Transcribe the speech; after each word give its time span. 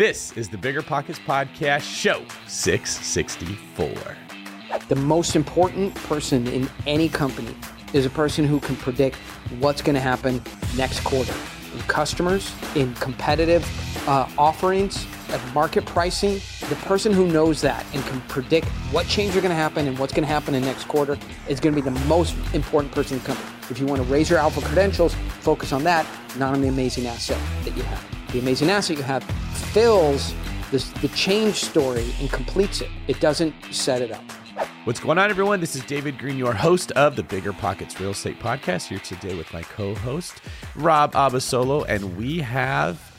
This 0.00 0.32
is 0.32 0.48
the 0.48 0.56
Bigger 0.56 0.80
Pockets 0.80 1.18
Podcast, 1.18 1.82
show 1.82 2.24
664. 2.46 4.16
The 4.88 4.96
most 4.96 5.36
important 5.36 5.94
person 5.94 6.46
in 6.46 6.70
any 6.86 7.10
company 7.10 7.54
is 7.92 8.06
a 8.06 8.08
person 8.08 8.46
who 8.46 8.60
can 8.60 8.76
predict 8.76 9.16
what's 9.58 9.82
going 9.82 9.96
to 9.96 10.00
happen 10.00 10.42
next 10.74 11.00
quarter 11.00 11.34
in 11.74 11.80
customers, 11.80 12.50
in 12.74 12.94
competitive 12.94 13.62
uh, 14.08 14.26
offerings, 14.38 15.06
at 15.28 15.54
market 15.54 15.84
pricing. 15.84 16.40
The 16.70 16.76
person 16.76 17.12
who 17.12 17.26
knows 17.26 17.60
that 17.60 17.84
and 17.92 18.02
can 18.06 18.22
predict 18.22 18.68
what 18.92 19.06
change 19.06 19.36
are 19.36 19.42
going 19.42 19.50
to 19.50 19.54
happen 19.54 19.86
and 19.86 19.98
what's 19.98 20.14
going 20.14 20.26
to 20.26 20.32
happen 20.32 20.54
in 20.54 20.62
next 20.62 20.84
quarter 20.84 21.18
is 21.46 21.60
going 21.60 21.74
to 21.74 21.82
be 21.82 21.84
the 21.84 22.06
most 22.06 22.34
important 22.54 22.94
person 22.94 23.18
in 23.18 23.22
the 23.22 23.26
company. 23.26 23.50
If 23.68 23.78
you 23.78 23.84
want 23.84 24.00
to 24.00 24.08
raise 24.08 24.30
your 24.30 24.38
alpha 24.38 24.62
credentials, 24.62 25.14
focus 25.40 25.74
on 25.74 25.84
that, 25.84 26.06
not 26.38 26.54
on 26.54 26.62
the 26.62 26.68
amazing 26.68 27.06
asset 27.06 27.38
that 27.64 27.76
you 27.76 27.82
have. 27.82 28.19
The 28.32 28.38
amazing 28.38 28.70
asset 28.70 28.96
you 28.96 29.02
have 29.02 29.24
fills 29.72 30.32
this, 30.70 30.88
the 31.00 31.08
change 31.08 31.56
story 31.56 32.14
and 32.20 32.30
completes 32.30 32.80
it. 32.80 32.88
It 33.08 33.18
doesn't 33.18 33.52
set 33.72 34.02
it 34.02 34.12
up. 34.12 34.22
What's 34.84 35.00
going 35.00 35.18
on, 35.18 35.30
everyone? 35.30 35.58
This 35.58 35.74
is 35.74 35.82
David 35.82 36.16
Greene, 36.16 36.38
your 36.38 36.52
host 36.52 36.92
of 36.92 37.16
the 37.16 37.24
Bigger 37.24 37.52
Pockets 37.52 37.98
Real 37.98 38.10
Estate 38.10 38.38
Podcast, 38.38 38.86
here 38.86 39.00
today 39.00 39.34
with 39.34 39.52
my 39.52 39.62
co 39.62 39.96
host, 39.96 40.42
Rob 40.76 41.12
Abasolo. 41.14 41.84
And 41.88 42.16
we 42.16 42.38
have 42.38 43.10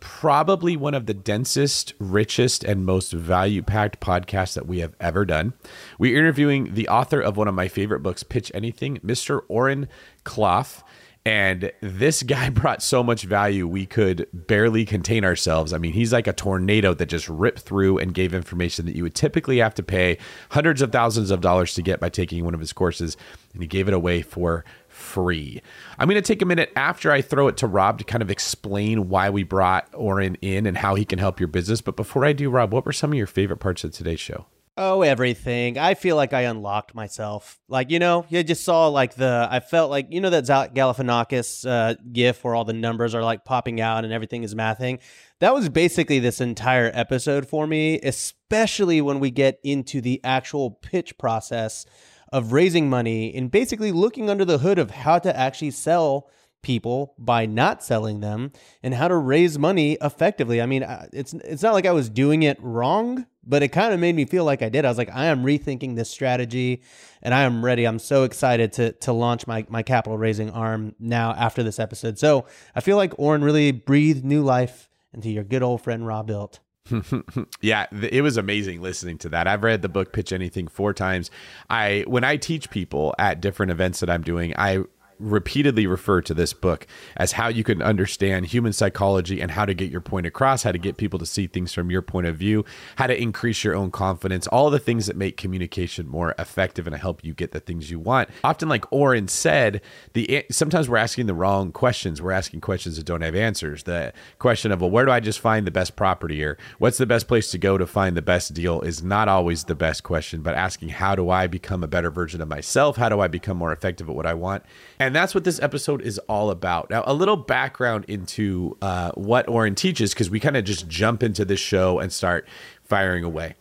probably 0.00 0.78
one 0.78 0.94
of 0.94 1.04
the 1.04 1.14
densest, 1.14 1.92
richest, 1.98 2.64
and 2.64 2.86
most 2.86 3.12
value 3.12 3.62
packed 3.62 4.00
podcasts 4.00 4.54
that 4.54 4.66
we 4.66 4.78
have 4.78 4.94
ever 4.98 5.26
done. 5.26 5.52
We're 5.98 6.18
interviewing 6.18 6.72
the 6.72 6.88
author 6.88 7.20
of 7.20 7.36
one 7.36 7.48
of 7.48 7.54
my 7.54 7.68
favorite 7.68 8.00
books, 8.00 8.22
Pitch 8.22 8.50
Anything, 8.54 8.96
Mr. 9.04 9.42
Oren 9.48 9.88
Klaff. 10.24 10.82
And 11.26 11.72
this 11.80 12.22
guy 12.22 12.50
brought 12.50 12.82
so 12.82 13.02
much 13.02 13.22
value, 13.24 13.66
we 13.66 13.86
could 13.86 14.28
barely 14.32 14.84
contain 14.84 15.24
ourselves. 15.24 15.72
I 15.72 15.78
mean, 15.78 15.92
he's 15.92 16.12
like 16.12 16.26
a 16.26 16.32
tornado 16.32 16.94
that 16.94 17.06
just 17.06 17.28
ripped 17.28 17.60
through 17.60 17.98
and 17.98 18.12
gave 18.12 18.34
information 18.34 18.86
that 18.86 18.96
you 18.96 19.02
would 19.04 19.14
typically 19.14 19.58
have 19.58 19.74
to 19.74 19.82
pay 19.82 20.18
hundreds 20.50 20.82
of 20.82 20.92
thousands 20.92 21.30
of 21.30 21.40
dollars 21.40 21.74
to 21.74 21.82
get 21.82 22.00
by 22.00 22.08
taking 22.08 22.44
one 22.44 22.54
of 22.54 22.60
his 22.60 22.72
courses. 22.72 23.16
And 23.52 23.62
he 23.62 23.66
gave 23.66 23.88
it 23.88 23.94
away 23.94 24.22
for 24.22 24.64
free. 24.88 25.62
I'm 25.98 26.08
going 26.08 26.20
to 26.20 26.22
take 26.22 26.42
a 26.42 26.46
minute 26.46 26.72
after 26.76 27.10
I 27.10 27.22
throw 27.22 27.48
it 27.48 27.56
to 27.58 27.66
Rob 27.66 27.98
to 27.98 28.04
kind 28.04 28.22
of 28.22 28.30
explain 28.30 29.08
why 29.08 29.30
we 29.30 29.42
brought 29.42 29.88
Oren 29.94 30.36
in 30.42 30.66
and 30.66 30.76
how 30.76 30.94
he 30.94 31.04
can 31.04 31.18
help 31.18 31.40
your 31.40 31.48
business. 31.48 31.80
But 31.80 31.96
before 31.96 32.24
I 32.24 32.32
do, 32.32 32.50
Rob, 32.50 32.72
what 32.72 32.84
were 32.84 32.92
some 32.92 33.12
of 33.12 33.18
your 33.18 33.26
favorite 33.26 33.58
parts 33.58 33.82
of 33.82 33.92
today's 33.92 34.20
show? 34.20 34.46
Oh, 34.76 35.02
everything. 35.02 35.78
I 35.78 35.94
feel 35.94 36.16
like 36.16 36.32
I 36.32 36.42
unlocked 36.42 36.96
myself. 36.96 37.60
Like, 37.68 37.92
you 37.92 38.00
know, 38.00 38.26
you 38.28 38.42
just 38.42 38.64
saw 38.64 38.88
like 38.88 39.14
the, 39.14 39.46
I 39.48 39.60
felt 39.60 39.88
like, 39.88 40.08
you 40.10 40.20
know, 40.20 40.30
that 40.30 40.44
Galifianakis 40.74 41.64
uh, 41.64 41.94
gif 42.12 42.42
where 42.42 42.56
all 42.56 42.64
the 42.64 42.72
numbers 42.72 43.14
are 43.14 43.22
like 43.22 43.44
popping 43.44 43.80
out 43.80 44.02
and 44.02 44.12
everything 44.12 44.42
is 44.42 44.52
mathing. 44.56 44.98
That 45.38 45.54
was 45.54 45.68
basically 45.68 46.18
this 46.18 46.40
entire 46.40 46.90
episode 46.92 47.46
for 47.46 47.68
me, 47.68 48.00
especially 48.00 49.00
when 49.00 49.20
we 49.20 49.30
get 49.30 49.60
into 49.62 50.00
the 50.00 50.20
actual 50.24 50.72
pitch 50.72 51.16
process 51.18 51.86
of 52.32 52.50
raising 52.50 52.90
money 52.90 53.32
and 53.32 53.52
basically 53.52 53.92
looking 53.92 54.28
under 54.28 54.44
the 54.44 54.58
hood 54.58 54.80
of 54.80 54.90
how 54.90 55.20
to 55.20 55.36
actually 55.38 55.70
sell 55.70 56.28
people 56.64 57.14
by 57.18 57.46
not 57.46 57.84
selling 57.84 58.18
them 58.20 58.50
and 58.82 58.94
how 58.94 59.06
to 59.06 59.16
raise 59.16 59.58
money 59.58 59.96
effectively. 60.02 60.60
I 60.60 60.66
mean, 60.66 60.82
uh, 60.82 61.06
it's 61.12 61.32
it's 61.34 61.62
not 61.62 61.74
like 61.74 61.86
I 61.86 61.92
was 61.92 62.08
doing 62.08 62.42
it 62.42 62.58
wrong, 62.60 63.26
but 63.44 63.62
it 63.62 63.68
kind 63.68 63.94
of 63.94 64.00
made 64.00 64.16
me 64.16 64.24
feel 64.24 64.44
like 64.44 64.62
I 64.62 64.68
did. 64.68 64.84
I 64.84 64.88
was 64.88 64.98
like, 64.98 65.14
I 65.14 65.26
am 65.26 65.44
rethinking 65.44 65.94
this 65.94 66.10
strategy 66.10 66.82
and 67.22 67.32
I 67.32 67.42
am 67.42 67.64
ready. 67.64 67.84
I'm 67.86 68.00
so 68.00 68.24
excited 68.24 68.72
to 68.74 68.92
to 68.92 69.12
launch 69.12 69.46
my 69.46 69.64
my 69.68 69.84
capital 69.84 70.18
raising 70.18 70.50
arm 70.50 70.96
now 70.98 71.32
after 71.32 71.62
this 71.62 71.78
episode. 71.78 72.18
So, 72.18 72.46
I 72.74 72.80
feel 72.80 72.96
like 72.96 73.12
Oren 73.18 73.44
really 73.44 73.70
breathed 73.70 74.24
new 74.24 74.42
life 74.42 74.88
into 75.12 75.30
your 75.30 75.44
good 75.44 75.62
old 75.62 75.82
friend 75.82 76.06
Robuilt. 76.06 76.58
yeah, 77.62 77.86
it 77.92 78.22
was 78.22 78.36
amazing 78.36 78.82
listening 78.82 79.16
to 79.18 79.28
that. 79.30 79.46
I've 79.46 79.62
read 79.62 79.80
the 79.80 79.88
book 79.88 80.12
Pitch 80.12 80.32
Anything 80.32 80.68
four 80.68 80.92
times. 80.92 81.30
I 81.70 82.04
when 82.06 82.24
I 82.24 82.36
teach 82.36 82.70
people 82.70 83.14
at 83.18 83.40
different 83.40 83.72
events 83.72 84.00
that 84.00 84.10
I'm 84.10 84.22
doing, 84.22 84.54
I 84.56 84.84
repeatedly 85.24 85.86
refer 85.86 86.20
to 86.22 86.34
this 86.34 86.52
book 86.52 86.86
as 87.16 87.32
how 87.32 87.48
you 87.48 87.64
can 87.64 87.82
understand 87.82 88.46
human 88.46 88.72
psychology 88.72 89.40
and 89.40 89.50
how 89.50 89.64
to 89.64 89.74
get 89.74 89.90
your 89.90 90.00
point 90.00 90.26
across, 90.26 90.62
how 90.62 90.72
to 90.72 90.78
get 90.78 90.96
people 90.96 91.18
to 91.18 91.26
see 91.26 91.46
things 91.46 91.72
from 91.72 91.90
your 91.90 92.02
point 92.02 92.26
of 92.26 92.36
view, 92.36 92.64
how 92.96 93.06
to 93.06 93.20
increase 93.20 93.64
your 93.64 93.74
own 93.74 93.90
confidence, 93.90 94.46
all 94.48 94.70
the 94.70 94.78
things 94.78 95.06
that 95.06 95.16
make 95.16 95.36
communication 95.36 96.06
more 96.08 96.34
effective 96.38 96.86
and 96.86 96.96
help 96.96 97.24
you 97.24 97.32
get 97.34 97.52
the 97.52 97.60
things 97.60 97.90
you 97.90 97.98
want. 97.98 98.28
Often, 98.42 98.68
like 98.68 98.90
Oren 98.92 99.28
said, 99.28 99.80
the 100.12 100.44
sometimes 100.50 100.88
we're 100.88 100.96
asking 100.96 101.26
the 101.26 101.34
wrong 101.34 101.72
questions. 101.72 102.20
We're 102.20 102.32
asking 102.32 102.60
questions 102.60 102.96
that 102.96 103.06
don't 103.06 103.22
have 103.22 103.34
answers. 103.34 103.84
The 103.84 104.12
question 104.38 104.72
of, 104.72 104.80
well, 104.80 104.90
where 104.90 105.04
do 105.04 105.10
I 105.10 105.20
just 105.20 105.40
find 105.40 105.66
the 105.66 105.70
best 105.70 105.96
property 105.96 106.44
or 106.44 106.58
what's 106.78 106.98
the 106.98 107.06
best 107.06 107.28
place 107.28 107.50
to 107.50 107.58
go 107.58 107.78
to 107.78 107.86
find 107.86 108.16
the 108.16 108.22
best 108.22 108.54
deal 108.54 108.80
is 108.82 109.02
not 109.02 109.28
always 109.28 109.64
the 109.64 109.74
best 109.74 110.02
question, 110.02 110.42
but 110.42 110.54
asking 110.54 110.90
how 110.90 111.14
do 111.14 111.30
I 111.30 111.46
become 111.46 111.82
a 111.82 111.88
better 111.88 112.10
version 112.10 112.40
of 112.40 112.48
myself? 112.48 112.96
How 112.96 113.08
do 113.08 113.20
I 113.20 113.28
become 113.28 113.56
more 113.56 113.72
effective 113.72 114.08
at 114.08 114.14
what 114.14 114.26
I 114.26 114.34
want? 114.34 114.64
And 114.98 115.13
that's 115.14 115.34
what 115.34 115.44
this 115.44 115.60
episode 115.60 116.02
is 116.02 116.18
all 116.20 116.50
about. 116.50 116.90
Now, 116.90 117.04
a 117.06 117.14
little 117.14 117.36
background 117.36 118.04
into 118.08 118.76
uh, 118.82 119.12
what 119.12 119.48
Oren 119.48 119.74
teaches, 119.74 120.12
because 120.12 120.30
we 120.30 120.40
kind 120.40 120.56
of 120.56 120.64
just 120.64 120.88
jump 120.88 121.22
into 121.22 121.44
this 121.44 121.60
show 121.60 121.98
and 121.98 122.12
start 122.12 122.48
firing 122.82 123.24
away. 123.24 123.54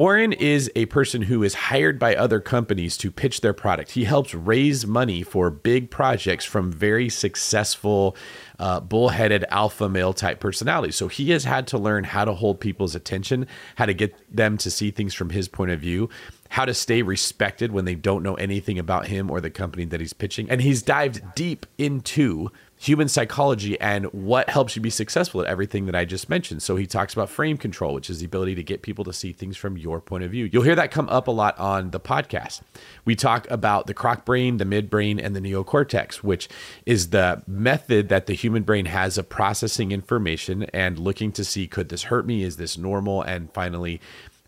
Oren 0.00 0.32
is 0.32 0.70
a 0.74 0.86
person 0.86 1.20
who 1.20 1.42
is 1.42 1.52
hired 1.52 1.98
by 1.98 2.16
other 2.16 2.40
companies 2.40 2.96
to 2.96 3.10
pitch 3.10 3.42
their 3.42 3.52
product. 3.52 3.90
He 3.90 4.04
helps 4.04 4.32
raise 4.32 4.86
money 4.86 5.22
for 5.22 5.50
big 5.50 5.90
projects 5.90 6.46
from 6.46 6.72
very 6.72 7.10
successful, 7.10 8.16
uh, 8.58 8.80
bullheaded 8.80 9.44
alpha 9.50 9.90
male 9.90 10.14
type 10.14 10.40
personalities. 10.40 10.96
So 10.96 11.08
he 11.08 11.32
has 11.32 11.44
had 11.44 11.66
to 11.66 11.76
learn 11.76 12.04
how 12.04 12.24
to 12.24 12.32
hold 12.32 12.60
people's 12.60 12.94
attention, 12.94 13.46
how 13.76 13.84
to 13.84 13.92
get 13.92 14.14
them 14.34 14.56
to 14.58 14.70
see 14.70 14.90
things 14.90 15.12
from 15.12 15.28
his 15.28 15.48
point 15.48 15.70
of 15.70 15.80
view, 15.80 16.08
how 16.50 16.64
to 16.64 16.74
stay 16.74 17.00
respected 17.00 17.70
when 17.70 17.84
they 17.84 17.94
don't 17.94 18.24
know 18.24 18.34
anything 18.34 18.78
about 18.78 19.06
him 19.06 19.30
or 19.30 19.40
the 19.40 19.50
company 19.50 19.84
that 19.84 20.00
he's 20.00 20.12
pitching. 20.12 20.50
And 20.50 20.60
he's 20.60 20.82
dived 20.82 21.22
deep 21.36 21.64
into 21.78 22.50
human 22.76 23.06
psychology 23.06 23.78
and 23.78 24.06
what 24.06 24.48
helps 24.48 24.74
you 24.74 24.80
be 24.80 24.88
successful 24.88 25.42
at 25.42 25.46
everything 25.46 25.84
that 25.84 25.94
I 25.94 26.06
just 26.06 26.30
mentioned. 26.30 26.62
So 26.62 26.76
he 26.76 26.86
talks 26.86 27.12
about 27.12 27.28
frame 27.28 27.58
control, 27.58 27.92
which 27.92 28.08
is 28.08 28.20
the 28.20 28.24
ability 28.24 28.54
to 28.54 28.62
get 28.62 28.80
people 28.80 29.04
to 29.04 29.12
see 29.12 29.32
things 29.32 29.56
from 29.58 29.76
your 29.76 30.00
point 30.00 30.24
of 30.24 30.30
view. 30.30 30.48
You'll 30.50 30.62
hear 30.62 30.74
that 30.74 30.90
come 30.90 31.06
up 31.10 31.28
a 31.28 31.30
lot 31.30 31.58
on 31.58 31.90
the 31.90 32.00
podcast. 32.00 32.62
We 33.04 33.14
talk 33.14 33.48
about 33.50 33.86
the 33.86 33.92
croc 33.92 34.24
brain, 34.24 34.56
the 34.56 34.64
midbrain, 34.64 35.22
and 35.22 35.36
the 35.36 35.40
neocortex, 35.40 36.16
which 36.16 36.48
is 36.86 37.10
the 37.10 37.42
method 37.46 38.08
that 38.08 38.26
the 38.26 38.32
human 38.32 38.62
brain 38.62 38.86
has 38.86 39.18
of 39.18 39.28
processing 39.28 39.92
information 39.92 40.64
and 40.72 40.98
looking 40.98 41.32
to 41.32 41.44
see 41.44 41.66
could 41.66 41.90
this 41.90 42.04
hurt 42.04 42.26
me? 42.26 42.42
Is 42.42 42.56
this 42.56 42.78
normal? 42.78 43.20
And 43.20 43.52
finally, 43.52 44.00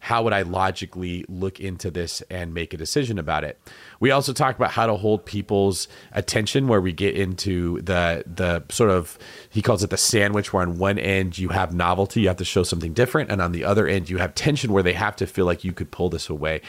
how 0.02 0.24
would 0.24 0.32
I 0.32 0.42
logically 0.42 1.24
look 1.28 1.60
into 1.60 1.88
this 1.88 2.22
and 2.22 2.52
make 2.52 2.74
a 2.74 2.76
decision 2.76 3.20
about 3.20 3.44
it? 3.44 3.60
We 4.02 4.10
also 4.10 4.32
talk 4.32 4.56
about 4.56 4.72
how 4.72 4.88
to 4.88 4.96
hold 4.96 5.24
people's 5.26 5.86
attention, 6.10 6.66
where 6.66 6.80
we 6.80 6.92
get 6.92 7.14
into 7.14 7.80
the 7.82 8.24
the 8.26 8.64
sort 8.68 8.90
of 8.90 9.16
he 9.48 9.62
calls 9.62 9.84
it 9.84 9.90
the 9.90 9.96
sandwich, 9.96 10.52
where 10.52 10.62
on 10.62 10.76
one 10.76 10.98
end 10.98 11.38
you 11.38 11.50
have 11.50 11.72
novelty, 11.72 12.22
you 12.22 12.26
have 12.26 12.36
to 12.38 12.44
show 12.44 12.64
something 12.64 12.94
different, 12.94 13.30
and 13.30 13.40
on 13.40 13.52
the 13.52 13.62
other 13.62 13.86
end 13.86 14.10
you 14.10 14.18
have 14.18 14.34
tension, 14.34 14.72
where 14.72 14.82
they 14.82 14.94
have 14.94 15.14
to 15.14 15.26
feel 15.28 15.46
like 15.46 15.62
you 15.62 15.72
could 15.72 15.92
pull 15.92 16.08
this 16.08 16.28
away. 16.28 16.60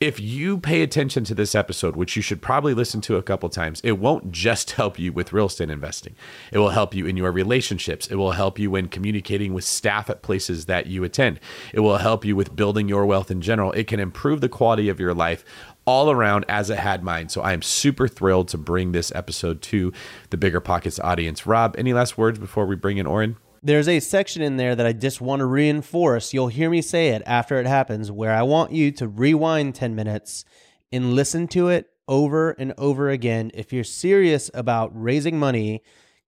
If 0.00 0.20
you 0.20 0.58
pay 0.58 0.82
attention 0.82 1.24
to 1.24 1.34
this 1.34 1.54
episode, 1.54 1.96
which 1.96 2.14
you 2.14 2.20
should 2.20 2.42
probably 2.42 2.74
listen 2.74 3.00
to 3.02 3.16
a 3.16 3.22
couple 3.22 3.48
times, 3.48 3.80
it 3.82 3.92
won't 3.92 4.30
just 4.30 4.70
help 4.72 4.98
you 4.98 5.14
with 5.14 5.32
real 5.32 5.46
estate 5.46 5.70
investing. 5.70 6.14
It 6.52 6.58
will 6.58 6.68
help 6.68 6.94
you 6.94 7.06
in 7.06 7.16
your 7.16 7.32
relationships. 7.32 8.06
It 8.06 8.16
will 8.16 8.32
help 8.32 8.58
you 8.58 8.70
when 8.70 8.88
communicating 8.88 9.54
with 9.54 9.64
staff 9.64 10.10
at 10.10 10.20
places 10.20 10.66
that 10.66 10.88
you 10.88 11.04
attend. 11.04 11.40
It 11.72 11.80
will 11.80 11.96
help 11.96 12.26
you 12.26 12.36
with 12.36 12.54
building 12.54 12.86
your 12.86 13.06
wealth 13.06 13.30
in 13.30 13.40
general. 13.40 13.72
It 13.72 13.86
can 13.86 13.98
improve 13.98 14.42
the 14.42 14.50
quality 14.50 14.90
of 14.90 15.00
your 15.00 15.14
life 15.14 15.42
all 15.84 16.10
around 16.10 16.44
as 16.48 16.70
it 16.70 16.78
had 16.78 17.02
mine. 17.02 17.28
So 17.28 17.40
I 17.40 17.52
am 17.52 17.62
super 17.62 18.08
thrilled 18.08 18.48
to 18.48 18.58
bring 18.58 18.92
this 18.92 19.12
episode 19.14 19.62
to 19.62 19.92
the 20.30 20.36
Bigger 20.36 20.60
Pockets 20.60 21.00
audience. 21.00 21.46
Rob, 21.46 21.74
any 21.76 21.92
last 21.92 22.16
words 22.16 22.38
before 22.38 22.66
we 22.66 22.76
bring 22.76 22.98
in 22.98 23.06
Oren? 23.06 23.36
There's 23.62 23.88
a 23.88 24.00
section 24.00 24.42
in 24.42 24.56
there 24.56 24.74
that 24.74 24.86
I 24.86 24.92
just 24.92 25.20
want 25.20 25.40
to 25.40 25.46
reinforce. 25.46 26.34
You'll 26.34 26.48
hear 26.48 26.68
me 26.68 26.82
say 26.82 27.10
it 27.10 27.22
after 27.26 27.60
it 27.60 27.66
happens, 27.66 28.10
where 28.10 28.32
I 28.32 28.42
want 28.42 28.72
you 28.72 28.90
to 28.92 29.06
rewind 29.06 29.74
10 29.76 29.94
minutes 29.94 30.44
and 30.90 31.14
listen 31.14 31.46
to 31.48 31.68
it 31.68 31.88
over 32.08 32.50
and 32.50 32.74
over 32.76 33.08
again. 33.08 33.52
If 33.54 33.72
you're 33.72 33.84
serious 33.84 34.50
about 34.52 34.90
raising 34.94 35.38
money, 35.38 35.82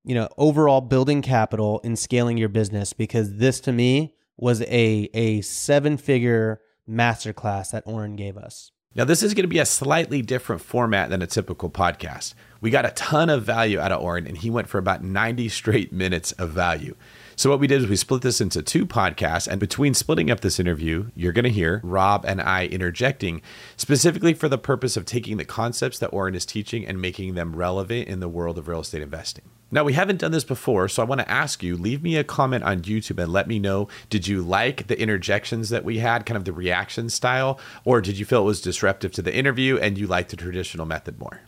you 0.04 0.14
know, 0.14 0.28
overall 0.38 0.80
building 0.80 1.22
capital 1.22 1.80
and 1.82 1.98
scaling 1.98 2.38
your 2.38 2.48
business, 2.48 2.92
because 2.92 3.36
this 3.36 3.58
to 3.60 3.72
me 3.72 4.14
was 4.36 4.62
a, 4.62 5.08
a 5.14 5.40
seven 5.40 5.96
figure 5.96 6.60
masterclass 6.88 7.72
that 7.72 7.84
Oren 7.86 8.14
gave 8.14 8.36
us. 8.36 8.70
Now, 8.96 9.04
this 9.04 9.24
is 9.24 9.34
going 9.34 9.42
to 9.42 9.48
be 9.48 9.58
a 9.58 9.66
slightly 9.66 10.22
different 10.22 10.62
format 10.62 11.10
than 11.10 11.20
a 11.20 11.26
typical 11.26 11.68
podcast. 11.68 12.34
We 12.60 12.70
got 12.70 12.86
a 12.86 12.92
ton 12.92 13.28
of 13.28 13.42
value 13.42 13.80
out 13.80 13.90
of 13.90 14.00
Oren, 14.00 14.24
and 14.24 14.38
he 14.38 14.50
went 14.50 14.68
for 14.68 14.78
about 14.78 15.02
90 15.02 15.48
straight 15.48 15.92
minutes 15.92 16.30
of 16.32 16.50
value. 16.50 16.94
So, 17.34 17.50
what 17.50 17.58
we 17.58 17.66
did 17.66 17.82
is 17.82 17.88
we 17.88 17.96
split 17.96 18.22
this 18.22 18.40
into 18.40 18.62
two 18.62 18.86
podcasts. 18.86 19.48
And 19.48 19.58
between 19.58 19.94
splitting 19.94 20.30
up 20.30 20.40
this 20.40 20.60
interview, 20.60 21.10
you're 21.16 21.32
going 21.32 21.44
to 21.44 21.50
hear 21.50 21.80
Rob 21.82 22.24
and 22.24 22.40
I 22.40 22.66
interjecting 22.66 23.42
specifically 23.76 24.32
for 24.32 24.48
the 24.48 24.58
purpose 24.58 24.96
of 24.96 25.04
taking 25.04 25.38
the 25.38 25.44
concepts 25.44 25.98
that 25.98 26.12
Oren 26.12 26.36
is 26.36 26.46
teaching 26.46 26.86
and 26.86 27.00
making 27.00 27.34
them 27.34 27.56
relevant 27.56 28.06
in 28.06 28.20
the 28.20 28.28
world 28.28 28.58
of 28.58 28.68
real 28.68 28.80
estate 28.80 29.02
investing. 29.02 29.44
Now, 29.70 29.84
we 29.84 29.94
haven't 29.94 30.20
done 30.20 30.32
this 30.32 30.44
before, 30.44 30.88
so 30.88 31.02
I 31.02 31.06
want 31.06 31.20
to 31.20 31.30
ask 31.30 31.62
you 31.62 31.76
leave 31.76 32.02
me 32.02 32.16
a 32.16 32.24
comment 32.24 32.64
on 32.64 32.82
YouTube 32.82 33.22
and 33.22 33.32
let 33.32 33.48
me 33.48 33.58
know 33.58 33.88
did 34.08 34.28
you 34.28 34.42
like 34.42 34.86
the 34.86 35.00
interjections 35.00 35.68
that 35.70 35.84
we 35.84 35.98
had, 35.98 36.26
kind 36.26 36.36
of 36.36 36.44
the 36.44 36.52
reaction 36.52 37.08
style, 37.08 37.58
or 37.84 38.00
did 38.00 38.18
you 38.18 38.24
feel 38.24 38.42
it 38.42 38.44
was 38.44 38.60
disruptive 38.60 39.12
to 39.12 39.22
the 39.22 39.34
interview 39.34 39.76
and 39.78 39.98
you 39.98 40.06
liked 40.06 40.30
the 40.30 40.36
traditional 40.36 40.86
method 40.86 41.18
more? 41.18 41.40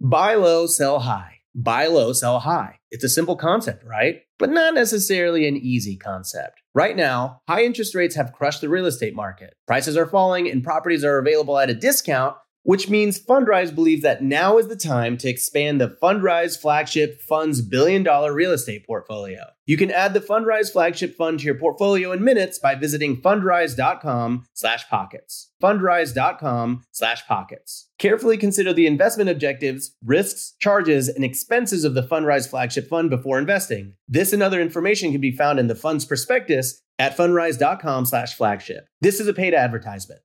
Buy 0.00 0.34
low, 0.34 0.66
sell 0.66 1.00
high. 1.00 1.40
Buy 1.54 1.86
low, 1.86 2.12
sell 2.12 2.40
high. 2.40 2.80
It's 2.90 3.04
a 3.04 3.08
simple 3.08 3.36
concept, 3.36 3.84
right? 3.84 4.22
But 4.38 4.50
not 4.50 4.74
necessarily 4.74 5.46
an 5.46 5.56
easy 5.56 5.96
concept. 5.96 6.60
Right 6.74 6.96
now, 6.96 7.42
high 7.48 7.62
interest 7.62 7.94
rates 7.94 8.16
have 8.16 8.32
crushed 8.32 8.60
the 8.60 8.68
real 8.68 8.86
estate 8.86 9.14
market. 9.14 9.54
Prices 9.68 9.96
are 9.96 10.06
falling 10.06 10.50
and 10.50 10.64
properties 10.64 11.04
are 11.04 11.18
available 11.18 11.56
at 11.56 11.70
a 11.70 11.74
discount 11.74 12.36
which 12.64 12.88
means 12.88 13.22
Fundrise 13.22 13.74
believes 13.74 14.02
that 14.02 14.22
now 14.22 14.58
is 14.58 14.68
the 14.68 14.76
time 14.76 15.16
to 15.18 15.28
expand 15.28 15.80
the 15.80 15.96
Fundrise 16.02 16.60
Flagship 16.60 17.20
Fund's 17.20 17.62
billion 17.62 18.02
dollar 18.02 18.34
real 18.34 18.52
estate 18.52 18.86
portfolio. 18.86 19.44
You 19.66 19.76
can 19.76 19.90
add 19.90 20.12
the 20.12 20.20
Fundrise 20.20 20.72
Flagship 20.72 21.14
Fund 21.16 21.38
to 21.38 21.46
your 21.46 21.54
portfolio 21.54 22.12
in 22.12 22.24
minutes 22.24 22.58
by 22.58 22.74
visiting 22.74 23.20
fundrise.com 23.20 24.44
slash 24.52 24.88
pockets. 24.88 25.50
Fundrise.com 25.62 26.82
slash 26.90 27.26
pockets. 27.26 27.88
Carefully 27.98 28.36
consider 28.36 28.72
the 28.72 28.86
investment 28.86 29.30
objectives, 29.30 29.94
risks, 30.04 30.54
charges, 30.58 31.08
and 31.08 31.24
expenses 31.24 31.84
of 31.84 31.94
the 31.94 32.02
Fundrise 32.02 32.48
Flagship 32.48 32.88
Fund 32.88 33.08
before 33.08 33.38
investing. 33.38 33.94
This 34.08 34.32
and 34.32 34.42
other 34.42 34.60
information 34.60 35.12
can 35.12 35.20
be 35.20 35.36
found 35.36 35.58
in 35.58 35.68
the 35.68 35.74
fund's 35.74 36.04
prospectus 36.04 36.82
at 36.98 37.16
fundrise.com 37.16 38.06
slash 38.06 38.34
flagship. 38.34 38.86
This 39.00 39.20
is 39.20 39.28
a 39.28 39.32
paid 39.32 39.54
advertisement. 39.54 40.20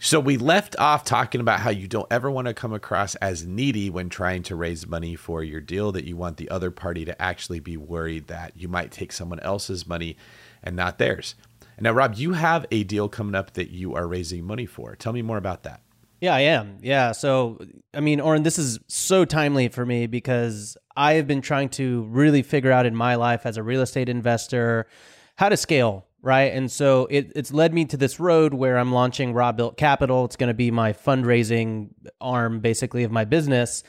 So 0.00 0.20
we 0.20 0.36
left 0.36 0.78
off 0.78 1.04
talking 1.04 1.40
about 1.40 1.60
how 1.60 1.70
you 1.70 1.88
don't 1.88 2.06
ever 2.10 2.30
want 2.30 2.46
to 2.46 2.54
come 2.54 2.72
across 2.72 3.14
as 3.16 3.44
needy 3.44 3.90
when 3.90 4.08
trying 4.08 4.44
to 4.44 4.54
raise 4.54 4.86
money 4.86 5.16
for 5.16 5.42
your 5.42 5.60
deal, 5.60 5.90
that 5.92 6.04
you 6.04 6.16
want 6.16 6.36
the 6.36 6.48
other 6.50 6.70
party 6.70 7.04
to 7.04 7.20
actually 7.20 7.60
be 7.60 7.76
worried 7.76 8.28
that 8.28 8.52
you 8.56 8.68
might 8.68 8.92
take 8.92 9.12
someone 9.12 9.40
else's 9.40 9.86
money 9.86 10.16
and 10.62 10.76
not 10.76 10.98
theirs. 10.98 11.34
And 11.76 11.84
now, 11.84 11.92
Rob, 11.92 12.14
you 12.14 12.32
have 12.32 12.66
a 12.70 12.84
deal 12.84 13.08
coming 13.08 13.34
up 13.34 13.52
that 13.54 13.70
you 13.70 13.94
are 13.94 14.06
raising 14.06 14.44
money 14.44 14.66
for. 14.66 14.96
Tell 14.96 15.12
me 15.12 15.22
more 15.22 15.36
about 15.36 15.64
that. 15.64 15.80
Yeah, 16.20 16.34
I 16.34 16.40
am. 16.40 16.78
Yeah. 16.80 17.12
So, 17.12 17.64
I 17.94 18.00
mean, 18.00 18.20
Oren, 18.20 18.42
this 18.42 18.58
is 18.58 18.80
so 18.88 19.24
timely 19.24 19.68
for 19.68 19.86
me 19.86 20.08
because 20.08 20.76
I 20.96 21.14
have 21.14 21.28
been 21.28 21.42
trying 21.42 21.68
to 21.70 22.02
really 22.10 22.42
figure 22.42 22.72
out 22.72 22.86
in 22.86 22.96
my 22.96 23.14
life 23.14 23.46
as 23.46 23.56
a 23.56 23.62
real 23.62 23.82
estate 23.82 24.08
investor 24.08 24.88
how 25.36 25.48
to 25.48 25.56
scale 25.56 26.07
right? 26.22 26.52
And 26.52 26.70
so 26.70 27.06
it, 27.10 27.32
it's 27.36 27.52
led 27.52 27.72
me 27.72 27.84
to 27.86 27.96
this 27.96 28.18
road 28.18 28.54
where 28.54 28.78
I'm 28.78 28.92
launching 28.92 29.32
Robuilt 29.32 29.76
Capital. 29.76 30.24
It's 30.24 30.36
going 30.36 30.48
to 30.48 30.54
be 30.54 30.70
my 30.70 30.92
fundraising 30.92 31.90
arm, 32.20 32.60
basically, 32.60 33.04
of 33.04 33.10
my 33.12 33.24
business. 33.24 33.82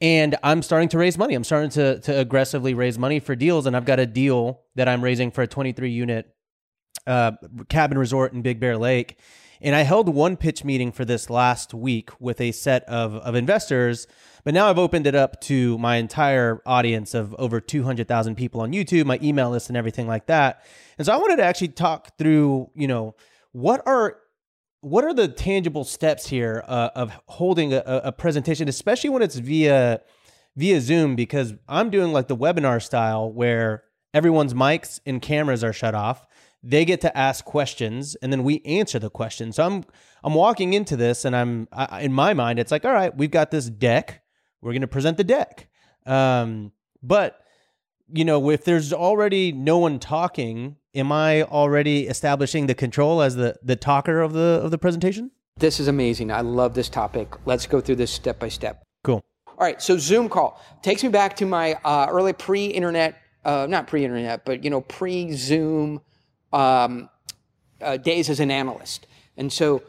And 0.00 0.36
I'm 0.42 0.62
starting 0.62 0.88
to 0.90 0.98
raise 0.98 1.16
money. 1.16 1.34
I'm 1.34 1.44
starting 1.44 1.70
to, 1.70 2.00
to 2.00 2.18
aggressively 2.18 2.74
raise 2.74 2.98
money 2.98 3.20
for 3.20 3.34
deals. 3.34 3.66
And 3.66 3.76
I've 3.76 3.84
got 3.84 3.98
a 3.98 4.06
deal 4.06 4.62
that 4.74 4.88
I'm 4.88 5.02
raising 5.02 5.30
for 5.30 5.42
a 5.42 5.46
23 5.46 5.90
unit 5.90 6.34
uh, 7.06 7.32
cabin 7.68 7.98
resort 7.98 8.32
in 8.32 8.42
Big 8.42 8.60
Bear 8.60 8.76
Lake. 8.76 9.18
And 9.60 9.74
I 9.74 9.82
held 9.82 10.08
one 10.08 10.36
pitch 10.36 10.64
meeting 10.64 10.92
for 10.92 11.04
this 11.04 11.30
last 11.30 11.72
week 11.74 12.10
with 12.20 12.40
a 12.40 12.52
set 12.52 12.84
of, 12.84 13.14
of 13.16 13.34
investors 13.34 14.06
but 14.44 14.52
now 14.52 14.68
I've 14.68 14.78
opened 14.78 15.06
it 15.06 15.14
up 15.14 15.40
to 15.42 15.78
my 15.78 15.96
entire 15.96 16.60
audience 16.66 17.14
of 17.14 17.34
over 17.36 17.60
200,000 17.60 18.36
people 18.36 18.60
on 18.60 18.72
YouTube, 18.72 19.06
my 19.06 19.18
email 19.22 19.50
list, 19.50 19.68
and 19.68 19.76
everything 19.76 20.06
like 20.06 20.26
that. 20.26 20.62
And 20.98 21.06
so 21.06 21.14
I 21.14 21.16
wanted 21.16 21.36
to 21.36 21.44
actually 21.44 21.68
talk 21.68 22.16
through, 22.18 22.70
you 22.74 22.86
know, 22.86 23.16
what 23.52 23.82
are 23.86 24.18
what 24.82 25.02
are 25.02 25.14
the 25.14 25.28
tangible 25.28 25.82
steps 25.82 26.26
here 26.26 26.62
uh, 26.68 26.90
of 26.94 27.18
holding 27.26 27.72
a, 27.72 27.82
a 27.86 28.12
presentation, 28.12 28.68
especially 28.68 29.08
when 29.08 29.22
it's 29.22 29.36
via 29.36 30.02
via 30.56 30.80
Zoom, 30.80 31.16
because 31.16 31.54
I'm 31.66 31.88
doing 31.88 32.12
like 32.12 32.28
the 32.28 32.36
webinar 32.36 32.82
style 32.82 33.32
where 33.32 33.84
everyone's 34.12 34.52
mics 34.52 35.00
and 35.06 35.22
cameras 35.22 35.64
are 35.64 35.72
shut 35.72 35.94
off. 35.94 36.26
They 36.66 36.84
get 36.84 37.02
to 37.02 37.16
ask 37.16 37.44
questions, 37.44 38.14
and 38.16 38.32
then 38.32 38.42
we 38.42 38.62
answer 38.64 38.98
the 38.98 39.10
questions. 39.10 39.56
So 39.56 39.64
I'm 39.64 39.84
I'm 40.22 40.34
walking 40.34 40.72
into 40.72 40.96
this, 40.96 41.24
and 41.24 41.36
I'm 41.36 41.68
I, 41.72 42.00
in 42.00 42.12
my 42.12 42.32
mind, 42.32 42.58
it's 42.58 42.72
like, 42.72 42.84
all 42.84 42.92
right, 42.92 43.14
we've 43.14 43.30
got 43.30 43.50
this 43.50 43.68
deck 43.68 44.24
we're 44.64 44.72
going 44.72 44.80
to 44.80 44.88
present 44.88 45.18
the 45.18 45.24
deck. 45.24 45.68
Um, 46.06 46.72
but 47.02 47.38
you 48.12 48.24
know, 48.24 48.50
if 48.50 48.64
there's 48.64 48.92
already 48.92 49.52
no 49.52 49.78
one 49.78 49.98
talking, 49.98 50.76
am 50.94 51.12
I 51.12 51.42
already 51.42 52.06
establishing 52.08 52.66
the 52.66 52.74
control 52.74 53.20
as 53.22 53.36
the 53.36 53.56
the 53.62 53.76
talker 53.76 54.20
of 54.20 54.32
the 54.32 54.60
of 54.62 54.70
the 54.70 54.78
presentation? 54.78 55.30
This 55.58 55.78
is 55.78 55.86
amazing. 55.86 56.32
I 56.32 56.40
love 56.40 56.74
this 56.74 56.88
topic. 56.88 57.28
Let's 57.44 57.66
go 57.66 57.80
through 57.80 57.96
this 57.96 58.10
step 58.10 58.38
by 58.40 58.48
step. 58.48 58.82
Cool. 59.04 59.22
All 59.46 59.54
right. 59.58 59.80
So 59.80 59.98
Zoom 59.98 60.28
call 60.28 60.60
takes 60.82 61.02
me 61.02 61.10
back 61.10 61.36
to 61.36 61.46
my 61.46 61.74
uh, 61.84 62.06
early 62.10 62.32
pre-internet, 62.32 63.16
uh, 63.44 63.66
not 63.68 63.86
pre-internet, 63.86 64.44
but 64.44 64.64
you 64.64 64.70
know, 64.70 64.80
pre-Zoom 64.80 66.00
um, 66.54 67.10
uh, 67.80 67.96
days 67.96 68.30
as 68.30 68.40
an 68.40 68.50
analyst. 68.50 69.06
And 69.36 69.52
so 69.52 69.82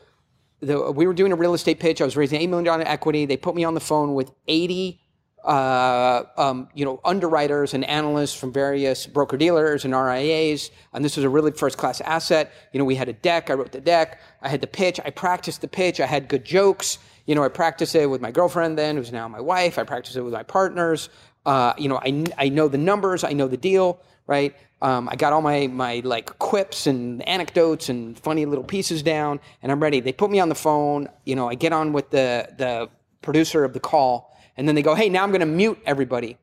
the, 0.59 0.91
we 0.91 1.07
were 1.07 1.13
doing 1.13 1.31
a 1.31 1.35
real 1.35 1.53
estate 1.53 1.79
pitch. 1.79 2.01
I 2.01 2.05
was 2.05 2.17
raising 2.17 2.41
$8 2.41 2.49
million 2.49 2.81
equity. 2.81 3.25
They 3.25 3.37
put 3.37 3.55
me 3.55 3.63
on 3.63 3.73
the 3.73 3.79
phone 3.79 4.15
with 4.15 4.31
80 4.47 4.99
uh, 5.45 6.23
um, 6.37 6.67
you 6.73 6.83
know, 6.83 6.99
underwriters 7.05 7.75
and 7.75 7.85
analysts 7.85 8.33
from 8.33 8.51
various 8.51 9.05
broker 9.05 9.37
dealers 9.37 9.85
and 9.85 9.93
RIAs. 9.93 10.71
And 10.91 11.05
this 11.05 11.17
was 11.17 11.23
a 11.23 11.29
really 11.29 11.51
first 11.51 11.77
class 11.77 12.01
asset. 12.01 12.51
You 12.73 12.79
know, 12.79 12.85
we 12.85 12.95
had 12.95 13.09
a 13.09 13.13
deck. 13.13 13.51
I 13.51 13.53
wrote 13.53 13.71
the 13.71 13.79
deck. 13.79 14.19
I 14.41 14.49
had 14.49 14.59
the 14.59 14.67
pitch. 14.67 14.99
I 15.05 15.11
practiced 15.11 15.61
the 15.61 15.67
pitch. 15.67 15.99
I 15.99 16.07
had 16.07 16.27
good 16.27 16.43
jokes. 16.43 16.97
You 17.27 17.35
know, 17.35 17.43
I 17.43 17.49
practiced 17.49 17.93
it 17.93 18.07
with 18.07 18.21
my 18.21 18.31
girlfriend 18.31 18.75
then, 18.75 18.97
who's 18.97 19.11
now 19.11 19.27
my 19.27 19.39
wife. 19.39 19.77
I 19.77 19.83
practiced 19.83 20.17
it 20.17 20.21
with 20.21 20.33
my 20.33 20.43
partners. 20.43 21.09
Uh, 21.45 21.73
you 21.77 21.87
know, 21.87 21.97
I, 21.97 22.25
I 22.37 22.49
know 22.49 22.67
the 22.67 22.77
numbers. 22.77 23.23
I 23.23 23.33
know 23.33 23.47
the 23.47 23.57
deal, 23.57 24.01
right? 24.27 24.55
Um, 24.81 25.07
I 25.09 25.15
got 25.15 25.31
all 25.33 25.41
my 25.41 25.67
my 25.67 26.01
like 26.03 26.37
quips 26.39 26.87
and 26.87 27.27
anecdotes 27.27 27.89
and 27.89 28.17
funny 28.19 28.45
little 28.45 28.63
pieces 28.63 29.03
down, 29.03 29.39
and 29.61 29.71
I'm 29.71 29.81
ready. 29.81 29.99
They 29.99 30.11
put 30.11 30.31
me 30.31 30.39
on 30.39 30.49
the 30.49 30.55
phone. 30.55 31.07
You 31.25 31.35
know, 31.35 31.47
I 31.49 31.55
get 31.55 31.71
on 31.71 31.93
with 31.93 32.09
the 32.09 32.49
the 32.57 32.89
producer 33.21 33.63
of 33.63 33.73
the 33.73 33.79
call, 33.79 34.35
and 34.57 34.67
then 34.67 34.75
they 34.75 34.81
go, 34.81 34.95
"Hey, 34.95 35.09
now 35.09 35.23
I'm 35.23 35.29
going 35.29 35.39
to 35.41 35.45
mute 35.45 35.79
everybody, 35.85 36.37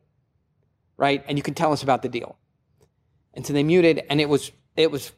right? 0.96 1.24
And 1.28 1.36
you 1.36 1.42
can 1.42 1.54
tell 1.54 1.72
us 1.72 1.82
about 1.82 2.02
the 2.02 2.08
deal." 2.08 2.36
And 3.34 3.46
so 3.46 3.52
they 3.52 3.62
muted, 3.62 4.02
and 4.08 4.20
it 4.20 4.28
was 4.28 4.50
it 4.76 4.90
was 4.90 5.12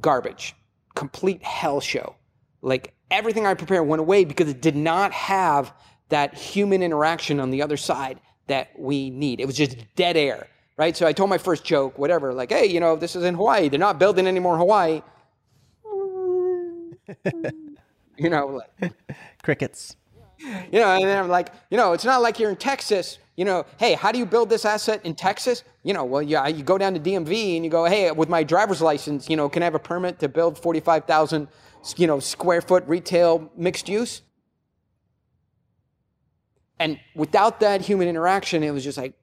garbage, 0.00 0.54
complete 0.94 1.42
hell 1.42 1.80
show. 1.80 2.16
Like 2.62 2.94
everything 3.10 3.46
I 3.46 3.54
prepared 3.54 3.86
went 3.86 4.00
away 4.00 4.24
because 4.24 4.48
it 4.48 4.60
did 4.60 4.76
not 4.76 5.12
have 5.12 5.72
that 6.08 6.34
human 6.34 6.82
interaction 6.82 7.38
on 7.40 7.50
the 7.50 7.62
other 7.62 7.76
side 7.76 8.20
that 8.46 8.78
we 8.78 9.10
need. 9.10 9.40
It 9.40 9.46
was 9.46 9.56
just 9.56 9.76
dead 9.94 10.16
air 10.16 10.46
right? 10.76 10.96
So 10.96 11.06
I 11.06 11.12
told 11.12 11.30
my 11.30 11.38
first 11.38 11.64
joke, 11.64 11.98
whatever, 11.98 12.32
like, 12.32 12.50
hey, 12.50 12.66
you 12.66 12.80
know, 12.80 12.96
this 12.96 13.16
is 13.16 13.24
in 13.24 13.34
Hawaii. 13.34 13.68
They're 13.68 13.80
not 13.80 13.98
building 13.98 14.26
anymore 14.26 14.54
in 14.54 14.60
Hawaii. 14.60 15.02
you 18.16 18.30
know, 18.30 18.62
like, 18.80 18.92
crickets. 19.42 19.96
You 20.38 20.80
know, 20.80 20.94
and 20.94 21.04
then 21.04 21.18
I'm 21.18 21.28
like, 21.28 21.52
you 21.70 21.76
know, 21.78 21.92
it's 21.92 22.04
not 22.04 22.20
like 22.20 22.38
you're 22.38 22.50
in 22.50 22.56
Texas. 22.56 23.18
You 23.36 23.44
know, 23.46 23.64
hey, 23.78 23.94
how 23.94 24.12
do 24.12 24.18
you 24.18 24.26
build 24.26 24.50
this 24.50 24.64
asset 24.64 25.00
in 25.04 25.14
Texas? 25.14 25.64
You 25.82 25.94
know, 25.94 26.04
well, 26.04 26.22
yeah, 26.22 26.46
you 26.46 26.62
go 26.62 26.76
down 26.78 26.94
to 26.94 27.00
DMV 27.00 27.56
and 27.56 27.64
you 27.64 27.70
go, 27.70 27.84
hey, 27.84 28.10
with 28.10 28.28
my 28.28 28.42
driver's 28.42 28.82
license, 28.82 29.30
you 29.30 29.36
know, 29.36 29.48
can 29.48 29.62
I 29.62 29.66
have 29.66 29.74
a 29.74 29.78
permit 29.78 30.18
to 30.20 30.28
build 30.28 30.58
45,000, 30.58 31.48
you 31.96 32.06
know, 32.06 32.20
square 32.20 32.60
foot 32.60 32.84
retail 32.86 33.50
mixed 33.56 33.88
use? 33.88 34.22
And 36.78 37.00
without 37.14 37.60
that 37.60 37.80
human 37.80 38.08
interaction, 38.08 38.62
it 38.62 38.70
was 38.70 38.84
just 38.84 38.98
like, 38.98 39.14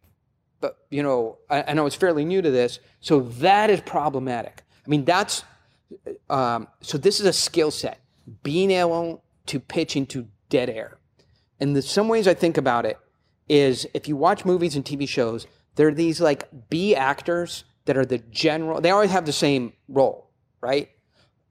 but 0.59 0.77
you 0.89 1.03
know, 1.03 1.37
I, 1.49 1.63
I 1.69 1.73
know 1.73 1.85
it's 1.85 1.95
fairly 1.95 2.25
new 2.25 2.41
to 2.41 2.49
this, 2.49 2.79
so 2.99 3.21
that 3.21 3.69
is 3.69 3.81
problematic. 3.81 4.63
I 4.85 4.89
mean, 4.89 5.05
that's 5.05 5.43
um, 6.29 6.67
so. 6.81 6.97
This 6.97 7.19
is 7.19 7.25
a 7.25 7.33
skill 7.33 7.69
set, 7.69 7.99
being 8.41 8.71
able 8.71 9.23
to 9.47 9.59
pitch 9.59 9.95
into 9.95 10.27
dead 10.49 10.69
air. 10.69 10.97
And 11.59 11.75
the 11.75 11.81
some 11.81 12.07
ways 12.07 12.27
I 12.27 12.33
think 12.33 12.57
about 12.57 12.85
it 12.85 12.97
is 13.47 13.85
if 13.93 14.07
you 14.07 14.15
watch 14.15 14.45
movies 14.45 14.75
and 14.75 14.83
TV 14.83 15.07
shows, 15.07 15.45
there 15.75 15.87
are 15.87 15.93
these 15.93 16.19
like 16.21 16.47
B 16.69 16.95
actors 16.95 17.65
that 17.85 17.97
are 17.97 18.05
the 18.05 18.19
general. 18.31 18.81
They 18.81 18.91
always 18.91 19.11
have 19.11 19.25
the 19.25 19.33
same 19.33 19.73
role, 19.87 20.29
right? 20.61 20.89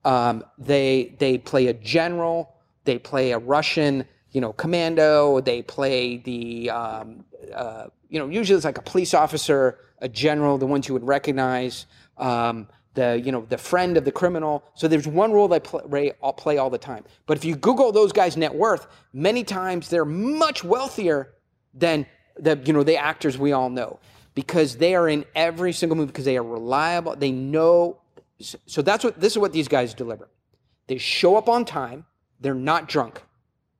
Um, 0.04 0.44
they 0.58 1.16
they 1.18 1.38
play 1.38 1.68
a 1.68 1.74
general. 1.74 2.54
They 2.84 2.98
play 2.98 3.30
a 3.30 3.38
Russian, 3.38 4.06
you 4.32 4.40
know, 4.40 4.52
commando. 4.52 5.40
They 5.40 5.62
play 5.62 6.16
the 6.18 6.70
um, 6.70 7.24
uh, 7.54 7.86
you 8.12 8.18
know, 8.18 8.28
usually 8.28 8.56
it's 8.56 8.64
like 8.64 8.78
a 8.78 8.82
police 8.82 9.14
officer, 9.14 9.78
a 9.98 10.08
general, 10.08 10.58
the 10.58 10.66
ones 10.66 10.86
you 10.86 10.92
would 10.92 11.06
recognize, 11.06 11.86
um, 12.18 12.68
the, 12.94 13.20
you 13.24 13.32
know, 13.32 13.46
the 13.48 13.56
friend 13.56 13.96
of 13.96 14.04
the 14.04 14.12
criminal. 14.12 14.62
So 14.74 14.86
there's 14.86 15.06
one 15.06 15.32
role 15.32 15.48
they 15.48 15.60
play, 15.60 16.12
play 16.36 16.58
all 16.58 16.68
the 16.68 16.76
time. 16.76 17.04
But 17.24 17.38
if 17.38 17.44
you 17.44 17.56
Google 17.56 17.90
those 17.90 18.12
guys' 18.12 18.36
net 18.36 18.54
worth, 18.54 18.86
many 19.14 19.44
times 19.44 19.88
they're 19.88 20.04
much 20.04 20.62
wealthier 20.62 21.32
than 21.72 22.04
the, 22.38 22.60
you 22.66 22.74
know, 22.74 22.82
the 22.82 22.98
actors 22.98 23.38
we 23.38 23.52
all 23.52 23.70
know 23.70 23.98
because 24.34 24.76
they 24.76 24.94
are 24.94 25.08
in 25.08 25.24
every 25.34 25.72
single 25.72 25.96
movie 25.96 26.08
because 26.08 26.26
they 26.26 26.36
are 26.36 26.44
reliable. 26.44 27.16
They 27.16 27.32
know. 27.32 27.98
So 28.66 28.82
that's 28.82 29.04
what, 29.04 29.18
this 29.18 29.32
is 29.32 29.38
what 29.38 29.54
these 29.54 29.68
guys 29.68 29.94
deliver. 29.94 30.28
They 30.86 30.98
show 30.98 31.36
up 31.36 31.48
on 31.48 31.64
time. 31.64 32.04
They're 32.40 32.54
not 32.54 32.88
drunk, 32.88 33.22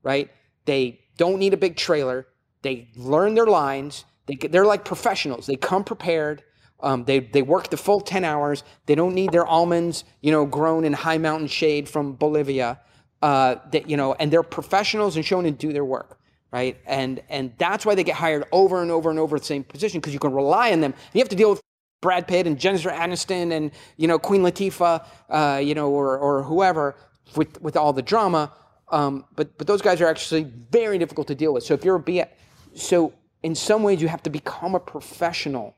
right? 0.03 0.31
They 0.65 1.01
don't 1.17 1.39
need 1.39 1.55
a 1.55 1.57
big 1.57 1.77
trailer. 1.77 2.27
They 2.63 2.89
learn 2.97 3.35
their 3.35 3.47
lines 3.47 4.05
They, 4.27 4.37
they're 4.37 4.67
like 4.67 4.85
professionals. 4.85 5.47
They 5.47 5.57
come 5.57 5.85
prepared. 5.85 6.43
Um, 6.81 7.05
they 7.05 7.21
they 7.21 7.43
work 7.43 7.71
the 7.71 7.77
full 7.77 8.01
ten 8.01 8.25
hours. 8.25 8.65
They 8.87 8.95
don't 8.95 9.15
need 9.15 9.33
their 9.33 9.47
almonds, 9.47 10.05
you 10.21 10.33
know, 10.33 10.47
grown 10.47 10.85
in 10.85 10.93
high 10.93 11.19
mountain 11.19 11.49
shade 11.49 11.89
from 11.89 12.15
Bolivia. 12.15 12.81
Uh, 13.23 13.57
that 13.71 13.89
you 13.89 13.97
know, 13.97 14.15
and 14.15 14.33
they're 14.33 14.43
professionals 14.43 15.17
and 15.17 15.25
shown 15.25 15.45
to 15.45 15.53
do 15.53 15.73
their 15.73 15.85
work, 15.85 16.19
right? 16.53 16.77
And 16.87 17.23
and 17.29 17.53
that's 17.59 17.87
why 17.87 17.95
they 17.95 18.05
get 18.05 18.17
hired 18.17 18.45
over 18.53 18.83
and 18.83 18.91
over 18.91 19.11
and 19.11 19.19
over 19.19 19.39
the 19.39 19.45
same 19.45 19.63
position 19.65 20.01
because 20.01 20.13
you 20.13 20.19
can 20.19 20.33
rely 20.33 20.73
on 20.73 20.81
them. 20.81 20.95
You 21.15 21.21
have 21.21 21.29
to 21.29 21.37
deal 21.37 21.51
with 21.51 21.61
Brad 22.01 22.27
Pitt 22.27 22.47
and 22.49 22.59
Jennifer 22.59 22.91
Aniston 22.91 23.53
and 23.53 23.71
you 23.97 24.09
know 24.09 24.19
Queen 24.19 24.43
Latifah, 24.43 25.05
uh, 25.31 25.59
you 25.63 25.75
know, 25.75 25.91
or 25.91 26.19
or 26.19 26.43
whoever 26.43 26.97
with 27.37 27.61
with 27.63 27.77
all 27.77 27.93
the 27.93 28.03
drama. 28.03 28.53
Um, 28.93 29.25
but 29.35 29.57
but 29.59 29.67
those 29.67 29.83
guys 29.83 30.01
are 30.01 30.07
actually 30.07 30.45
very 30.71 30.99
difficult 30.99 31.27
to 31.29 31.35
deal 31.35 31.55
with. 31.55 31.65
So 31.65 31.75
if 31.75 31.85
you're 31.85 31.97
a 31.97 32.27
so 32.75 33.15
in 33.43 33.55
some 33.55 33.83
ways 33.83 34.01
you 34.01 34.09
have 34.09 34.23
to 34.23 34.31
become 34.31 34.75
a 34.75 34.81
professional 34.81 35.77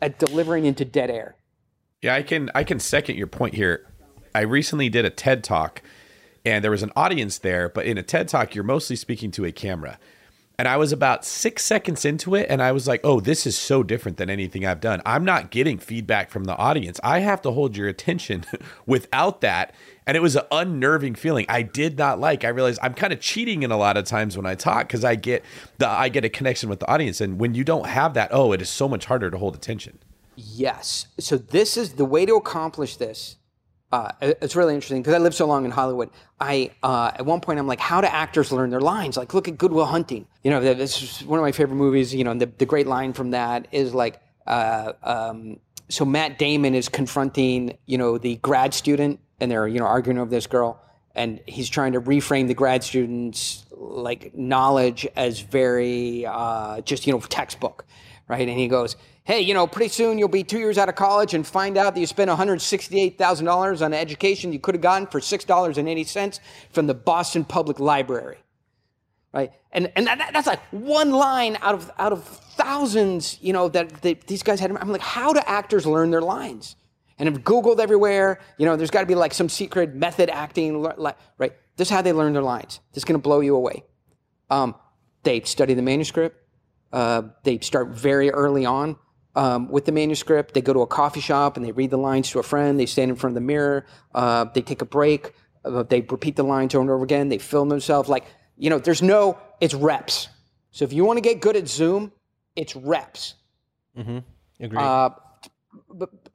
at 0.00 0.18
delivering 0.18 0.64
into 0.64 0.84
dead 0.84 1.10
air. 1.10 1.36
Yeah, 2.02 2.14
I 2.14 2.22
can 2.22 2.50
I 2.54 2.64
can 2.64 2.80
second 2.80 3.16
your 3.16 3.26
point 3.26 3.54
here. 3.54 3.86
I 4.34 4.40
recently 4.40 4.88
did 4.88 5.04
a 5.04 5.10
TED 5.10 5.44
talk 5.44 5.82
and 6.44 6.64
there 6.64 6.70
was 6.70 6.82
an 6.82 6.92
audience 6.96 7.38
there, 7.38 7.68
but 7.68 7.84
in 7.84 7.98
a 7.98 8.02
TED 8.02 8.28
talk 8.28 8.54
you're 8.54 8.64
mostly 8.64 8.96
speaking 8.96 9.30
to 9.32 9.44
a 9.44 9.52
camera. 9.52 9.98
And 10.58 10.66
I 10.66 10.76
was 10.76 10.90
about 10.90 11.24
6 11.24 11.64
seconds 11.64 12.04
into 12.04 12.34
it 12.34 12.48
and 12.50 12.60
I 12.60 12.72
was 12.72 12.88
like, 12.88 13.00
"Oh, 13.04 13.20
this 13.20 13.46
is 13.46 13.56
so 13.56 13.84
different 13.84 14.18
than 14.18 14.28
anything 14.28 14.66
I've 14.66 14.80
done. 14.80 15.00
I'm 15.06 15.24
not 15.24 15.52
getting 15.52 15.78
feedback 15.78 16.30
from 16.30 16.44
the 16.44 16.56
audience. 16.56 16.98
I 17.04 17.20
have 17.20 17.40
to 17.42 17.52
hold 17.52 17.76
your 17.76 17.86
attention 17.86 18.44
without 18.86 19.40
that." 19.42 19.72
And 20.04 20.16
it 20.16 20.20
was 20.20 20.34
an 20.34 20.44
unnerving 20.50 21.14
feeling. 21.14 21.46
I 21.48 21.62
did 21.62 21.96
not 21.96 22.18
like. 22.18 22.44
I 22.44 22.48
realized 22.48 22.80
I'm 22.82 22.94
kind 22.94 23.12
of 23.12 23.20
cheating 23.20 23.62
in 23.62 23.70
a 23.70 23.76
lot 23.76 23.96
of 23.96 24.04
times 24.04 24.36
when 24.36 24.46
I 24.46 24.56
talk 24.56 24.88
cuz 24.88 25.04
I 25.04 25.14
get 25.14 25.44
the 25.78 25.88
I 25.88 26.08
get 26.08 26.24
a 26.24 26.28
connection 26.28 26.68
with 26.68 26.80
the 26.80 26.88
audience 26.88 27.20
and 27.20 27.38
when 27.38 27.54
you 27.54 27.62
don't 27.62 27.86
have 27.86 28.14
that, 28.14 28.30
oh, 28.32 28.52
it 28.52 28.60
is 28.60 28.68
so 28.68 28.88
much 28.88 29.04
harder 29.04 29.30
to 29.30 29.38
hold 29.38 29.54
attention. 29.54 29.98
Yes. 30.34 31.06
So 31.20 31.36
this 31.36 31.76
is 31.76 31.94
the 31.94 32.04
way 32.04 32.26
to 32.26 32.34
accomplish 32.34 32.96
this. 32.96 33.36
Uh, 33.90 34.12
it's 34.20 34.54
really 34.54 34.74
interesting 34.74 35.00
because 35.00 35.14
I 35.14 35.18
lived 35.18 35.34
so 35.34 35.46
long 35.46 35.64
in 35.64 35.70
Hollywood. 35.70 36.10
I 36.38 36.72
uh, 36.82 37.12
at 37.14 37.24
one 37.24 37.40
point 37.40 37.58
I'm 37.58 37.66
like, 37.66 37.80
how 37.80 38.00
do 38.02 38.06
actors 38.06 38.52
learn 38.52 38.68
their 38.68 38.82
lines? 38.82 39.16
Like, 39.16 39.32
look 39.32 39.48
at 39.48 39.56
Good 39.56 39.72
Will 39.72 39.86
Hunting. 39.86 40.26
You 40.42 40.50
know, 40.50 40.60
this 40.60 41.02
is 41.02 41.24
one 41.24 41.38
of 41.38 41.42
my 41.42 41.52
favorite 41.52 41.76
movies. 41.76 42.14
You 42.14 42.24
know, 42.24 42.34
the 42.34 42.46
the 42.46 42.66
great 42.66 42.86
line 42.86 43.14
from 43.14 43.30
that 43.30 43.66
is 43.72 43.94
like, 43.94 44.20
uh, 44.46 44.92
um, 45.02 45.58
so 45.88 46.04
Matt 46.04 46.38
Damon 46.38 46.74
is 46.74 46.90
confronting 46.90 47.78
you 47.86 47.96
know 47.96 48.18
the 48.18 48.36
grad 48.36 48.74
student, 48.74 49.20
and 49.40 49.50
they're 49.50 49.66
you 49.66 49.78
know 49.78 49.86
arguing 49.86 50.18
over 50.18 50.30
this 50.30 50.46
girl, 50.46 50.82
and 51.14 51.40
he's 51.46 51.70
trying 51.70 51.94
to 51.94 52.00
reframe 52.00 52.46
the 52.46 52.54
grad 52.54 52.84
student's 52.84 53.64
like 53.72 54.36
knowledge 54.36 55.06
as 55.16 55.40
very 55.40 56.26
uh, 56.26 56.82
just 56.82 57.06
you 57.06 57.14
know 57.14 57.20
textbook, 57.20 57.86
right? 58.28 58.46
And 58.46 58.58
he 58.58 58.68
goes, 58.68 58.96
hey, 59.28 59.42
you 59.42 59.52
know, 59.52 59.66
pretty 59.66 59.90
soon 59.90 60.16
you'll 60.16 60.26
be 60.26 60.42
two 60.42 60.58
years 60.58 60.78
out 60.78 60.88
of 60.88 60.94
college 60.94 61.34
and 61.34 61.46
find 61.46 61.76
out 61.76 61.92
that 61.92 62.00
you 62.00 62.06
spent 62.06 62.30
$168,000 62.30 63.84
on 63.84 63.92
education 63.92 64.54
you 64.54 64.58
could 64.58 64.74
have 64.74 64.80
gotten 64.80 65.06
for 65.06 65.20
$6.80 65.20 66.40
from 66.70 66.86
the 66.86 66.94
Boston 66.94 67.44
Public 67.44 67.78
Library. 67.78 68.38
Right? 69.34 69.52
And, 69.70 69.92
and 69.96 70.06
that, 70.06 70.30
that's 70.32 70.46
like 70.46 70.62
one 70.70 71.10
line 71.10 71.58
out 71.60 71.74
of, 71.74 71.90
out 71.98 72.12
of 72.12 72.24
thousands, 72.24 73.38
you 73.42 73.52
know, 73.52 73.68
that, 73.68 74.00
that 74.00 74.26
these 74.26 74.42
guys 74.42 74.60
had. 74.60 74.74
I'm 74.74 74.88
like, 74.88 75.02
how 75.02 75.34
do 75.34 75.40
actors 75.44 75.84
learn 75.84 76.10
their 76.10 76.22
lines? 76.22 76.74
And 77.18 77.28
I've 77.28 77.40
Googled 77.40 77.80
everywhere, 77.80 78.40
you 78.56 78.64
know, 78.64 78.76
there's 78.76 78.90
got 78.90 79.00
to 79.00 79.06
be 79.06 79.14
like 79.14 79.34
some 79.34 79.50
secret 79.50 79.94
method 79.94 80.30
acting, 80.30 80.80
right? 80.80 81.52
This 81.76 81.88
is 81.88 81.90
how 81.90 82.00
they 82.00 82.14
learn 82.14 82.32
their 82.32 82.42
lines. 82.42 82.80
This 82.92 83.02
is 83.02 83.04
going 83.04 83.20
to 83.20 83.22
blow 83.22 83.40
you 83.40 83.54
away. 83.54 83.84
Um, 84.48 84.74
they 85.22 85.42
study 85.42 85.74
the 85.74 85.82
manuscript. 85.82 86.42
Uh, 86.94 87.24
they 87.42 87.58
start 87.58 87.88
very 87.88 88.30
early 88.30 88.64
on 88.64 88.96
um, 89.38 89.68
with 89.68 89.84
the 89.84 89.92
manuscript. 89.92 90.52
They 90.52 90.60
go 90.60 90.72
to 90.72 90.82
a 90.82 90.86
coffee 90.86 91.20
shop 91.20 91.56
and 91.56 91.64
they 91.64 91.70
read 91.70 91.90
the 91.90 91.96
lines 91.96 92.28
to 92.30 92.40
a 92.40 92.42
friend. 92.42 92.78
They 92.78 92.86
stand 92.86 93.10
in 93.10 93.16
front 93.16 93.32
of 93.32 93.34
the 93.34 93.46
mirror. 93.46 93.86
Uh, 94.12 94.46
they 94.52 94.62
take 94.62 94.82
a 94.82 94.84
break. 94.84 95.32
Uh, 95.64 95.84
they 95.84 96.00
repeat 96.00 96.34
the 96.34 96.42
lines 96.42 96.74
over 96.74 96.82
and 96.82 96.90
over 96.90 97.04
again. 97.04 97.28
They 97.28 97.38
film 97.38 97.68
themselves. 97.68 98.08
Like, 98.08 98.24
you 98.56 98.68
know, 98.68 98.78
there's 98.78 99.00
no, 99.00 99.38
it's 99.60 99.74
reps. 99.74 100.28
So 100.72 100.84
if 100.84 100.92
you 100.92 101.04
want 101.04 101.18
to 101.18 101.20
get 101.20 101.40
good 101.40 101.56
at 101.56 101.68
Zoom, 101.68 102.10
it's 102.56 102.74
reps. 102.74 103.34
Mm-hmm. 103.96 104.18
Agree. 104.60 104.78
Uh, 104.78 105.10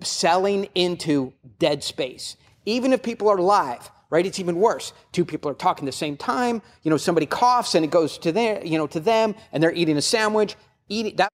selling 0.02 0.70
into 0.74 1.34
dead 1.60 1.84
space. 1.84 2.38
Even 2.66 2.94
if 2.94 3.04
people 3.04 3.28
are 3.28 3.38
live, 3.38 3.92
right? 4.10 4.26
It's 4.26 4.40
even 4.40 4.56
worse. 4.56 4.94
Two 5.12 5.26
people 5.26 5.52
are 5.52 5.56
talking 5.56 5.86
at 5.86 5.92
the 5.92 5.98
same 5.98 6.16
time. 6.16 6.62
You 6.84 6.90
know, 6.90 6.98
somebody 6.98 7.26
coughs 7.26 7.76
and 7.76 7.84
it 7.84 7.92
goes 7.92 8.18
to 8.20 8.32
their, 8.32 8.66
you 8.66 8.78
know, 8.78 8.88
to 8.88 9.02
them, 9.02 9.36
and 9.52 9.62
they're 9.62 9.74
eating 9.74 9.98
a 9.98 10.02
sandwich. 10.02 10.56
Eating 10.88 11.18
that 11.18 11.30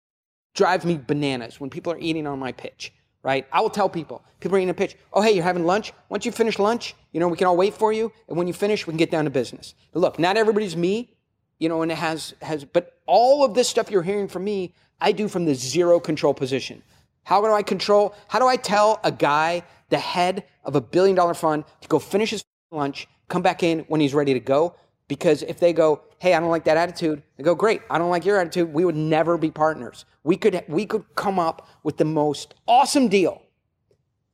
drives 0.56 0.86
me 0.86 0.98
bananas 0.98 1.60
when 1.60 1.70
people 1.70 1.94
are 1.94 2.00
eating 2.00 2.26
on 2.26 2.40
my 2.40 2.52
pitch, 2.52 2.94
right? 3.22 3.46
I 3.52 3.62
will 3.62 3.70
tell 3.70 3.90
people, 3.90 4.24
people 4.40 4.56
are 4.56 4.60
eating 4.60 4.70
a 4.70 4.74
pitch, 4.74 4.98
oh, 5.14 5.22
hey, 5.22 5.32
you're 5.34 5.44
having 5.44 5.66
lunch? 5.66 5.94
Once 6.10 6.26
you 6.26 6.32
finish 6.32 6.58
lunch, 6.58 6.96
you 7.12 7.20
know, 7.20 7.28
we 7.28 7.38
can 7.38 7.48
all 7.48 7.58
wait 7.58 7.74
for 7.74 7.94
you. 7.94 8.12
And 8.28 8.38
when 8.38 8.48
you 8.48 8.54
finish, 8.54 8.88
we 8.88 8.92
can 8.92 8.98
get 8.98 9.12
down 9.12 9.26
to 9.26 9.30
business. 9.30 9.76
But 9.92 10.00
look, 10.00 10.18
not 10.18 10.38
everybody's 10.38 10.76
me, 10.76 11.12
you 11.60 11.70
know, 11.70 11.82
and 11.82 11.92
it 11.92 11.98
has, 11.98 12.34
has, 12.42 12.66
but 12.66 12.94
all 13.06 13.44
of 13.44 13.54
this 13.54 13.68
stuff 13.68 13.92
you're 13.92 14.04
hearing 14.04 14.28
from 14.28 14.44
me, 14.44 14.74
I 15.00 15.12
do 15.12 15.28
from 15.28 15.46
the 15.46 15.54
zero 15.54 16.00
control 16.00 16.34
position. 16.34 16.82
How 17.24 17.42
do 17.42 17.52
I 17.52 17.64
control? 17.64 18.16
How 18.28 18.40
do 18.40 18.48
I 18.48 18.56
tell 18.56 19.00
a 19.04 19.12
guy, 19.12 19.64
the 19.90 19.98
head 19.98 20.46
of 20.64 20.76
a 20.76 20.82
billion 20.82 21.16
dollar 21.16 21.34
fund, 21.34 21.66
to 21.82 21.88
go 21.88 22.00
finish 22.00 22.30
his 22.30 22.44
lunch, 22.72 23.08
come 23.28 23.42
back 23.42 23.64
in 23.64 23.80
when 23.88 24.00
he's 24.00 24.14
ready 24.14 24.34
to 24.34 24.40
go? 24.40 24.76
Because 25.08 25.44
if 25.44 25.60
they 25.60 25.72
go, 25.72 26.02
hey, 26.18 26.34
I 26.34 26.40
don't 26.40 26.50
like 26.50 26.64
that 26.64 26.78
attitude, 26.78 27.22
they 27.38 27.44
go, 27.44 27.54
great, 27.54 27.82
I 27.90 27.98
don't 27.98 28.10
like 28.10 28.26
your 28.26 28.40
attitude, 28.40 28.74
we 28.74 28.86
would 28.86 28.96
never 28.96 29.38
be 29.38 29.52
partners. 29.52 30.06
We 30.24 30.36
could 30.36 30.64
we 30.68 30.86
could 30.86 31.04
come 31.16 31.38
up 31.38 31.68
with 31.84 31.98
the 31.98 32.06
most 32.06 32.56
awesome 32.68 33.08
deal. 33.08 33.42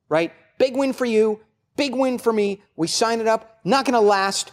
Right? 0.08 0.32
Big 0.58 0.75
win 0.75 0.94
for 0.94 1.06
you, 1.06 1.42
big 1.75 1.94
win 1.94 2.18
for 2.18 2.32
me. 2.32 2.62
We 2.75 2.88
sign 2.88 3.20
it 3.20 3.28
up, 3.28 3.60
not 3.63 3.86
gonna 3.86 4.01
last 4.01 4.51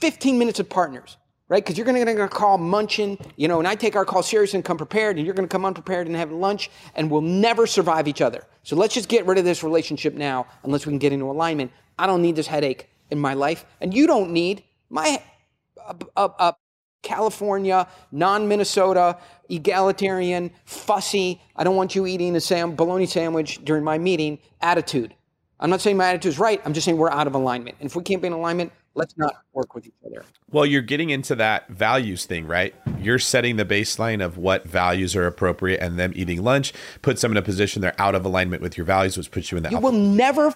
15 0.00 0.38
minutes 0.38 0.60
of 0.60 0.68
partners, 0.68 1.16
right? 1.48 1.64
Because 1.64 1.76
you're 1.76 1.86
gonna, 1.86 2.04
gonna 2.04 2.28
call 2.28 2.58
munching, 2.58 3.18
you 3.36 3.48
know, 3.48 3.58
and 3.58 3.66
I 3.66 3.74
take 3.74 3.96
our 3.96 4.04
call 4.04 4.22
serious 4.22 4.54
and 4.54 4.64
come 4.64 4.76
prepared, 4.76 5.16
and 5.16 5.26
you're 5.26 5.34
gonna 5.34 5.48
come 5.48 5.64
unprepared 5.64 6.06
and 6.06 6.14
have 6.14 6.30
lunch, 6.30 6.70
and 6.94 7.10
we'll 7.10 7.20
never 7.20 7.66
survive 7.66 8.06
each 8.06 8.20
other. 8.20 8.44
So 8.62 8.76
let's 8.76 8.94
just 8.94 9.08
get 9.08 9.26
rid 9.26 9.38
of 9.38 9.44
this 9.44 9.64
relationship 9.64 10.14
now, 10.14 10.46
unless 10.62 10.86
we 10.86 10.90
can 10.90 10.98
get 10.98 11.12
into 11.12 11.30
alignment. 11.30 11.72
I 11.98 12.06
don't 12.06 12.22
need 12.22 12.36
this 12.36 12.46
headache 12.46 12.88
in 13.10 13.18
my 13.18 13.34
life, 13.34 13.64
and 13.80 13.92
you 13.92 14.06
don't 14.06 14.30
need 14.30 14.62
my 14.90 15.20
a, 16.16 16.54
California, 17.02 17.86
non 18.10 18.48
Minnesota, 18.48 19.18
egalitarian, 19.48 20.50
fussy, 20.64 21.40
I 21.56 21.64
don't 21.64 21.76
want 21.76 21.94
you 21.94 22.06
eating 22.06 22.36
a 22.36 22.40
sam- 22.40 22.74
bologna 22.74 23.06
sandwich 23.06 23.64
during 23.64 23.84
my 23.84 23.98
meeting 23.98 24.38
attitude. 24.60 25.14
I'm 25.60 25.70
not 25.70 25.80
saying 25.80 25.96
my 25.96 26.08
attitude 26.08 26.30
is 26.30 26.38
right. 26.38 26.60
I'm 26.64 26.72
just 26.72 26.84
saying 26.84 26.98
we're 26.98 27.10
out 27.10 27.26
of 27.26 27.34
alignment. 27.34 27.76
And 27.80 27.88
if 27.88 27.96
we 27.96 28.02
can't 28.02 28.22
be 28.22 28.28
in 28.28 28.32
alignment, 28.32 28.72
let's 28.94 29.16
not 29.16 29.42
work 29.52 29.74
with 29.74 29.86
each 29.86 29.94
other. 30.06 30.24
Well, 30.50 30.64
you're 30.64 30.82
getting 30.82 31.10
into 31.10 31.34
that 31.36 31.68
values 31.68 32.26
thing, 32.26 32.46
right? 32.46 32.74
You're 33.00 33.18
setting 33.18 33.56
the 33.56 33.64
baseline 33.64 34.24
of 34.24 34.38
what 34.38 34.68
values 34.68 35.16
are 35.16 35.26
appropriate, 35.26 35.80
and 35.80 35.98
them 35.98 36.12
eating 36.14 36.42
lunch 36.42 36.72
puts 37.02 37.22
them 37.22 37.32
in 37.32 37.36
a 37.36 37.42
position 37.42 37.82
they're 37.82 38.00
out 38.00 38.14
of 38.14 38.24
alignment 38.24 38.62
with 38.62 38.76
your 38.76 38.86
values, 38.86 39.16
which 39.16 39.30
puts 39.30 39.50
you 39.50 39.56
in 39.56 39.64
that. 39.64 39.72
You 39.72 39.78
will 39.78 39.92
never, 39.92 40.54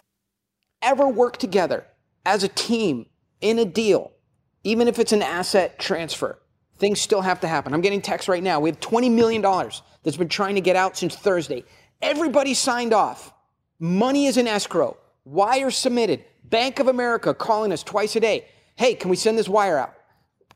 ever 0.83 1.09
work 1.09 1.37
together 1.37 1.85
as 2.25 2.45
a 2.45 2.49
team 2.49 3.07
in 3.41 3.59
a 3.59 3.65
deal 3.65 4.12
even 4.65 4.89
if 4.89 4.99
it's 4.99 5.13
an 5.13 5.23
asset 5.23 5.79
transfer, 5.79 6.39
things 6.79 7.01
still 7.01 7.21
have 7.21 7.41
to 7.41 7.49
happen. 7.49 7.75
I'm 7.75 7.81
getting 7.81 8.01
texts 8.01 8.29
right 8.29 8.43
now. 8.43 8.61
We 8.61 8.71
have 8.71 8.81
$20 8.81 9.11
million 9.11 9.43
that's 10.03 10.17
been 10.17 10.29
trying 10.29 10.55
to 10.57 10.61
get 10.61 10.77
out 10.77 10.97
since 10.97 11.15
Thursday. 11.15 11.65
Everybody 12.01 12.55
signed 12.55 12.93
off. 12.93 13.33
Money 13.79 14.27
is 14.27 14.37
in 14.37 14.47
escrow. 14.47 14.97
Wire 15.25 15.71
submitted. 15.71 16.25
Bank 16.45 16.81
of 16.81 16.89
America 16.89 17.35
calling 17.35 17.73
us 17.73 17.83
twice 17.83 18.17
a 18.17 18.21
day. 18.21 18.47
Hey, 18.77 18.95
can 18.95 19.11
we 19.11 19.17
send 19.17 19.39
this 19.39 19.49
wire 19.49 19.79
out? 19.79 19.95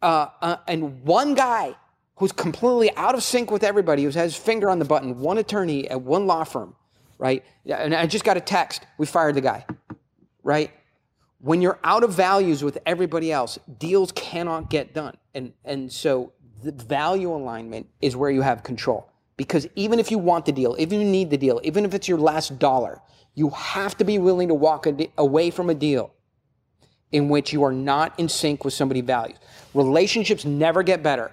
Uh, 0.02 0.28
uh, 0.42 0.56
and 0.66 1.02
one 1.02 1.34
guy 1.34 1.74
who's 2.16 2.32
completely 2.32 2.94
out 2.96 3.14
of 3.14 3.22
sync 3.22 3.50
with 3.50 3.62
everybody, 3.62 4.02
who 4.02 4.08
has 4.08 4.34
his 4.34 4.36
finger 4.36 4.70
on 4.70 4.78
the 4.78 4.84
button, 4.84 5.20
one 5.20 5.38
attorney 5.38 5.88
at 5.88 6.00
one 6.00 6.26
law 6.26 6.44
firm, 6.44 6.74
right? 7.18 7.44
And 7.66 7.94
I 7.94 8.06
just 8.06 8.24
got 8.24 8.36
a 8.36 8.40
text. 8.40 8.86
We 8.98 9.06
fired 9.06 9.34
the 9.34 9.40
guy, 9.40 9.64
right? 10.42 10.70
When 11.46 11.62
you're 11.62 11.78
out 11.84 12.02
of 12.02 12.12
values 12.12 12.64
with 12.64 12.76
everybody 12.86 13.30
else, 13.30 13.56
deals 13.78 14.10
cannot 14.10 14.68
get 14.68 14.92
done. 14.92 15.16
And, 15.32 15.52
and 15.64 15.92
so 15.92 16.32
the 16.64 16.72
value 16.72 17.32
alignment 17.32 17.86
is 18.00 18.16
where 18.16 18.30
you 18.30 18.42
have 18.42 18.64
control. 18.64 19.08
Because 19.36 19.68
even 19.76 20.00
if 20.00 20.10
you 20.10 20.18
want 20.18 20.44
the 20.44 20.50
deal, 20.50 20.74
even 20.76 21.00
if 21.00 21.04
you 21.04 21.10
need 21.10 21.30
the 21.30 21.38
deal, 21.38 21.60
even 21.62 21.84
if 21.84 21.94
it's 21.94 22.08
your 22.08 22.18
last 22.18 22.58
dollar, 22.58 23.00
you 23.34 23.50
have 23.50 23.96
to 23.98 24.04
be 24.04 24.18
willing 24.18 24.48
to 24.48 24.54
walk 24.54 24.88
away 25.18 25.50
from 25.50 25.70
a 25.70 25.74
deal 25.74 26.12
in 27.12 27.28
which 27.28 27.52
you 27.52 27.62
are 27.62 27.72
not 27.72 28.18
in 28.18 28.28
sync 28.28 28.64
with 28.64 28.74
somebody's 28.74 29.04
values. 29.04 29.38
Relationships 29.72 30.44
never 30.44 30.82
get 30.82 31.00
better 31.04 31.32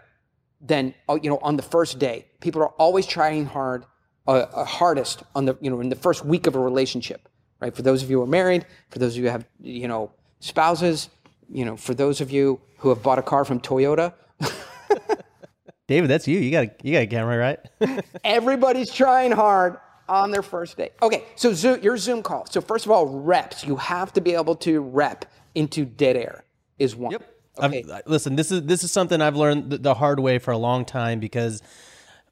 than 0.61 0.93
uh, 1.09 1.17
you 1.23 1.29
know 1.31 1.39
on 1.41 1.57
the 1.57 1.63
first 1.63 1.97
day. 1.97 2.27
People 2.39 2.61
are 2.61 2.73
always 2.77 3.07
trying 3.07 3.47
hard, 3.47 3.83
uh, 4.27 4.31
uh, 4.31 4.63
hardest 4.63 5.23
on 5.33 5.45
the 5.45 5.57
you 5.59 5.71
know 5.71 5.79
in 5.79 5.89
the 5.89 5.95
first 5.95 6.23
week 6.23 6.45
of 6.45 6.53
a 6.53 6.59
relationship 6.59 7.29
right? 7.63 7.75
For 7.75 7.81
those 7.81 8.03
of 8.03 8.09
you 8.09 8.17
who 8.17 8.23
are 8.23 8.27
married, 8.27 8.65
for 8.89 8.99
those 8.99 9.13
of 9.13 9.17
you 9.19 9.23
who 9.23 9.31
have, 9.31 9.45
you 9.61 9.87
know, 9.87 10.11
spouses, 10.41 11.09
you 11.49 11.63
know, 11.63 11.77
for 11.77 11.93
those 11.93 12.19
of 12.19 12.29
you 12.29 12.59
who 12.77 12.89
have 12.89 13.01
bought 13.01 13.19
a 13.19 13.21
car 13.21 13.45
from 13.45 13.59
Toyota, 13.59 14.13
David, 15.87 16.09
that's 16.09 16.27
you. 16.27 16.39
You 16.39 16.51
got 16.51 16.65
a, 16.65 16.71
you 16.83 16.93
got 16.93 17.03
a 17.03 17.07
camera, 17.07 17.37
right? 17.37 18.03
Everybody's 18.23 18.91
trying 18.91 19.31
hard 19.31 19.77
on 20.09 20.31
their 20.31 20.41
first 20.41 20.75
day. 20.75 20.91
Okay, 21.01 21.23
so 21.35 21.53
Zoom, 21.53 21.81
your 21.81 21.97
Zoom 21.97 22.21
call. 22.21 22.45
So 22.47 22.59
first 22.59 22.85
of 22.85 22.91
all, 22.91 23.05
reps. 23.05 23.65
You 23.65 23.77
have 23.77 24.11
to 24.13 24.21
be 24.21 24.33
able 24.33 24.55
to 24.57 24.81
rep 24.81 25.25
into 25.55 25.85
dead 25.85 26.17
air. 26.17 26.43
Is 26.79 26.95
one. 26.95 27.11
Yep. 27.11 27.29
Okay. 27.59 27.85
I've, 27.91 28.01
listen, 28.07 28.35
this 28.35 28.51
is 28.51 28.63
this 28.63 28.83
is 28.83 28.91
something 28.91 29.21
I've 29.21 29.35
learned 29.35 29.69
the, 29.69 29.77
the 29.77 29.93
hard 29.93 30.19
way 30.19 30.39
for 30.39 30.51
a 30.51 30.57
long 30.57 30.83
time 30.83 31.19
because, 31.19 31.61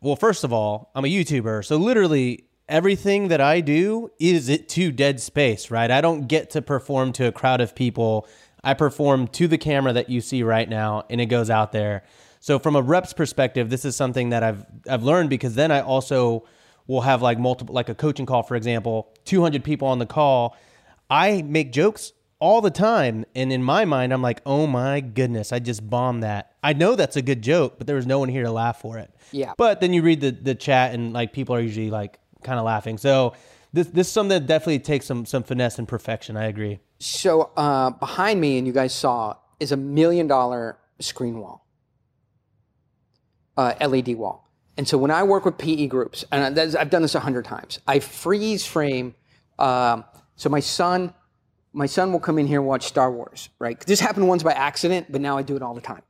well, 0.01 0.15
first 0.15 0.43
of 0.43 0.51
all, 0.51 0.91
I'm 0.95 1.05
a 1.05 1.07
YouTuber, 1.07 1.63
so 1.63 1.77
literally 1.77 2.45
everything 2.71 3.27
that 3.27 3.41
I 3.41 3.61
do 3.61 4.09
is 4.17 4.49
it 4.49 4.69
to 4.69 4.91
dead 4.91 5.19
space, 5.19 5.69
right? 5.69 5.91
I 5.91 6.01
don't 6.01 6.27
get 6.27 6.49
to 6.51 6.61
perform 6.61 7.11
to 7.13 7.27
a 7.27 7.31
crowd 7.31 7.61
of 7.61 7.75
people. 7.75 8.27
I 8.63 8.73
perform 8.73 9.27
to 9.27 9.47
the 9.47 9.57
camera 9.57 9.93
that 9.93 10.09
you 10.09 10.21
see 10.21 10.41
right 10.41 10.67
now, 10.67 11.03
and 11.09 11.19
it 11.19 11.25
goes 11.25 11.49
out 11.49 11.73
there. 11.73 12.03
So 12.39 12.57
from 12.57 12.75
a 12.75 12.81
reps 12.81 13.13
perspective, 13.13 13.69
this 13.69 13.85
is 13.85 13.95
something 13.95 14.29
that 14.29 14.41
I've 14.41 14.65
I've 14.89 15.03
learned 15.03 15.29
because 15.29 15.53
then 15.53 15.71
I 15.71 15.81
also 15.81 16.47
will 16.87 17.01
have 17.01 17.21
like 17.21 17.37
multiple 17.37 17.75
like 17.75 17.89
a 17.89 17.95
coaching 17.95 18.25
call, 18.25 18.41
for 18.41 18.55
example, 18.55 19.13
200 19.25 19.63
people 19.63 19.87
on 19.87 19.99
the 19.99 20.07
call. 20.07 20.55
I 21.09 21.41
make 21.43 21.71
jokes 21.71 22.13
all 22.39 22.59
the 22.59 22.71
time. 22.71 23.23
And 23.35 23.53
in 23.53 23.63
my 23.63 23.85
mind, 23.85 24.11
I'm 24.11 24.21
like, 24.21 24.41
oh 24.45 24.65
my 24.65 24.99
goodness, 24.99 25.53
I 25.53 25.59
just 25.59 25.87
bombed 25.87 26.23
that. 26.23 26.53
I 26.63 26.73
know 26.73 26.95
that's 26.95 27.15
a 27.15 27.21
good 27.21 27.41
joke, 27.41 27.75
but 27.77 27.85
there 27.85 27.95
was 27.95 28.07
no 28.07 28.17
one 28.17 28.29
here 28.29 28.43
to 28.43 28.51
laugh 28.51 28.81
for 28.81 28.97
it. 28.97 29.13
Yeah. 29.31 29.53
But 29.57 29.79
then 29.79 29.93
you 29.93 30.01
read 30.01 30.21
the, 30.21 30.31
the 30.31 30.55
chat 30.55 30.93
and 30.93 31.13
like 31.13 31.33
people 31.33 31.55
are 31.55 31.61
usually 31.61 31.91
like 31.91 32.17
kind 32.43 32.59
of 32.59 32.65
laughing. 32.65 32.97
So 32.97 33.33
this 33.73 33.87
this 33.87 34.07
is 34.07 34.13
something 34.13 34.29
that 34.39 34.47
definitely 34.47 34.79
takes 34.79 35.05
some 35.05 35.25
some 35.25 35.43
finesse 35.43 35.79
and 35.79 35.87
perfection. 35.87 36.37
I 36.37 36.45
agree. 36.45 36.79
So 36.99 37.51
uh, 37.57 37.91
behind 37.91 38.39
me, 38.39 38.57
and 38.57 38.67
you 38.67 38.73
guys 38.73 38.93
saw, 38.93 39.35
is 39.59 39.71
a 39.71 39.77
million 39.77 40.27
dollar 40.27 40.77
screen 40.99 41.39
wall, 41.39 41.65
uh, 43.57 43.73
LED 43.79 44.15
wall. 44.15 44.47
And 44.77 44.87
so 44.87 44.97
when 44.97 45.11
I 45.11 45.23
work 45.23 45.45
with 45.45 45.57
PE 45.57 45.87
groups, 45.87 46.23
and 46.31 46.59
I've 46.59 46.89
done 46.89 47.01
this 47.01 47.15
a 47.15 47.19
hundred 47.19 47.45
times, 47.45 47.79
I 47.87 47.99
freeze 47.99 48.65
frame. 48.65 49.15
Um, 49.59 50.05
so 50.35 50.49
my 50.49 50.59
son 50.59 51.13
my 51.73 51.85
son 51.85 52.11
will 52.11 52.19
come 52.19 52.37
in 52.37 52.47
here 52.47 52.59
and 52.59 52.67
watch 52.67 52.85
Star 52.85 53.11
Wars, 53.11 53.49
right? 53.59 53.79
This 53.79 53.99
happened 53.99 54.27
once 54.27 54.43
by 54.43 54.51
accident, 54.51 55.07
but 55.09 55.21
now 55.21 55.37
I 55.37 55.41
do 55.41 55.55
it 55.55 55.61
all 55.61 55.73
the 55.73 55.81
time. 55.81 56.01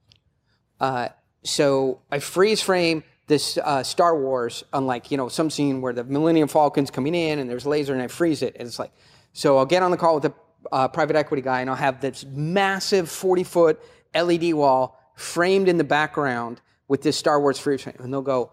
Uh, 0.80 1.10
so 1.44 2.02
I 2.12 2.20
freeze 2.20 2.62
frame 2.62 3.04
this 3.32 3.58
uh, 3.58 3.82
Star 3.82 4.20
Wars, 4.20 4.66
unlike 4.74 5.10
you 5.10 5.16
know 5.16 5.30
some 5.30 5.50
scene 5.50 5.80
where 5.80 5.94
the 5.94 6.04
Millennium 6.04 6.50
Falcon's 6.50 6.92
coming 6.92 7.16
in 7.16 7.40
and 7.40 7.50
there's 7.50 7.66
laser, 7.66 7.94
and 7.94 8.02
I 8.02 8.08
freeze 8.08 8.42
it, 8.42 8.58
and 8.60 8.68
it's 8.68 8.78
like, 8.78 8.92
so 9.32 9.58
I'll 9.58 9.66
get 9.66 9.82
on 9.82 9.90
the 9.90 9.98
call 9.98 10.16
with 10.16 10.24
the 10.24 10.34
uh, 10.72 10.90
private 10.90 11.16
equity 11.16 11.42
guy, 11.42 11.62
and 11.62 11.70
I'll 11.70 11.78
have 11.78 12.02
this 12.02 12.26
massive 12.26 13.10
40 13.10 13.44
foot 13.44 13.82
LED 14.14 14.54
wall 14.54 15.00
framed 15.16 15.70
in 15.70 15.78
the 15.78 15.86
background 15.86 16.60
with 16.90 17.04
this 17.04 17.16
Star 17.18 17.40
Wars 17.40 17.58
freeze 17.58 17.84
frame, 17.84 17.96
and 18.00 18.14
they'll 18.14 18.22
go, 18.22 18.52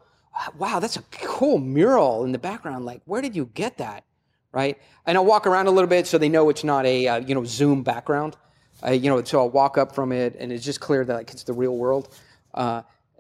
"Wow, 0.57 0.79
that's 0.79 0.97
a 0.97 1.03
cool 1.11 1.59
mural 1.59 2.25
in 2.25 2.31
the 2.31 2.39
background. 2.39 2.85
Like, 2.85 3.03
where 3.05 3.21
did 3.21 3.35
you 3.35 3.51
get 3.55 3.79
that?" 3.79 4.05
right? 4.53 4.79
And 5.07 5.19
I'll 5.19 5.27
walk 5.27 5.47
around 5.47 5.67
a 5.67 5.71
little 5.73 5.91
bit 5.91 6.07
so 6.07 6.17
they 6.19 6.29
know 6.29 6.49
it's 6.51 6.65
not 6.65 6.87
a 6.87 7.09
uh, 7.09 7.17
you 7.19 7.35
know 7.35 7.45
Zoom 7.45 7.83
background. 7.83 8.37
Uh, 8.87 8.93
you 8.93 9.11
know, 9.11 9.25
so 9.25 9.41
I'll 9.41 9.51
walk 9.51 9.77
up 9.77 9.93
from 9.93 10.13
it, 10.13 10.37
and 10.39 10.53
it's 10.53 10.65
just 10.65 10.79
clear 10.79 11.05
that 11.05 11.15
like 11.15 11.31
it's 11.33 11.43
the 11.43 11.53
real 11.53 11.77
world. 11.77 12.15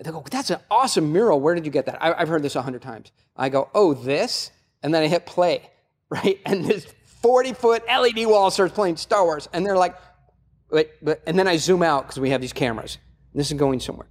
They 0.02 0.10
go, 0.10 0.24
"That's 0.30 0.50
an 0.50 0.60
awesome 0.70 1.12
mural. 1.12 1.40
Where 1.40 1.54
did 1.54 1.64
you 1.64 1.72
get 1.72 1.86
that?" 1.86 2.02
I, 2.02 2.18
have 2.18 2.28
heard 2.28 2.42
this 2.42 2.56
a 2.56 2.62
hundred 2.62 2.82
times. 2.82 3.10
I 3.36 3.48
go, 3.48 3.68
"Oh, 3.74 3.94
this," 3.94 4.50
and 4.82 4.94
then 4.94 5.02
I 5.02 5.06
hit 5.08 5.26
play, 5.26 5.70
right? 6.10 6.38
And 6.46 6.64
this 6.64 6.86
forty 7.04 7.52
foot 7.52 7.82
LED 7.88 8.26
wall 8.26 8.50
starts 8.50 8.74
playing 8.74 8.96
Star 8.96 9.24
Wars, 9.24 9.48
and 9.52 9.66
they're 9.66 9.76
like, 9.76 9.96
"Wait," 10.70 10.90
but 11.02 11.22
and 11.26 11.38
then 11.38 11.48
I 11.48 11.56
zoom 11.56 11.82
out 11.82 12.04
because 12.04 12.20
we 12.20 12.30
have 12.30 12.40
these 12.40 12.52
cameras. 12.52 12.98
This 13.34 13.50
is 13.50 13.58
going 13.58 13.80
somewhere, 13.80 14.08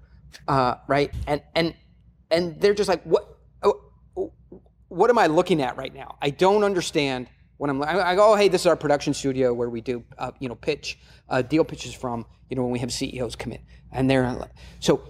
uh, 0.48 0.75
right? 0.88 1.13
And 1.25 1.41
and 1.56 1.74
and 2.29 2.60
they're 2.60 2.74
just 2.74 2.89
like, 2.89 3.03
"What?" 3.03 3.34
what 4.89 5.10
am 5.10 5.17
I 5.17 5.27
looking 5.27 5.62
at 5.62 5.77
right 5.77 5.94
now? 5.94 6.17
I 6.22 6.29
don't 6.29 6.63
understand 6.63 7.27
when 7.58 7.70
I'm. 7.70 7.82
I 7.82 8.15
go, 8.15 8.34
oh, 8.34 8.36
hey, 8.36 8.48
this 8.48 8.62
is 8.62 8.67
our 8.67 8.75
production 8.75 9.13
studio 9.13 9.53
where 9.53 9.70
we 9.70 9.82
do, 9.82 10.03
uh, 10.17 10.32
you 10.39 10.50
know, 10.50 10.56
pitch 10.56 11.00
uh, 11.29 11.41
deal 11.41 11.63
pitches 11.63 11.94
from. 11.94 12.25
You 12.50 12.56
know, 12.56 12.63
when 12.63 12.71
we 12.71 12.80
have 12.80 12.93
CEOs 12.93 13.36
come 13.36 13.52
in, 13.52 13.62
and 13.91 14.10
they're 14.10 14.50
so 14.80 15.02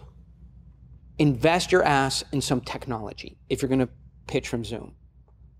invest 1.19 1.71
your 1.71 1.83
ass 1.83 2.23
in 2.31 2.41
some 2.41 2.61
technology 2.61 3.37
if 3.49 3.61
you're 3.61 3.69
going 3.69 3.79
to 3.79 3.89
pitch 4.27 4.47
from 4.47 4.63
Zoom. 4.63 4.95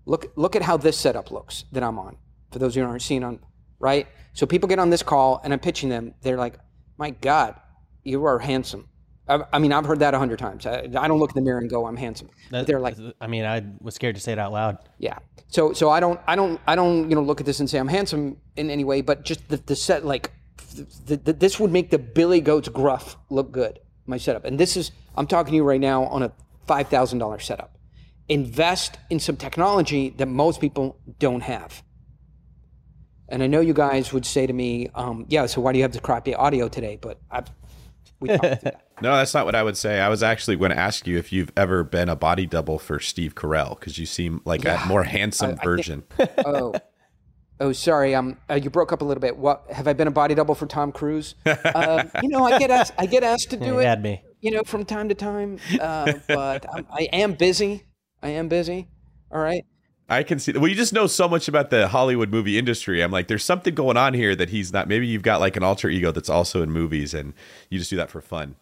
Look, 0.06 0.32
look 0.36 0.56
at 0.56 0.62
how 0.62 0.76
this 0.76 0.96
setup 0.96 1.30
looks 1.30 1.64
that 1.72 1.82
I'm 1.82 1.98
on. 1.98 2.16
For 2.50 2.58
those 2.58 2.74
who 2.74 2.82
aren't 2.82 3.02
seeing 3.02 3.24
on, 3.24 3.40
right? 3.78 4.06
So 4.32 4.46
people 4.46 4.68
get 4.68 4.78
on 4.78 4.88
this 4.88 5.02
call 5.02 5.40
and 5.44 5.52
I'm 5.52 5.58
pitching 5.58 5.90
them. 5.90 6.14
They're 6.22 6.38
like, 6.38 6.58
my 6.96 7.10
God, 7.10 7.56
you 8.04 8.24
are 8.24 8.38
handsome. 8.38 8.88
I, 9.28 9.58
mean, 9.58 9.72
I've 9.72 9.84
heard 9.84 9.98
that 9.98 10.14
a 10.14 10.18
hundred 10.18 10.38
times. 10.38 10.64
I, 10.64 10.88
I, 10.98 11.06
don't 11.06 11.18
look 11.18 11.30
in 11.30 11.34
the 11.34 11.42
mirror 11.42 11.58
and 11.58 11.68
go, 11.68 11.86
"I'm 11.86 11.98
handsome." 11.98 12.30
That, 12.50 12.66
they're 12.66 12.80
like, 12.80 12.96
I 13.20 13.26
mean, 13.26 13.44
I 13.44 13.62
was 13.80 13.94
scared 13.94 14.14
to 14.14 14.20
say 14.22 14.32
it 14.32 14.38
out 14.38 14.52
loud. 14.52 14.78
Yeah. 14.98 15.18
So, 15.48 15.74
so 15.74 15.90
I 15.90 16.00
don't, 16.00 16.18
I 16.26 16.34
don't, 16.34 16.58
I 16.66 16.74
don't, 16.74 17.10
you 17.10 17.14
know, 17.14 17.22
look 17.22 17.40
at 17.40 17.46
this 17.46 17.60
and 17.60 17.68
say 17.68 17.78
I'm 17.78 17.88
handsome 17.88 18.38
in 18.56 18.70
any 18.70 18.84
way, 18.84 19.02
but 19.02 19.24
just 19.24 19.46
the, 19.48 19.58
the 19.58 19.76
set, 19.76 20.04
like, 20.04 20.32
the, 21.04 21.16
the, 21.16 21.32
this 21.34 21.60
would 21.60 21.70
make 21.70 21.90
the 21.90 21.98
Billy 21.98 22.40
Goats 22.40 22.68
gruff 22.70 23.16
look 23.28 23.52
good. 23.52 23.80
My 24.08 24.16
setup, 24.16 24.44
and 24.44 24.58
this 24.58 24.76
is, 24.76 24.90
I'm 25.16 25.26
talking 25.26 25.52
to 25.52 25.56
you 25.56 25.64
right 25.64 25.80
now 25.80 26.04
on 26.04 26.22
a 26.22 26.32
five 26.66 26.88
thousand 26.88 27.18
dollar 27.18 27.38
setup. 27.38 27.76
Invest 28.28 28.98
in 29.10 29.20
some 29.20 29.36
technology 29.36 30.10
that 30.16 30.26
most 30.26 30.60
people 30.60 30.98
don't 31.18 31.42
have. 31.42 31.82
And 33.28 33.42
I 33.42 33.46
know 33.46 33.60
you 33.60 33.74
guys 33.74 34.12
would 34.12 34.24
say 34.24 34.46
to 34.46 34.52
me, 34.52 34.88
um, 34.94 35.26
"Yeah, 35.28 35.46
so 35.46 35.60
why 35.60 35.72
do 35.72 35.78
you 35.78 35.84
have 35.84 35.92
the 35.92 36.00
crappy 36.00 36.34
audio 36.34 36.68
today?" 36.68 36.98
But 37.00 37.20
I've 37.30 37.50
we 38.20 38.28
talked 38.28 38.62
that. 38.62 38.84
No, 39.00 39.14
that's 39.14 39.32
not 39.32 39.46
what 39.46 39.54
I 39.54 39.62
would 39.62 39.76
say. 39.76 40.00
I 40.00 40.08
was 40.08 40.24
actually 40.24 40.56
going 40.56 40.72
to 40.72 40.76
ask 40.76 41.06
you 41.06 41.18
if 41.18 41.32
you've 41.32 41.52
ever 41.56 41.84
been 41.84 42.08
a 42.08 42.16
body 42.16 42.46
double 42.46 42.80
for 42.80 42.98
Steve 42.98 43.36
Carell 43.36 43.78
because 43.78 43.96
you 43.96 44.06
seem 44.06 44.40
like 44.44 44.64
yeah. 44.64 44.82
a 44.82 44.86
more 44.88 45.04
handsome 45.04 45.50
I, 45.50 45.52
I 45.52 45.64
version. 45.64 46.02
Think, 46.16 46.30
oh, 46.44 46.74
oh, 47.60 47.72
sorry. 47.72 48.14
Um, 48.14 48.36
uh, 48.50 48.54
you 48.54 48.70
broke 48.70 48.92
up 48.92 49.02
a 49.02 49.04
little 49.04 49.20
bit. 49.20 49.36
What 49.36 49.64
have 49.70 49.88
I 49.88 49.92
been 49.92 50.08
a 50.08 50.12
body 50.12 50.34
double 50.34 50.54
for 50.54 50.66
Tom 50.66 50.92
Cruise? 50.92 51.34
Uh, 51.46 52.04
you 52.22 52.28
know, 52.28 52.44
I 52.44 52.58
get 52.58 52.70
asked. 52.70 52.94
I 52.98 53.06
get 53.06 53.22
asked 53.22 53.50
to 53.50 53.56
do 53.56 53.74
yeah, 53.74 53.80
it. 53.80 53.84
Had 53.84 54.02
me. 54.02 54.22
You 54.40 54.52
know, 54.52 54.62
from 54.64 54.84
time 54.84 55.08
to 55.08 55.14
time. 55.14 55.58
Uh, 55.80 56.12
but 56.26 56.66
I'm, 56.72 56.86
I 56.90 57.08
am 57.12 57.34
busy. 57.34 57.84
I 58.22 58.30
am 58.30 58.48
busy. 58.48 58.88
All 59.30 59.40
right. 59.40 59.64
I 60.08 60.22
can 60.22 60.38
see. 60.38 60.52
Well, 60.52 60.68
you 60.68 60.74
just 60.74 60.92
know 60.92 61.06
so 61.06 61.28
much 61.28 61.48
about 61.48 61.70
the 61.70 61.88
Hollywood 61.88 62.30
movie 62.30 62.58
industry. 62.58 63.02
I'm 63.02 63.10
like, 63.10 63.28
there's 63.28 63.44
something 63.44 63.74
going 63.74 63.96
on 63.96 64.14
here 64.14 64.34
that 64.34 64.48
he's 64.48 64.72
not. 64.72 64.88
Maybe 64.88 65.06
you've 65.06 65.22
got 65.22 65.40
like 65.40 65.56
an 65.56 65.62
alter 65.62 65.88
ego 65.88 66.10
that's 66.10 66.30
also 66.30 66.62
in 66.62 66.70
movies, 66.70 67.12
and 67.14 67.34
you 67.68 67.78
just 67.78 67.90
do 67.90 67.96
that 67.96 68.10
for 68.10 68.20
fun. 68.20 68.56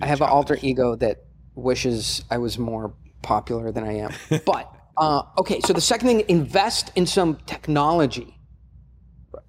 I 0.00 0.06
have 0.06 0.20
an 0.20 0.28
alter 0.28 0.58
ego 0.60 0.96
that 0.96 1.24
wishes 1.54 2.24
I 2.30 2.38
was 2.38 2.58
more 2.58 2.94
popular 3.22 3.72
than 3.72 3.84
I 3.84 3.98
am. 3.98 4.12
but 4.44 4.71
uh, 4.96 5.22
okay, 5.38 5.60
so 5.60 5.72
the 5.72 5.80
second 5.80 6.08
thing, 6.08 6.24
invest 6.28 6.92
in 6.96 7.06
some 7.06 7.36
technology, 7.46 8.36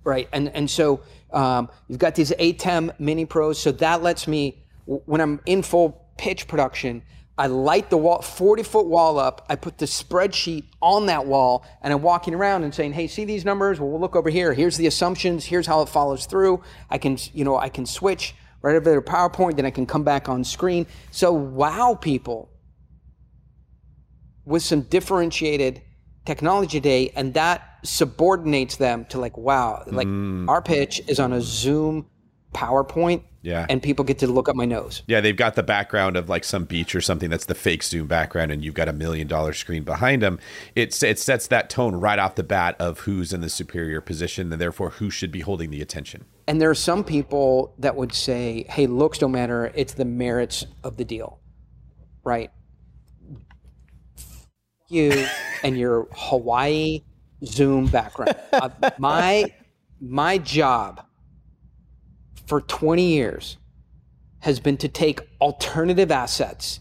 right? 0.04 0.30
And 0.32 0.50
and 0.50 0.70
so 0.70 1.02
um, 1.32 1.70
you've 1.88 2.00
got 2.00 2.16
these 2.16 2.32
ATEM 2.32 2.98
Mini 3.00 3.26
Pros, 3.26 3.60
so 3.60 3.72
that 3.74 4.02
lets 4.02 4.28
me 4.28 4.64
when 4.86 5.22
I'm 5.22 5.42
in 5.46 5.62
full 5.62 6.08
pitch 6.18 6.48
production. 6.48 7.04
I 7.36 7.48
light 7.48 7.90
the 7.90 7.98
wall, 7.98 8.22
40 8.22 8.62
foot 8.62 8.86
wall 8.86 9.18
up. 9.18 9.46
I 9.50 9.56
put 9.56 9.80
the 9.80 9.86
spreadsheet 9.86 10.66
on 10.84 11.08
that 11.08 11.26
wall 11.26 11.66
and 11.82 11.92
I'm 11.92 12.04
walking 12.04 12.36
around 12.36 12.64
and 12.64 12.74
saying, 12.74 12.94
Hey, 12.94 13.08
see 13.08 13.26
these 13.26 13.44
numbers? 13.44 13.80
Well, 13.80 13.90
we'll 13.90 14.00
look 14.00 14.16
over 14.16 14.30
here. 14.30 14.54
Here's 14.54 14.78
the 14.78 14.86
assumptions. 14.86 15.44
Here's 15.44 15.66
how 15.66 15.82
it 15.82 15.90
follows 15.90 16.28
through. 16.28 16.62
I 16.92 17.00
can, 17.00 17.18
you 17.34 17.44
know, 17.44 17.58
I 17.58 17.70
can 17.70 17.88
switch 17.88 18.36
right 18.62 18.76
over 18.76 18.88
there 18.88 19.02
PowerPoint. 19.02 19.56
Then 19.56 19.66
I 19.66 19.72
can 19.72 19.88
come 19.88 20.04
back 20.04 20.30
on 20.30 20.44
screen. 20.44 20.86
So 21.10 21.34
wow 21.34 21.98
people 22.00 22.50
with 24.46 24.64
some 24.64 24.82
differentiated 24.82 25.82
technology 26.26 26.80
today. 26.80 27.12
And 27.16 27.34
that 27.34 27.80
subordinates 27.84 28.78
them 28.78 29.06
to 29.06 29.20
like, 29.20 29.38
wow, 29.38 29.84
like 29.88 30.08
mm. 30.08 30.48
our 30.50 30.62
pitch 30.62 31.02
is 31.08 31.20
on 31.20 31.34
a 31.34 31.42
Zoom 31.42 32.08
PowerPoint 32.54 33.24
yeah. 33.44 33.66
And 33.68 33.84
people 33.84 34.06
get 34.06 34.20
to 34.20 34.28
look 34.28 34.48
up 34.48 34.56
my 34.56 34.64
nose. 34.64 35.04
Yeah, 35.06 35.20
they've 35.20 35.36
got 35.36 35.56
the 35.56 35.64
background 35.64 36.16
of 36.16 36.30
like 36.30 36.46
some 36.46 36.64
beach 36.64 36.96
or 36.96 37.02
something 37.02 37.30
that's 37.30 37.46
the 37.46 37.54
fake 37.54 37.84
Zoom 37.84 38.08
background, 38.08 38.52
and 38.52 38.64
you've 38.64 38.74
got 38.74 38.88
a 38.88 38.94
million 38.94 39.28
dollar 39.28 39.52
screen 39.52 39.84
behind 39.84 40.22
them. 40.22 40.40
It's 40.76 41.04
it 41.04 41.20
sets 41.20 41.48
that 41.48 41.70
tone 41.70 41.96
right 41.96 42.18
off 42.18 42.36
the 42.36 42.44
bat 42.44 42.78
of 42.80 43.02
who's 43.02 43.34
in 43.34 43.42
the 43.42 43.50
superior 43.50 44.00
position, 44.00 44.52
and 44.52 44.62
therefore 44.62 44.92
who 44.92 45.10
should 45.10 45.32
be 45.32 45.42
holding 45.42 45.72
the 45.72 45.82
attention. 45.82 46.24
And 46.48 46.62
there 46.62 46.70
are 46.70 46.76
some 46.76 47.04
people 47.04 47.76
that 47.80 47.98
would 47.98 48.14
say, 48.14 48.66
"Hey, 48.70 48.88
looks 48.88 49.18
don't 49.18 49.34
matter. 49.34 49.72
It's 49.76 49.94
the 49.94 50.06
merits 50.06 50.66
of 50.82 50.96
the 50.96 51.04
deal." 51.04 51.40
Right? 52.24 52.50
You 54.94 55.26
and 55.64 55.78
your 55.78 56.08
Hawaii 56.14 57.04
Zoom 57.46 57.88
background. 57.88 58.36
Uh, 58.54 58.70
my 59.00 59.52
my 60.00 60.38
job 60.38 61.04
for 62.46 62.62
20 62.62 63.04
years 63.04 63.58
has 64.40 64.60
been 64.60 64.78
to 64.78 64.88
take 64.88 65.22
alternative 65.42 66.12
assets 66.12 66.80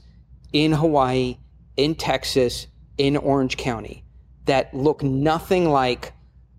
in 0.52 0.72
Hawaii, 0.72 1.38
in 1.76 1.94
Texas, 1.94 2.66
in 2.98 3.16
Orange 3.16 3.56
County 3.56 4.04
that 4.44 4.74
look 4.74 5.02
nothing 5.02 5.68
like 5.70 6.12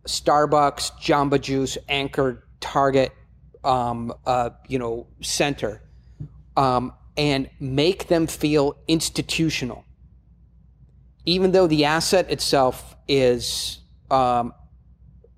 Starbucks, 0.08 0.92
Jamba 1.00 1.39
Juice, 1.39 1.78
Anchor, 1.88 2.48
Target, 2.60 3.12
um, 3.63 4.13
uh, 4.26 4.52
you 4.68 4.80
know, 4.80 5.08
Center, 5.22 5.82
um, 6.58 6.94
and 7.18 7.50
make 7.60 8.08
them 8.08 8.28
feel 8.28 8.78
institutional, 8.88 9.83
even 11.26 11.52
though 11.52 11.68
the 11.68 11.86
asset 11.86 12.30
itself 12.30 12.96
is, 13.08 13.80
um, 14.12 14.54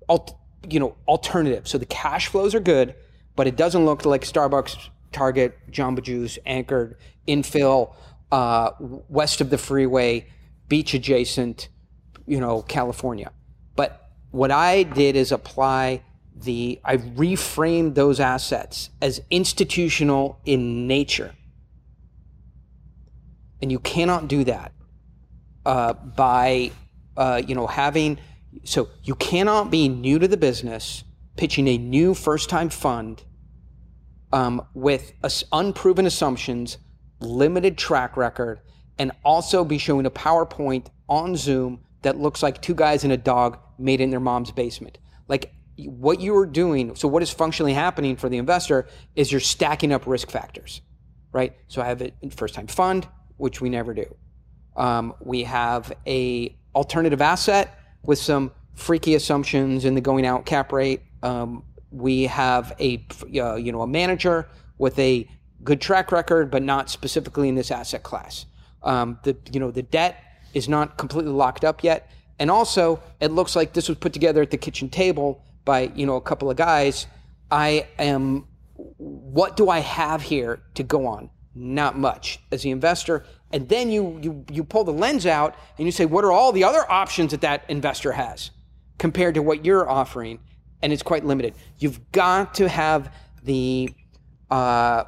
alt, 0.08 0.38
you 0.68 0.80
know, 0.80 0.96
alternative. 1.06 1.68
So 1.68 1.78
the 1.78 1.86
cash 1.86 2.28
flows 2.28 2.54
are 2.54 2.60
good, 2.60 2.94
but 3.36 3.46
it 3.46 3.56
doesn't 3.56 3.84
look 3.84 4.04
like 4.04 4.22
Starbucks, 4.22 4.88
Target, 5.12 5.56
Jamba 5.70 6.02
Juice, 6.02 6.38
anchored 6.46 6.96
infill, 7.28 7.94
uh, 8.32 8.70
west 8.80 9.40
of 9.40 9.50
the 9.50 9.58
freeway, 9.58 10.26
beach 10.68 10.94
adjacent, 10.94 11.68
you 12.26 12.40
know, 12.40 12.62
California. 12.62 13.30
But 13.76 14.10
what 14.30 14.50
I 14.50 14.82
did 14.82 15.16
is 15.16 15.30
apply 15.32 16.02
the 16.34 16.80
I 16.84 16.98
reframed 16.98 17.94
those 17.94 18.20
assets 18.20 18.90
as 19.00 19.20
institutional 19.30 20.40
in 20.44 20.86
nature. 20.86 21.34
And 23.62 23.72
you 23.72 23.78
cannot 23.78 24.28
do 24.28 24.44
that 24.44 24.72
uh, 25.66 25.92
by 25.92 26.70
uh, 27.16 27.42
you 27.46 27.54
know 27.54 27.66
having 27.66 28.18
so 28.64 28.88
you 29.02 29.14
cannot 29.16 29.70
be 29.70 29.88
new 29.88 30.18
to 30.18 30.26
the 30.26 30.36
business 30.36 31.04
pitching 31.36 31.68
a 31.68 31.76
new 31.76 32.14
first 32.14 32.48
time 32.48 32.70
fund 32.70 33.22
um, 34.32 34.66
with 34.72 35.12
unproven 35.52 36.06
assumptions 36.06 36.78
limited 37.20 37.76
track 37.76 38.16
record 38.16 38.60
and 38.98 39.12
also 39.24 39.64
be 39.64 39.76
showing 39.76 40.06
a 40.06 40.10
powerpoint 40.10 40.86
on 41.08 41.36
zoom 41.36 41.80
that 42.02 42.16
looks 42.16 42.42
like 42.42 42.62
two 42.62 42.74
guys 42.74 43.04
and 43.04 43.12
a 43.12 43.16
dog 43.16 43.58
made 43.78 44.00
in 44.00 44.08
their 44.08 44.20
mom's 44.20 44.50
basement 44.50 44.98
like 45.28 45.52
what 45.78 46.20
you 46.20 46.34
are 46.36 46.46
doing, 46.46 46.94
so 46.96 47.06
what 47.06 47.22
is 47.22 47.30
functionally 47.30 47.74
happening 47.74 48.16
for 48.16 48.28
the 48.28 48.38
investor 48.38 48.86
is 49.14 49.30
you're 49.30 49.40
stacking 49.40 49.92
up 49.92 50.06
risk 50.06 50.30
factors, 50.30 50.80
right? 51.32 51.54
So 51.68 51.82
I 51.82 51.86
have 51.86 52.00
a 52.00 52.12
first 52.30 52.54
time 52.54 52.66
fund, 52.66 53.06
which 53.36 53.60
we 53.60 53.68
never 53.68 53.92
do. 53.92 54.14
Um, 54.76 55.14
we 55.20 55.42
have 55.44 55.92
a 56.06 56.54
alternative 56.74 57.20
asset 57.20 57.78
with 58.02 58.18
some 58.18 58.52
freaky 58.74 59.14
assumptions 59.14 59.84
in 59.84 59.94
the 59.94 60.00
going 60.00 60.26
out 60.26 60.44
cap 60.44 60.72
rate. 60.72 61.02
Um, 61.22 61.64
we 61.90 62.24
have 62.24 62.74
a 62.78 63.04
uh, 63.34 63.56
you 63.56 63.72
know 63.72 63.82
a 63.82 63.86
manager 63.86 64.48
with 64.78 64.98
a 64.98 65.28
good 65.64 65.80
track 65.80 66.12
record, 66.12 66.50
but 66.50 66.62
not 66.62 66.90
specifically 66.90 67.48
in 67.48 67.54
this 67.54 67.70
asset 67.70 68.02
class. 68.02 68.46
Um, 68.82 69.18
the 69.22 69.36
you 69.50 69.60
know 69.60 69.70
the 69.70 69.82
debt 69.82 70.22
is 70.54 70.68
not 70.68 70.98
completely 70.98 71.32
locked 71.32 71.64
up 71.64 71.82
yet, 71.82 72.10
and 72.38 72.50
also 72.50 73.02
it 73.20 73.30
looks 73.30 73.56
like 73.56 73.72
this 73.72 73.88
was 73.88 73.98
put 73.98 74.12
together 74.12 74.42
at 74.42 74.50
the 74.50 74.58
kitchen 74.58 74.88
table 74.88 75.42
by 75.66 75.90
you 75.94 76.06
know 76.06 76.16
a 76.16 76.20
couple 76.22 76.50
of 76.50 76.56
guys 76.56 77.06
i 77.50 77.86
am 77.98 78.46
what 78.76 79.56
do 79.56 79.68
i 79.68 79.80
have 79.80 80.22
here 80.22 80.62
to 80.74 80.82
go 80.82 81.06
on 81.06 81.28
not 81.54 81.98
much 81.98 82.38
as 82.50 82.62
the 82.62 82.70
investor 82.70 83.24
and 83.52 83.68
then 83.68 83.90
you 83.90 84.18
you 84.22 84.44
you 84.50 84.64
pull 84.64 84.84
the 84.84 84.92
lens 84.92 85.26
out 85.26 85.54
and 85.78 85.86
you 85.86 85.92
say 85.92 86.04
what 86.04 86.24
are 86.24 86.32
all 86.32 86.52
the 86.52 86.64
other 86.64 86.90
options 86.90 87.30
that 87.30 87.40
that 87.40 87.64
investor 87.68 88.12
has 88.12 88.50
compared 88.98 89.34
to 89.34 89.42
what 89.42 89.64
you're 89.64 89.88
offering 89.88 90.38
and 90.82 90.92
it's 90.92 91.02
quite 91.02 91.24
limited 91.24 91.54
you've 91.78 92.00
got 92.12 92.54
to 92.54 92.68
have 92.68 93.12
the 93.44 93.92
uh, 94.50 95.04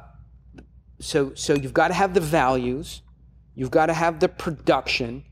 so 0.99 1.33
so 1.33 1.53
you've 1.53 1.73
got 1.73 1.89
to 1.89 1.93
have 1.93 2.13
the 2.13 2.21
values 2.21 3.01
you've 3.55 3.71
got 3.71 3.87
to 3.87 3.93
have 3.93 4.19
the 4.19 4.29
production 4.29 5.23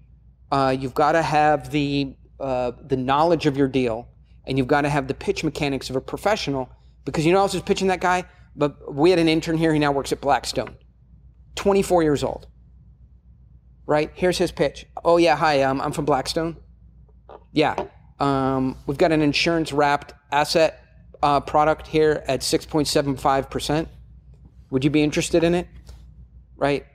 uh, 0.51 0.75
you've 0.77 0.93
got 0.93 1.13
to 1.13 1.21
have 1.21 1.71
the 1.71 2.15
uh, 2.39 2.71
the 2.87 2.97
knowledge 2.97 3.45
of 3.45 3.57
your 3.57 3.67
deal 3.67 4.07
and 4.45 4.57
you've 4.57 4.67
got 4.67 4.81
to 4.81 4.89
have 4.89 5.07
the 5.07 5.13
pitch 5.13 5.43
mechanics 5.43 5.89
of 5.89 5.95
a 5.95 6.01
professional 6.01 6.69
because 7.07 7.25
you 7.25 7.31
know 7.31 7.39
I 7.39 7.43
was 7.43 7.53
just 7.53 7.65
pitching 7.65 7.87
that 7.87 8.01
guy? 8.01 8.25
But 8.55 8.93
we 8.93 9.09
had 9.11 9.19
an 9.19 9.29
intern 9.29 9.57
here, 9.57 9.71
he 9.71 9.79
now 9.79 9.91
works 9.91 10.11
at 10.11 10.19
Blackstone. 10.19 10.75
24 11.55 12.03
years 12.03 12.23
old. 12.23 12.47
Right? 13.87 14.11
Here's 14.13 14.37
his 14.37 14.51
pitch. 14.51 14.85
Oh, 15.03 15.17
yeah, 15.17 15.35
hi, 15.35 15.63
um, 15.63 15.81
I'm 15.81 15.91
from 15.91 16.05
Blackstone. 16.05 16.57
Yeah. 17.53 17.75
Um, 18.19 18.77
we've 18.85 18.97
got 18.97 19.11
an 19.11 19.21
insurance 19.21 19.73
wrapped 19.73 20.13
asset 20.31 20.83
uh, 21.23 21.39
product 21.39 21.87
here 21.87 22.23
at 22.27 22.41
6.75%. 22.41 23.87
Would 24.69 24.83
you 24.83 24.89
be 24.91 25.01
interested 25.01 25.43
in 25.43 25.55
it? 25.55 25.67
Right? 26.55 26.85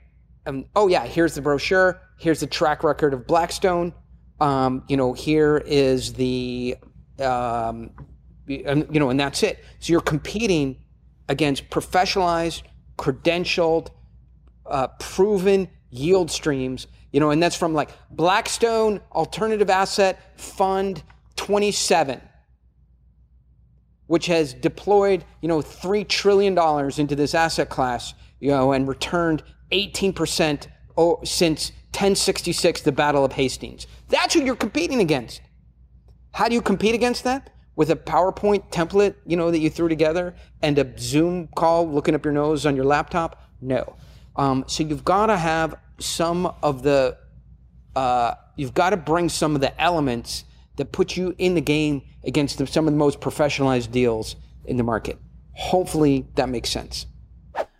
Um, 0.45 0.65
oh, 0.75 0.87
yeah, 0.87 1.05
here's 1.05 1.35
the 1.35 1.41
brochure. 1.41 1.99
Here's 2.17 2.39
the 2.39 2.47
track 2.47 2.83
record 2.83 3.13
of 3.13 3.27
Blackstone. 3.27 3.93
Um, 4.39 4.83
you 4.87 4.95
know, 4.95 5.13
here 5.13 5.63
is 5.65 6.13
the 6.13 6.77
um, 7.19 7.91
you 8.47 8.99
know, 8.99 9.09
and 9.09 9.19
that's 9.19 9.43
it. 9.43 9.63
So 9.79 9.91
you're 9.91 10.01
competing 10.01 10.77
against 11.29 11.69
professionalized, 11.69 12.63
credentialed, 12.97 13.89
uh, 14.65 14.87
proven 14.99 15.69
yield 15.93 16.31
streams. 16.31 16.87
You 17.11 17.19
know, 17.19 17.29
and 17.29 17.41
that's 17.41 17.55
from 17.55 17.73
like 17.73 17.89
Blackstone 18.09 18.99
Alternative 19.11 19.69
Asset 19.69 20.19
Fund 20.39 21.03
27, 21.35 22.21
which 24.07 24.25
has 24.25 24.53
deployed 24.53 25.23
you 25.41 25.47
know 25.47 25.61
three 25.61 26.03
trillion 26.03 26.55
dollars 26.55 26.99
into 26.99 27.15
this 27.15 27.35
asset 27.35 27.69
class. 27.69 28.13
You 28.39 28.49
know, 28.49 28.73
and 28.73 28.87
returned 28.87 29.43
18 29.71 30.13
percent 30.13 30.67
since 31.23 31.71
1066, 31.93 32.81
the 32.81 32.91
Battle 32.91 33.23
of 33.23 33.33
Hastings. 33.33 33.85
That's 34.09 34.33
who 34.33 34.43
you're 34.43 34.55
competing 34.55 34.99
against. 34.99 35.41
How 36.33 36.47
do 36.47 36.55
you 36.55 36.61
compete 36.61 36.95
against 36.95 37.23
that? 37.23 37.51
With 37.75 37.91
a 37.91 37.95
PowerPoint 37.95 38.71
template, 38.71 39.15
you 39.25 39.37
know, 39.37 39.51
that 39.51 39.59
you 39.59 39.69
threw 39.69 39.87
together 39.87 40.35
and 40.61 40.77
a 40.79 40.91
Zoom 40.97 41.49
call 41.55 41.87
looking 41.87 42.15
up 42.15 42.25
your 42.25 42.33
nose 42.33 42.65
on 42.65 42.75
your 42.75 42.85
laptop? 42.85 43.43
No. 43.61 43.95
Um, 44.35 44.63
so 44.67 44.83
you've 44.83 45.05
got 45.05 45.27
to 45.27 45.37
have 45.37 45.75
some 45.99 46.53
of 46.61 46.83
the, 46.83 47.17
uh, 47.95 48.35
you've 48.55 48.73
got 48.73 48.91
to 48.91 48.97
bring 48.97 49.29
some 49.29 49.55
of 49.55 49.61
the 49.61 49.79
elements 49.81 50.43
that 50.75 50.91
put 50.91 51.15
you 51.15 51.35
in 51.37 51.53
the 51.55 51.61
game 51.61 52.01
against 52.23 52.57
the, 52.57 52.67
some 52.67 52.87
of 52.87 52.93
the 52.93 52.97
most 52.97 53.19
professionalized 53.19 53.91
deals 53.91 54.35
in 54.65 54.77
the 54.77 54.83
market. 54.83 55.17
Hopefully 55.53 56.27
that 56.35 56.49
makes 56.49 56.69
sense. 56.69 57.05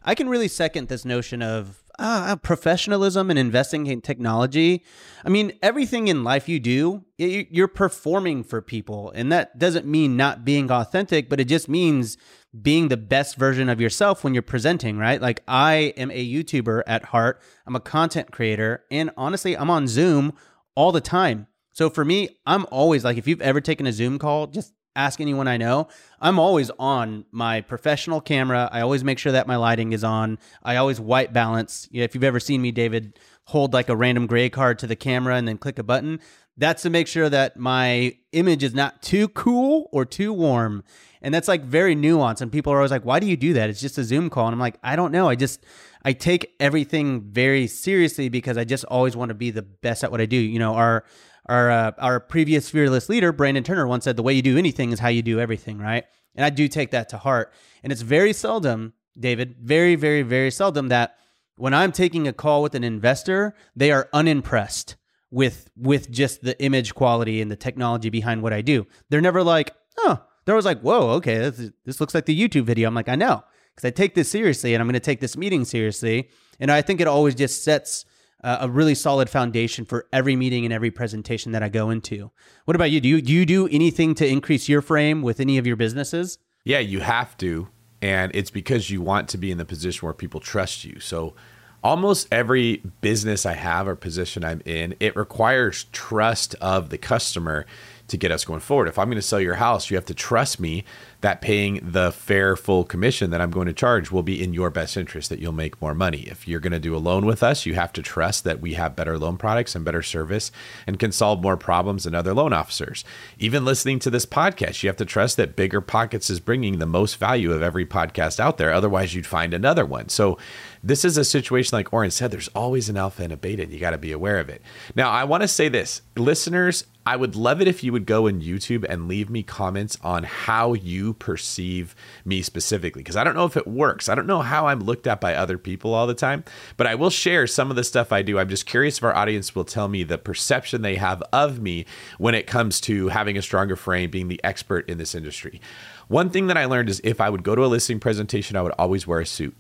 I 0.04 0.16
can 0.16 0.30
really 0.30 0.48
second 0.48 0.90
this 0.90 1.06
notion 1.06 1.42
of 1.42 1.83
uh, 2.00 2.36
professionalism 2.38 3.30
and 3.30 3.38
investing 3.38 3.88
in 3.88 4.02
technology. 4.02 4.84
I 5.24 5.30
mean, 5.30 5.54
everything 5.62 6.08
in 6.08 6.24
life 6.24 6.50
you 6.50 6.60
do, 6.60 7.06
you're 7.18 7.68
performing 7.68 8.44
for 8.44 8.62
people. 8.62 9.12
And 9.16 9.32
that 9.32 9.60
doesn't 9.60 9.86
mean 9.86 10.18
not 10.18 10.44
being 10.44 10.72
authentic, 10.72 11.30
but 11.30 11.40
it 11.40 11.46
just 11.46 11.70
means 11.70 12.18
being 12.62 12.88
the 12.88 12.98
best 12.98 13.36
version 13.36 13.70
of 13.70 13.82
yourself 13.82 14.24
when 14.24 14.34
you're 14.34 14.44
presenting, 14.44 14.98
right? 14.98 15.22
Like, 15.22 15.42
I 15.48 15.94
am 15.98 16.12
a 16.12 16.26
YouTuber 16.26 16.84
at 16.86 17.06
heart, 17.06 17.42
I'm 17.66 17.76
a 17.76 17.80
content 17.80 18.32
creator. 18.32 18.84
And 18.92 19.12
honestly, 19.18 19.58
I'm 19.58 19.70
on 19.70 19.88
Zoom 19.88 20.34
all 20.76 20.92
the 20.92 21.02
time. 21.02 21.48
So 21.72 21.90
for 21.90 22.06
me, 22.06 22.30
I'm 22.46 22.66
always 22.72 23.04
like, 23.04 23.18
if 23.18 23.28
you've 23.28 23.42
ever 23.42 23.60
taken 23.60 23.88
a 23.88 23.92
Zoom 23.92 24.20
call, 24.20 24.48
just 24.48 24.74
ask 24.96 25.20
anyone 25.20 25.48
I 25.48 25.58
know. 25.58 25.88
I'm 26.22 26.40
always 26.40 26.70
on 26.80 27.26
my 27.32 27.62
professional 27.62 28.22
camera. 28.22 28.70
I 28.72 28.82
always 28.82 29.04
make 29.04 29.20
sure 29.20 29.32
that 29.32 29.48
my 29.48 29.56
lighting 29.56 29.94
is 29.94 30.04
on. 30.04 30.38
I 30.64 30.76
always 30.76 31.00
white 31.00 31.34
balance. 31.34 31.88
if 31.92 32.14
you've 32.16 32.24
ever 32.24 32.40
seen 32.40 32.62
me, 32.62 32.72
David, 32.72 33.20
hold 33.46 33.74
like 33.74 33.90
a 33.90 33.96
random 33.96 34.28
gray 34.28 34.50
card 34.50 34.80
to 34.80 34.88
the 34.88 34.96
camera 34.96 35.36
and 35.36 35.48
then 35.48 35.58
click 35.58 35.80
a 35.80 35.84
button, 35.84 36.20
that's 36.58 36.84
to 36.84 36.90
make 36.90 37.08
sure 37.08 37.30
that 37.30 37.58
my 37.58 38.16
image 38.32 38.64
is 38.64 38.74
not 38.74 39.02
too 39.02 39.28
cool 39.30 39.90
or 39.92 40.06
too 40.06 40.32
warm. 40.32 40.84
And 41.22 41.34
that's 41.34 41.48
like 41.48 41.64
very 41.64 41.96
nuanced. 41.96 42.42
And 42.42 42.52
people 42.52 42.72
are 42.74 42.78
always 42.78 42.92
like, 42.92 43.06
why 43.06 43.20
do 43.20 43.28
you 43.28 43.38
do 43.38 43.54
that? 43.54 43.70
It's 43.70 43.82
just 43.82 43.98
a 43.98 44.04
Zoom 44.04 44.30
call. 44.30 44.48
And 44.48 44.54
I'm 44.54 44.60
like, 44.60 44.78
I 44.84 44.96
don't 44.96 45.12
know. 45.12 45.30
I 45.30 45.36
just, 45.36 45.66
I 46.06 46.14
take 46.14 46.54
everything 46.60 47.22
very 47.22 47.66
seriously 47.66 48.30
because 48.30 48.58
I 48.58 48.66
just 48.66 48.84
always 48.86 49.16
want 49.16 49.30
to 49.30 49.36
be 49.36 49.50
the 49.50 49.62
best 49.62 50.04
at 50.04 50.12
what 50.12 50.22
I 50.22 50.26
do. 50.26 50.38
You 50.38 50.60
know, 50.60 50.76
our, 50.76 51.06
our 51.48 51.70
uh, 51.70 51.92
our 51.98 52.20
previous 52.20 52.70
fearless 52.70 53.10
leader 53.10 53.32
Brandon 53.32 53.64
Turner 53.64 53.88
once 53.88 54.06
said 54.06 54.16
the 54.16 54.24
way 54.24 54.34
you 54.34 54.42
do 54.42 54.58
anything 54.58 54.92
is 54.92 55.00
how 55.00 55.10
you 55.10 55.22
do 55.22 55.40
everything, 55.40 55.78
right? 55.78 56.06
And 56.36 56.46
I 56.46 56.50
do 56.50 56.68
take 56.68 56.92
that 56.92 57.10
to 57.10 57.18
heart. 57.18 57.54
And 57.84 57.92
it's 57.92 58.02
very 58.02 58.34
seldom, 58.34 58.94
David, 59.20 59.56
very 59.62 59.96
very 59.96 60.22
very 60.22 60.52
seldom 60.52 60.88
that 60.90 61.16
when 61.56 61.74
I'm 61.74 61.92
taking 61.92 62.28
a 62.28 62.34
call 62.34 62.64
with 62.64 62.76
an 62.76 62.84
investor, 62.84 63.56
they 63.76 63.92
are 63.92 64.10
unimpressed 64.14 64.96
with 65.32 65.70
with 65.76 66.10
just 66.12 66.44
the 66.44 66.60
image 66.62 66.96
quality 66.96 67.42
and 67.42 67.52
the 67.52 67.56
technology 67.56 68.10
behind 68.10 68.42
what 68.42 68.54
I 68.54 68.62
do. 68.62 68.88
They're 69.10 69.22
never 69.22 69.44
like, 69.44 69.72
"Oh, 70.00 70.20
they're 70.46 70.56
always 70.56 70.66
like, 70.66 70.82
"Whoa, 70.82 71.10
okay, 71.12 71.38
this, 71.50 71.72
this 71.86 72.00
looks 72.00 72.16
like 72.16 72.26
the 72.26 72.40
YouTube 72.40 72.64
video." 72.64 72.88
I'm 72.88 72.96
like, 72.96 73.10
"I 73.10 73.16
know." 73.16 73.44
Cuz 73.76 73.86
I 73.86 73.90
take 73.90 74.14
this 74.14 74.30
seriously 74.30 74.74
and 74.74 74.82
I'm 74.82 74.88
going 74.88 74.94
to 74.94 75.00
take 75.00 75.20
this 75.20 75.36
meeting 75.36 75.66
seriously. 75.66 76.30
And 76.60 76.72
I 76.72 76.84
think 76.84 77.02
it 77.02 77.08
always 77.08 77.34
just 77.34 77.64
sets 77.64 78.06
a 78.44 78.70
really 78.70 78.96
solid 78.96 79.30
foundation 79.30 79.86
for 79.86 80.08
every 80.12 80.36
meeting 80.36 80.66
and 80.66 80.74
every 80.74 80.92
presentation 80.92 81.54
that 81.54 81.64
I 81.64 81.70
go 81.70 81.90
into. 81.90 82.32
What 82.66 82.76
about 82.76 82.92
you? 82.92 83.00
Do 83.00 83.08
you 83.08 83.22
do 83.22 83.34
you 83.34 83.46
do 83.46 83.68
anything 83.70 84.16
to 84.16 84.28
increase 84.28 84.68
your 84.68 84.82
frame 84.82 85.22
with 85.22 85.40
any 85.40 85.58
of 85.58 85.66
your 85.66 85.76
businesses? 85.76 86.38
Yeah, 86.64 86.80
you 86.80 87.00
have 87.02 87.38
to, 87.38 87.68
and 88.02 88.34
it's 88.36 88.52
because 88.52 88.90
you 88.90 89.02
want 89.02 89.30
to 89.30 89.38
be 89.38 89.52
in 89.52 89.58
the 89.58 89.66
position 89.66 90.06
where 90.06 90.14
people 90.14 90.40
trust 90.40 90.86
you. 90.86 91.00
So 91.00 91.36
almost 91.84 92.28
every 92.32 92.82
business 93.02 93.46
I 93.46 93.54
have 93.54 93.88
or 93.88 93.96
position 93.96 94.44
I'm 94.44 94.62
in, 94.66 94.96
it 95.00 95.16
requires 95.16 95.86
trust 95.92 96.56
of 96.62 96.90
the 96.90 96.98
customer 96.98 97.66
to 98.08 98.18
get 98.18 98.32
us 98.32 98.46
going 98.46 98.60
forward. 98.60 98.88
If 98.88 98.98
I'm 99.00 99.08
going 99.08 99.16
to 99.16 99.22
sell 99.22 99.40
your 99.40 99.56
house, 99.56 99.90
you 99.90 99.98
have 99.98 100.06
to 100.06 100.14
trust 100.14 100.60
me 100.60 100.84
that 101.24 101.40
paying 101.40 101.80
the 101.82 102.12
fair 102.12 102.58
full 102.58 102.84
commission 102.84 103.30
that 103.30 103.40
I'm 103.40 103.50
going 103.50 103.68
to 103.68 103.74
charge 103.74 104.12
will 104.12 104.24
be 104.24 104.44
in 104.44 104.54
your 104.54 104.70
best 104.70 104.98
interest, 104.98 105.30
that 105.30 105.40
you'll 105.40 105.54
make 105.54 105.82
more 105.82 105.96
money. 105.96 106.24
If 106.24 106.50
you're 106.50 106.60
going 106.60 106.74
to 106.74 106.82
do 106.82 106.94
a 106.94 106.98
loan 106.98 107.26
with 107.26 107.42
us, 107.42 107.66
you 107.66 107.76
have 107.76 107.94
to 107.94 108.02
trust 108.02 108.44
that 108.44 108.60
we 108.60 108.74
have 108.74 108.98
better 108.98 109.18
loan 109.18 109.38
products 109.38 109.74
and 109.74 109.86
better 109.86 110.02
service 110.02 110.52
and 110.86 111.00
can 111.00 111.14
solve 111.14 111.42
more 111.42 111.56
problems 111.56 112.04
than 112.04 112.14
other 112.14 112.34
loan 112.34 112.52
officers. 112.52 113.06
Even 113.40 113.64
listening 113.64 114.00
to 114.00 114.10
this 114.10 114.26
podcast, 114.26 114.84
you 114.84 114.90
have 114.90 114.98
to 114.98 115.06
trust 115.06 115.38
that 115.38 115.56
Bigger 115.56 115.80
Pockets 115.80 116.30
is 116.30 116.42
bringing 116.42 116.80
the 116.80 116.86
most 116.86 117.16
value 117.16 117.54
of 117.54 117.62
every 117.62 117.86
podcast 117.86 118.38
out 118.38 118.58
there. 118.58 118.74
Otherwise, 118.74 119.16
you'd 119.16 119.26
find 119.26 119.54
another 119.54 119.86
one. 119.86 120.10
So, 120.10 120.38
this 120.86 121.06
is 121.06 121.18
a 121.18 121.24
situation 121.24 121.78
like 121.78 121.94
Oren 121.94 122.12
said, 122.12 122.32
there's 122.32 122.50
always 122.50 122.90
an 122.90 122.98
alpha 122.98 123.24
and 123.24 123.32
a 123.32 123.38
beta, 123.38 123.64
and 123.64 123.72
you 123.72 123.80
got 123.80 123.92
to 123.92 123.98
be 123.98 124.12
aware 124.12 124.40
of 124.40 124.50
it. 124.50 124.62
Now, 124.94 125.10
I 125.10 125.24
want 125.24 125.42
to 125.42 125.48
say 125.48 125.70
this 125.70 126.02
listeners, 126.18 126.84
I 127.06 127.18
would 127.18 127.36
love 127.36 127.60
it 127.60 127.68
if 127.68 127.84
you 127.84 127.92
would 127.92 128.06
go 128.06 128.28
in 128.28 128.42
YouTube 128.42 128.86
and 128.88 129.10
leave 129.10 129.30
me 129.30 129.44
comments 129.44 129.98
on 130.02 130.24
how 130.24 130.74
you 130.74 131.14
perceive 131.14 131.96
me 132.24 132.42
specifically, 132.42 133.02
because 133.02 133.18
I 133.18 133.26
don't 133.26 133.36
know 133.36 133.46
if 133.46 133.58
it 133.58 133.68
works. 133.68 134.08
I 134.08 134.16
don't 134.16 134.28
know 134.28 134.42
how 134.42 134.68
I'm 134.68 134.80
looked 134.80 135.06
at 135.06 135.20
by 135.20 135.36
other 135.36 135.58
people 135.58 135.94
all 135.94 136.08
the 136.08 136.14
time, 136.14 136.46
but 136.78 136.88
I 136.88 136.96
will 136.96 137.10
share 137.10 137.46
some 137.46 137.70
of 137.70 137.76
the 137.76 137.84
stuff 137.84 138.14
I 138.14 138.22
do. 138.22 138.40
I'm 138.40 138.48
just 138.48 138.66
curious 138.66 138.98
if 138.98 139.04
our 139.04 139.16
audience 139.16 139.54
will 139.54 139.66
tell 139.66 139.90
me 139.90 140.04
the 140.04 140.18
perception 140.18 140.82
they 140.82 140.96
have 140.96 141.22
of 141.34 141.60
me 141.60 141.86
when 142.18 142.36
it 142.36 142.48
comes 142.48 142.80
to 142.82 143.10
having 143.10 143.38
a 143.38 143.42
stronger 143.42 143.76
frame, 143.76 144.10
being 144.10 144.30
the 144.30 144.44
expert 144.44 144.88
in 144.90 144.98
this 144.98 145.14
industry. 145.14 145.60
One 146.08 146.30
thing 146.30 146.48
that 146.48 146.58
I 146.58 146.66
learned 146.66 146.90
is 146.90 147.02
if 147.04 147.20
I 147.20 147.30
would 147.30 147.44
go 147.44 147.56
to 147.56 147.66
a 147.66 147.68
listing 147.68 148.00
presentation, 148.00 148.56
I 148.56 148.62
would 148.62 148.74
always 148.80 149.06
wear 149.06 149.20
a 149.20 149.26
suit. 149.26 149.56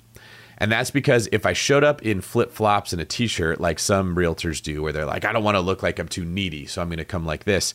And 0.57 0.71
that's 0.71 0.91
because 0.91 1.27
if 1.31 1.45
I 1.45 1.53
showed 1.53 1.83
up 1.83 2.01
in 2.01 2.21
flip 2.21 2.51
flops 2.51 2.93
and 2.93 3.01
a 3.01 3.05
t 3.05 3.27
shirt, 3.27 3.59
like 3.59 3.79
some 3.79 4.15
realtors 4.15 4.61
do, 4.61 4.81
where 4.81 4.93
they're 4.93 5.05
like, 5.05 5.25
I 5.25 5.33
don't 5.33 5.43
want 5.43 5.55
to 5.55 5.61
look 5.61 5.83
like 5.83 5.99
I'm 5.99 6.07
too 6.07 6.25
needy, 6.25 6.65
so 6.65 6.81
I'm 6.81 6.89
going 6.89 6.97
to 6.97 7.05
come 7.05 7.25
like 7.25 7.43
this, 7.43 7.73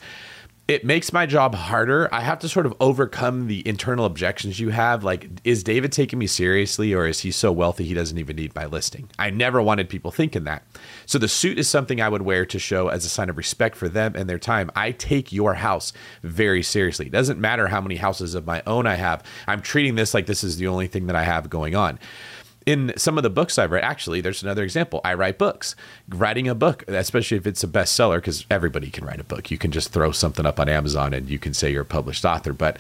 it 0.69 0.85
makes 0.85 1.15
my 1.15 1.25
job 1.25 1.55
harder. 1.55 2.13
I 2.13 2.21
have 2.21 2.41
to 2.41 2.49
sort 2.49 2.67
of 2.67 2.75
overcome 2.79 3.47
the 3.47 3.67
internal 3.67 4.05
objections 4.05 4.61
you 4.61 4.69
have. 4.69 5.03
Like, 5.03 5.31
is 5.43 5.65
David 5.65 5.93
taking 5.93 6.19
me 6.19 6.27
seriously, 6.27 6.93
or 6.93 7.07
is 7.07 7.21
he 7.21 7.33
so 7.33 7.51
wealthy 7.51 7.85
he 7.85 7.95
doesn't 7.95 8.19
even 8.19 8.37
need 8.37 8.55
my 8.55 8.67
listing? 8.67 9.09
I 9.19 9.31
never 9.31 9.63
wanted 9.63 9.89
people 9.89 10.11
thinking 10.11 10.45
that. 10.45 10.63
So, 11.07 11.19
the 11.19 11.27
suit 11.27 11.59
is 11.59 11.69
something 11.69 12.03
I 12.03 12.11
would 12.11 12.21
wear 12.21 12.45
to 12.45 12.59
show 12.59 12.89
as 12.89 13.07
a 13.07 13.09
sign 13.09 13.31
of 13.31 13.39
respect 13.39 13.77
for 13.77 13.89
them 13.89 14.13
and 14.15 14.29
their 14.29 14.39
time. 14.39 14.71
I 14.77 14.93
take 14.93 15.33
your 15.33 15.55
house 15.55 15.95
very 16.23 16.63
seriously. 16.63 17.07
It 17.07 17.13
doesn't 17.13 17.41
matter 17.41 17.69
how 17.69 17.81
many 17.81 17.97
houses 17.97 18.35
of 18.35 18.47
my 18.47 18.63
own 18.67 18.87
I 18.87 18.97
have, 18.97 19.25
I'm 19.47 19.63
treating 19.63 19.95
this 19.95 20.13
like 20.13 20.27
this 20.27 20.45
is 20.45 20.59
the 20.59 20.67
only 20.67 20.87
thing 20.87 21.07
that 21.07 21.17
I 21.17 21.25
have 21.25 21.49
going 21.49 21.75
on 21.77 21.99
in 22.69 22.93
some 22.99 23.17
of 23.17 23.23
the 23.23 23.31
books 23.31 23.57
I've 23.57 23.71
read, 23.71 23.83
actually, 23.83 24.21
there's 24.21 24.43
another 24.43 24.63
example. 24.63 25.01
I 25.03 25.15
write 25.15 25.39
books. 25.39 25.75
Writing 26.11 26.49
a 26.49 26.55
book, 26.55 26.85
especially 26.87 27.39
if 27.39 27.47
it's 27.47 27.65
a 27.65 27.67
bestseller, 27.67 28.17
because 28.17 28.45
everybody 28.51 28.91
can 28.91 29.07
write 29.07 29.21
a 29.21 29.25
book. 29.25 29.51
You 29.51 29.57
can 29.57 29.71
just 29.71 29.91
throw 29.91 30.13
something 30.13 30.45
up 30.45 30.61
on 30.61 30.69
Amazon 30.69 31.15
and 31.15 31.31
you 31.31 31.39
can 31.39 31.55
say 31.55 31.73
you're 31.73 31.81
a 31.81 31.87
published 31.87 32.27
author. 32.27 32.53
But 32.53 32.77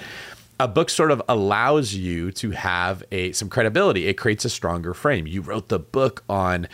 a 0.61 0.69
book 0.69 0.91
sort 0.91 1.11
of 1.11 1.23
allows 1.27 1.95
you 1.95 2.31
to 2.33 2.51
have 2.51 3.03
a 3.11 3.33
some 3.33 3.49
credibility. 3.49 4.09
It 4.09 4.19
creates 4.19 4.45
a 4.45 4.51
stronger 4.51 4.93
frame. 4.93 5.27
You 5.27 5.41
wrote 5.41 5.69
the 5.69 5.79
book 5.79 6.23
on 6.29 6.69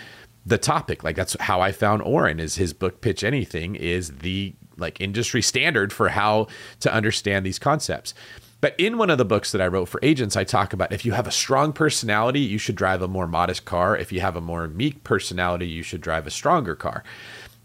the 0.45 0.59
topic. 0.59 1.05
Like 1.05 1.15
that's 1.15 1.37
how 1.39 1.61
I 1.61 1.71
found 1.71 2.03
Oren 2.03 2.41
is 2.41 2.57
his 2.57 2.73
book 2.73 3.01
Pitch 3.01 3.23
Anything 3.23 3.77
is 3.77 4.11
the 4.19 4.55
like 4.77 5.01
industry 5.01 5.41
standard 5.41 5.93
for 5.93 6.09
how 6.09 6.49
to 6.81 6.93
understand 6.93 7.47
these 7.47 7.61
concepts. 7.61 8.13
But 8.65 8.75
in 8.79 8.97
one 8.97 9.11
of 9.11 9.19
the 9.19 9.27
books 9.27 9.53
that 9.53 9.61
I 9.61 9.67
wrote 9.67 9.91
for 9.91 10.01
agents, 10.03 10.39
I 10.39 10.45
talk 10.45 10.73
about 10.73 10.91
if 10.91 11.05
you 11.05 11.13
have 11.13 11.27
a 11.27 11.31
strong 11.31 11.75
personality, 11.75 12.41
you 12.41 12.57
should 12.57 12.77
drive 12.77 13.03
a 13.03 13.09
more 13.09 13.27
modest 13.27 13.67
car. 13.67 13.95
If 13.95 14.11
you 14.11 14.23
have 14.23 14.37
a 14.37 14.41
more 14.41 14.67
meek 14.69 15.05
personality, 15.05 15.69
you 15.69 15.83
should 15.83 16.01
drive 16.01 16.27
a 16.27 16.31
stronger 16.31 16.75
car. 16.75 17.05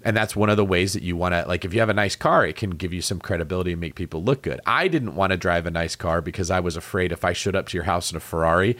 And 0.04 0.18
that's 0.18 0.36
one 0.36 0.50
of 0.50 0.58
the 0.58 0.66
ways 0.66 0.92
that 0.92 1.02
you 1.02 1.16
want 1.16 1.36
to, 1.36 1.48
like, 1.48 1.64
if 1.64 1.74
you 1.74 1.80
have 1.80 1.88
a 1.88 1.94
nice 1.94 2.18
car, 2.18 2.46
it 2.46 2.58
can 2.58 2.72
give 2.72 2.92
you 2.92 3.02
some 3.02 3.20
credibility 3.20 3.72
and 3.72 3.80
make 3.80 3.96
people 3.96 4.22
look 4.22 4.42
good. 4.42 4.60
I 4.66 4.90
didn't 4.90 5.16
want 5.16 5.32
to 5.32 5.38
drive 5.38 5.66
a 5.66 5.72
nice 5.72 5.96
car 5.96 6.22
because 6.22 6.52
I 6.52 6.60
was 6.60 6.76
afraid 6.76 7.14
if 7.14 7.24
I 7.24 7.32
showed 7.32 7.56
up 7.56 7.70
to 7.70 7.78
your 7.78 7.86
house 7.86 8.12
in 8.12 8.18
a 8.18 8.20
Ferrari, 8.20 8.76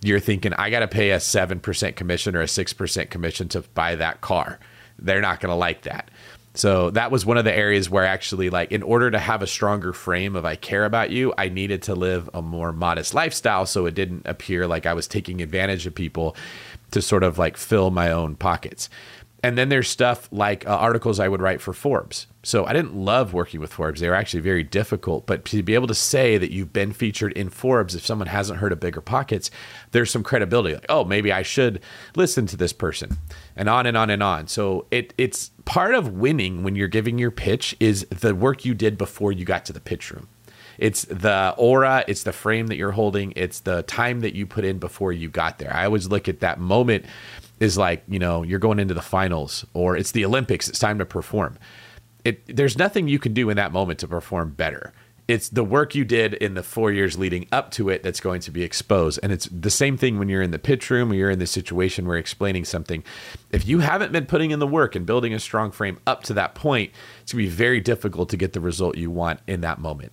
you're 0.00 0.20
thinking, 0.20 0.54
I 0.54 0.70
got 0.70 0.80
to 0.80 0.88
pay 0.88 1.10
a 1.10 1.18
7% 1.18 1.96
commission 1.96 2.34
or 2.34 2.40
a 2.40 2.46
6% 2.46 3.10
commission 3.10 3.46
to 3.50 3.60
buy 3.74 3.94
that 3.94 4.22
car. 4.22 4.58
They're 4.98 5.20
not 5.20 5.40
going 5.40 5.50
to 5.50 5.54
like 5.54 5.82
that. 5.82 6.10
So 6.58 6.90
that 6.90 7.12
was 7.12 7.24
one 7.24 7.38
of 7.38 7.44
the 7.44 7.54
areas 7.54 7.88
where 7.88 8.04
actually, 8.04 8.50
like, 8.50 8.72
in 8.72 8.82
order 8.82 9.12
to 9.12 9.18
have 9.20 9.42
a 9.42 9.46
stronger 9.46 9.92
frame 9.92 10.34
of 10.34 10.44
I 10.44 10.56
care 10.56 10.84
about 10.84 11.10
you, 11.10 11.32
I 11.38 11.50
needed 11.50 11.82
to 11.82 11.94
live 11.94 12.28
a 12.34 12.42
more 12.42 12.72
modest 12.72 13.14
lifestyle 13.14 13.64
so 13.64 13.86
it 13.86 13.94
didn't 13.94 14.26
appear 14.26 14.66
like 14.66 14.84
I 14.84 14.92
was 14.92 15.06
taking 15.06 15.40
advantage 15.40 15.86
of 15.86 15.94
people 15.94 16.34
to 16.90 17.00
sort 17.00 17.22
of 17.22 17.38
like 17.38 17.56
fill 17.56 17.92
my 17.92 18.10
own 18.10 18.34
pockets. 18.34 18.88
And 19.42 19.56
then 19.56 19.68
there's 19.68 19.88
stuff 19.88 20.28
like 20.32 20.66
uh, 20.66 20.70
articles 20.70 21.20
I 21.20 21.28
would 21.28 21.40
write 21.40 21.60
for 21.60 21.72
Forbes. 21.72 22.26
So 22.42 22.64
I 22.64 22.72
didn't 22.72 22.96
love 22.96 23.32
working 23.32 23.60
with 23.60 23.72
Forbes. 23.72 24.00
They 24.00 24.08
were 24.08 24.14
actually 24.14 24.40
very 24.40 24.64
difficult. 24.64 25.26
But 25.26 25.44
to 25.46 25.62
be 25.62 25.74
able 25.74 25.86
to 25.86 25.94
say 25.94 26.38
that 26.38 26.50
you've 26.50 26.72
been 26.72 26.92
featured 26.92 27.32
in 27.34 27.48
Forbes, 27.48 27.94
if 27.94 28.04
someone 28.04 28.26
hasn't 28.26 28.58
heard 28.58 28.72
of 28.72 28.80
Bigger 28.80 29.00
Pockets, 29.00 29.50
there's 29.92 30.10
some 30.10 30.24
credibility. 30.24 30.74
Like, 30.74 30.86
oh, 30.88 31.04
maybe 31.04 31.30
I 31.30 31.42
should 31.42 31.80
listen 32.16 32.46
to 32.46 32.56
this 32.56 32.72
person, 32.72 33.18
and 33.54 33.68
on 33.68 33.86
and 33.86 33.96
on 33.96 34.10
and 34.10 34.22
on. 34.22 34.48
So 34.48 34.86
it 34.90 35.14
it's 35.18 35.50
part 35.64 35.94
of 35.94 36.14
winning 36.14 36.64
when 36.64 36.74
you're 36.74 36.88
giving 36.88 37.18
your 37.18 37.30
pitch 37.30 37.76
is 37.78 38.06
the 38.06 38.34
work 38.34 38.64
you 38.64 38.74
did 38.74 38.98
before 38.98 39.30
you 39.30 39.44
got 39.44 39.64
to 39.66 39.72
the 39.72 39.80
pitch 39.80 40.10
room. 40.10 40.28
It's 40.78 41.02
the 41.02 41.54
aura, 41.58 42.04
it's 42.06 42.22
the 42.22 42.32
frame 42.32 42.68
that 42.68 42.76
you're 42.76 42.92
holding, 42.92 43.32
it's 43.34 43.60
the 43.60 43.82
time 43.82 44.20
that 44.20 44.34
you 44.34 44.46
put 44.46 44.64
in 44.64 44.78
before 44.78 45.12
you 45.12 45.28
got 45.28 45.58
there. 45.58 45.74
I 45.74 45.84
always 45.84 46.08
look 46.08 46.28
at 46.28 46.40
that 46.40 46.60
moment 46.60 47.04
is 47.60 47.76
like, 47.78 48.04
you 48.08 48.18
know, 48.18 48.42
you're 48.42 48.58
going 48.58 48.78
into 48.78 48.94
the 48.94 49.02
finals 49.02 49.64
or 49.74 49.96
it's 49.96 50.12
the 50.12 50.24
Olympics, 50.24 50.68
it's 50.68 50.78
time 50.78 50.98
to 50.98 51.06
perform. 51.06 51.58
It 52.24 52.56
there's 52.56 52.78
nothing 52.78 53.08
you 53.08 53.18
can 53.18 53.34
do 53.34 53.50
in 53.50 53.56
that 53.56 53.72
moment 53.72 53.98
to 54.00 54.08
perform 54.08 54.50
better. 54.50 54.92
It's 55.28 55.50
the 55.50 55.62
work 55.62 55.94
you 55.94 56.06
did 56.06 56.32
in 56.34 56.54
the 56.54 56.62
four 56.62 56.90
years 56.90 57.18
leading 57.18 57.48
up 57.52 57.70
to 57.72 57.90
it 57.90 58.02
that's 58.02 58.18
going 58.18 58.40
to 58.40 58.50
be 58.50 58.62
exposed. 58.62 59.20
And 59.22 59.30
it's 59.30 59.46
the 59.52 59.70
same 59.70 59.98
thing 59.98 60.18
when 60.18 60.30
you're 60.30 60.40
in 60.40 60.52
the 60.52 60.58
pitch 60.58 60.88
room 60.88 61.12
or 61.12 61.16
you're 61.16 61.30
in 61.30 61.38
the 61.38 61.46
situation 61.46 62.06
where 62.06 62.16
you're 62.16 62.20
explaining 62.20 62.64
something. 62.64 63.04
If 63.50 63.68
you 63.68 63.80
haven't 63.80 64.10
been 64.10 64.24
putting 64.24 64.52
in 64.52 64.58
the 64.58 64.66
work 64.66 64.96
and 64.96 65.04
building 65.04 65.34
a 65.34 65.38
strong 65.38 65.70
frame 65.70 65.98
up 66.06 66.22
to 66.24 66.34
that 66.34 66.54
point, 66.54 66.92
it's 67.20 67.34
going 67.34 67.44
to 67.44 67.50
be 67.50 67.54
very 67.54 67.78
difficult 67.78 68.30
to 68.30 68.38
get 68.38 68.54
the 68.54 68.60
result 68.60 68.96
you 68.96 69.10
want 69.10 69.40
in 69.46 69.60
that 69.60 69.78
moment. 69.78 70.12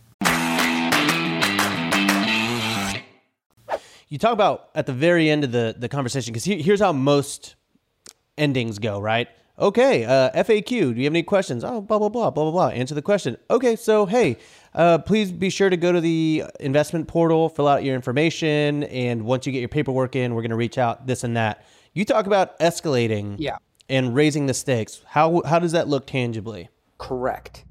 You 4.16 4.20
talk 4.20 4.32
about 4.32 4.70
at 4.76 4.86
the 4.86 4.94
very 4.94 5.30
end 5.30 5.44
of 5.44 5.52
the, 5.52 5.76
the 5.78 5.90
conversation 5.90 6.32
because 6.32 6.46
he, 6.46 6.62
here's 6.62 6.80
how 6.80 6.94
most 6.94 7.56
endings 8.38 8.80
go 8.80 8.98
right? 9.02 9.28
Okay 9.60 10.06
uh, 10.06 10.32
faq 10.44 10.68
do 10.68 10.76
you 10.76 11.04
have 11.04 11.12
any 11.12 11.22
questions? 11.24 11.66
Oh 11.66 11.82
blah 11.82 12.00
blah 12.00 12.08
blah 12.08 12.30
blah 12.30 12.44
blah 12.46 12.52
blah. 12.52 12.68
Answer 12.70 12.96
the 12.96 13.02
question. 13.02 13.36
Okay 13.50 13.76
so 13.76 14.06
hey 14.06 14.38
uh, 14.74 15.00
please 15.00 15.34
be 15.34 15.50
sure 15.50 15.70
to 15.70 15.76
go 15.76 15.92
to 15.92 16.00
the 16.00 16.44
investment 16.62 17.10
portal 17.10 17.50
fill 17.50 17.68
out 17.68 17.84
your 17.84 17.94
information 17.96 18.84
and 18.86 19.24
once 19.26 19.46
you 19.46 19.52
get 19.52 19.60
your 19.60 19.68
paperwork 19.68 20.16
in 20.16 20.34
we're 20.34 20.42
going 20.42 20.50
to 20.50 20.56
reach 20.56 20.78
out 20.78 21.06
this 21.08 21.26
and 21.26 21.36
that. 21.36 21.66
You 21.94 22.06
talk 22.06 22.26
about 22.26 22.58
escalating 22.60 23.36
Yeah. 23.38 23.58
and 23.90 24.16
raising 24.16 24.46
the 24.46 24.54
stakes. 24.54 25.02
How 25.08 25.42
how 25.46 25.60
does 25.60 25.74
that 25.74 25.90
look 25.90 26.08
tangibly? 26.08 26.70
Correct. 26.98 27.66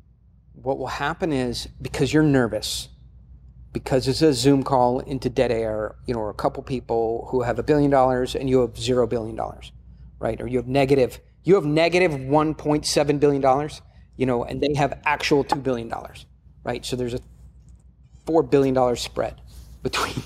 What 0.52 0.78
will 0.78 0.88
happen 0.88 1.32
is 1.32 1.68
because 1.80 2.12
you're 2.12 2.22
nervous, 2.22 2.88
because 3.74 4.06
it's 4.06 4.22
a 4.22 4.32
Zoom 4.32 4.62
call 4.62 5.00
into 5.00 5.28
dead 5.28 5.50
air, 5.50 5.96
you 6.06 6.14
know, 6.14 6.20
or 6.20 6.30
a 6.30 6.34
couple 6.34 6.62
people 6.62 7.26
who 7.30 7.42
have 7.42 7.58
a 7.58 7.62
billion 7.62 7.90
dollars 7.90 8.34
and 8.36 8.48
you 8.48 8.60
have 8.60 8.78
zero 8.78 9.06
billion 9.06 9.34
dollars, 9.36 9.72
right? 10.20 10.40
Or 10.40 10.46
you 10.46 10.56
have 10.58 10.68
negative, 10.68 11.18
you 11.42 11.56
have 11.56 11.66
negative 11.66 12.12
1.7 12.12 13.20
billion 13.20 13.42
dollars, 13.42 13.82
you 14.16 14.26
know, 14.26 14.44
and 14.44 14.60
they 14.60 14.72
have 14.74 14.98
actual 15.04 15.42
two 15.42 15.58
billion 15.58 15.88
dollars, 15.88 16.24
right? 16.62 16.86
So 16.86 16.94
there's 16.94 17.14
a 17.14 17.20
four 18.24 18.44
billion 18.44 18.74
dollar 18.74 18.94
spread 18.94 19.40
between 19.82 20.22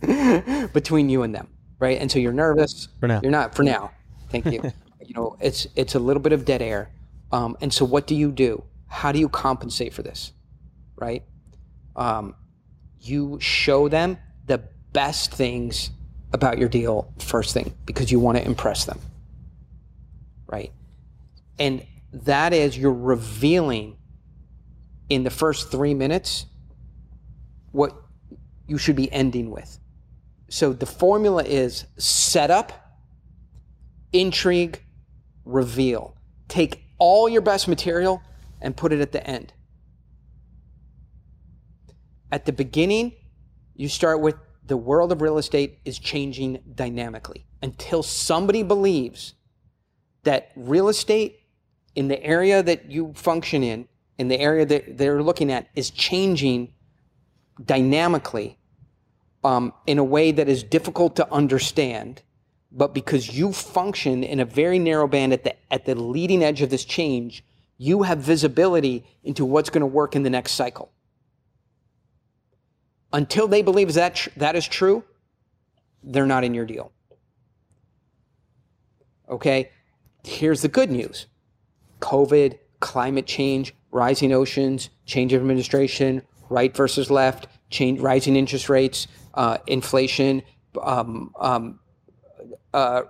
between 0.72 1.10
you 1.10 1.24
and 1.24 1.34
them, 1.34 1.48
right? 1.80 2.00
And 2.00 2.10
so 2.10 2.20
you're 2.20 2.32
nervous. 2.32 2.86
For 3.00 3.08
now. 3.08 3.20
You're 3.20 3.32
not 3.32 3.56
for 3.56 3.64
now. 3.64 3.90
Thank 4.30 4.46
you. 4.46 4.62
you 5.04 5.14
know, 5.14 5.36
it's 5.40 5.66
it's 5.74 5.96
a 5.96 5.98
little 5.98 6.22
bit 6.22 6.32
of 6.32 6.44
dead 6.44 6.62
air. 6.62 6.92
Um, 7.32 7.56
and 7.60 7.74
so 7.74 7.84
what 7.84 8.06
do 8.06 8.14
you 8.14 8.30
do? 8.30 8.62
How 8.86 9.10
do 9.10 9.18
you 9.18 9.28
compensate 9.28 9.92
for 9.92 10.02
this? 10.02 10.32
Right? 10.96 11.24
Um, 11.96 12.36
you 13.08 13.38
show 13.40 13.88
them 13.88 14.18
the 14.46 14.58
best 14.92 15.32
things 15.32 15.90
about 16.32 16.58
your 16.58 16.68
deal 16.68 17.12
first 17.18 17.54
thing 17.54 17.74
because 17.86 18.10
you 18.10 18.18
want 18.18 18.38
to 18.38 18.44
impress 18.44 18.84
them. 18.84 18.98
Right? 20.46 20.72
And 21.58 21.86
that 22.12 22.52
is 22.52 22.76
you're 22.76 22.92
revealing 22.92 23.96
in 25.08 25.24
the 25.24 25.30
first 25.30 25.70
three 25.70 25.94
minutes 25.94 26.46
what 27.72 27.94
you 28.66 28.78
should 28.78 28.96
be 28.96 29.10
ending 29.12 29.50
with. 29.50 29.78
So 30.48 30.72
the 30.72 30.86
formula 30.86 31.42
is 31.44 31.86
setup, 31.98 32.72
intrigue, 34.12 34.80
reveal. 35.44 36.16
Take 36.48 36.84
all 36.98 37.28
your 37.28 37.42
best 37.42 37.68
material 37.68 38.22
and 38.60 38.76
put 38.76 38.92
it 38.92 39.00
at 39.00 39.12
the 39.12 39.26
end. 39.26 39.52
At 42.34 42.46
the 42.46 42.52
beginning, 42.52 43.12
you 43.76 43.88
start 43.88 44.20
with 44.20 44.34
the 44.66 44.76
world 44.76 45.12
of 45.12 45.22
real 45.22 45.38
estate 45.38 45.78
is 45.84 46.00
changing 46.00 46.58
dynamically 46.74 47.46
until 47.62 48.02
somebody 48.02 48.64
believes 48.64 49.34
that 50.24 50.50
real 50.56 50.88
estate 50.88 51.38
in 51.94 52.08
the 52.08 52.20
area 52.24 52.60
that 52.60 52.90
you 52.90 53.12
function 53.14 53.62
in 53.62 53.86
in 54.18 54.26
the 54.26 54.40
area 54.40 54.66
that 54.66 54.98
they're 54.98 55.22
looking 55.22 55.52
at 55.52 55.68
is 55.76 55.90
changing 55.90 56.74
dynamically 57.64 58.58
um, 59.44 59.72
in 59.86 59.98
a 59.98 60.04
way 60.04 60.32
that 60.32 60.48
is 60.48 60.64
difficult 60.64 61.14
to 61.14 61.32
understand, 61.32 62.22
but 62.72 62.92
because 62.92 63.38
you 63.38 63.52
function 63.52 64.24
in 64.24 64.40
a 64.40 64.44
very 64.44 64.80
narrow 64.80 65.06
band 65.06 65.32
at 65.32 65.44
the 65.44 65.54
at 65.72 65.84
the 65.84 65.94
leading 65.94 66.42
edge 66.42 66.62
of 66.62 66.70
this 66.70 66.84
change, 66.84 67.44
you 67.78 68.02
have 68.02 68.18
visibility 68.18 69.04
into 69.22 69.44
what's 69.44 69.70
going 69.70 69.82
to 69.82 69.86
work 69.86 70.16
in 70.16 70.24
the 70.24 70.30
next 70.30 70.54
cycle. 70.54 70.90
Until 73.14 73.46
they 73.46 73.62
believe 73.62 73.94
that 73.94 74.16
tr- 74.16 74.30
that 74.36 74.56
is 74.56 74.66
true, 74.66 75.04
they're 76.02 76.26
not 76.26 76.42
in 76.42 76.52
your 76.52 76.66
deal. 76.66 76.90
Okay, 79.30 79.70
here's 80.24 80.62
the 80.62 80.68
good 80.68 80.90
news: 80.90 81.26
COVID, 82.00 82.58
climate 82.80 83.26
change, 83.26 83.72
rising 83.92 84.32
oceans, 84.32 84.90
change 85.06 85.32
of 85.32 85.40
administration, 85.40 86.22
right 86.50 86.76
versus 86.76 87.08
left, 87.08 87.46
change, 87.70 88.00
rising 88.00 88.34
interest 88.34 88.68
rates, 88.68 89.06
uh, 89.34 89.58
inflation, 89.68 90.42
um, 90.82 91.32
um, 91.38 91.78
uh, 92.72 93.02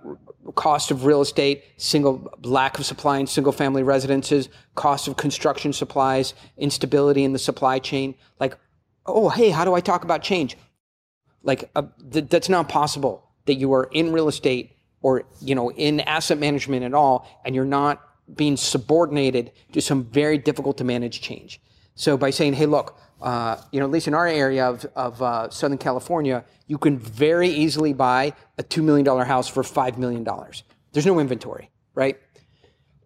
cost 0.53 0.91
of 0.91 1.05
real 1.05 1.21
estate, 1.21 1.63
single 1.77 2.31
lack 2.43 2.77
of 2.77 2.85
supply 2.85 3.17
in 3.17 3.25
single 3.25 3.51
family 3.51 3.81
residences, 3.81 4.49
cost 4.75 5.07
of 5.07 5.17
construction 5.17 5.73
supplies, 5.73 6.35
instability 6.57 7.23
in 7.23 7.33
the 7.33 7.39
supply 7.39 7.79
chain. 7.79 8.13
Like, 8.39 8.55
oh, 9.05 9.29
hey, 9.29 9.49
how 9.49 9.65
do 9.65 9.73
I 9.73 9.81
talk 9.81 10.03
about 10.03 10.21
change? 10.21 10.57
Like, 11.43 11.69
uh, 11.75 11.83
th- 12.11 12.29
that's 12.29 12.49
not 12.49 12.69
possible 12.69 13.29
that 13.45 13.55
you 13.55 13.73
are 13.73 13.89
in 13.91 14.11
real 14.11 14.27
estate 14.27 14.71
or 15.01 15.23
you 15.39 15.53
know 15.53 15.71
in 15.71 15.99
asset 16.01 16.39
management 16.39 16.83
at 16.83 16.93
all, 16.93 17.27
and 17.45 17.53
you're 17.53 17.65
not 17.65 18.01
being 18.33 18.57
subordinated 18.57 19.51
to 19.71 19.81
some 19.81 20.03
very 20.05 20.37
difficult 20.37 20.77
to 20.77 20.83
manage 20.83 21.21
change. 21.21 21.61
So 21.95 22.17
by 22.17 22.31
saying, 22.31 22.53
hey, 22.53 22.65
look, 22.65 22.99
uh, 23.21 23.57
you 23.71 23.79
know, 23.79 23.85
at 23.85 23.91
least 23.91 24.07
in 24.07 24.13
our 24.13 24.27
area 24.27 24.67
of, 24.67 24.85
of 24.95 25.21
uh, 25.21 25.49
Southern 25.49 25.77
California, 25.77 26.43
you 26.67 26.77
can 26.77 26.97
very 26.97 27.49
easily 27.49 27.93
buy 27.93 28.33
a 28.57 28.63
$2 28.63 28.83
million 28.83 29.05
house 29.25 29.47
for 29.47 29.63
$5 29.63 29.97
million. 29.97 30.27
There's 30.91 31.05
no 31.05 31.19
inventory, 31.19 31.69
right? 31.93 32.17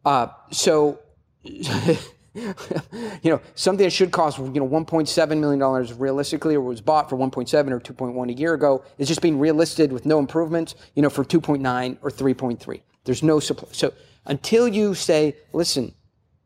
Uh, 0.03 0.27
so, 0.51 0.99
you 2.35 3.31
know, 3.31 3.41
something 3.55 3.83
that 3.83 3.91
should 3.91 4.11
cost, 4.11 4.37
you 4.37 4.45
know, 4.45 4.67
$1.7 4.67 5.39
million 5.39 5.97
realistically 5.97 6.55
or 6.55 6.61
was 6.61 6.81
bought 6.81 7.09
for 7.09 7.17
1.7 7.17 7.71
or 7.71 7.79
2.1 7.79 8.29
a 8.29 8.33
year 8.33 8.53
ago 8.53 8.83
is 8.97 9.07
just 9.07 9.21
being 9.21 9.39
relisted 9.39 9.89
with 9.89 10.05
no 10.05 10.19
improvements, 10.19 10.75
you 10.95 11.01
know, 11.01 11.09
for 11.09 11.23
2.9 11.23 11.97
or 12.01 12.11
3.3. 12.11 12.81
There's 13.03 13.23
no 13.23 13.39
supply. 13.39 13.69
So 13.71 13.93
until 14.25 14.67
you 14.67 14.93
say, 14.93 15.35
listen, 15.53 15.93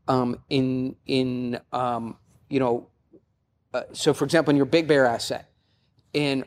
um, 0.08 0.39
in, 0.50 0.96
in 1.06 1.60
um, 1.72 2.17
you 2.50 2.60
know, 2.60 2.89
uh, 3.74 3.84
so 3.93 4.13
for 4.13 4.26
example, 4.26 4.52
in 4.52 4.58
your 4.58 4.65
Big 4.65 4.88
Bear 4.88 5.06
asset, 5.06 5.50
in 6.13 6.46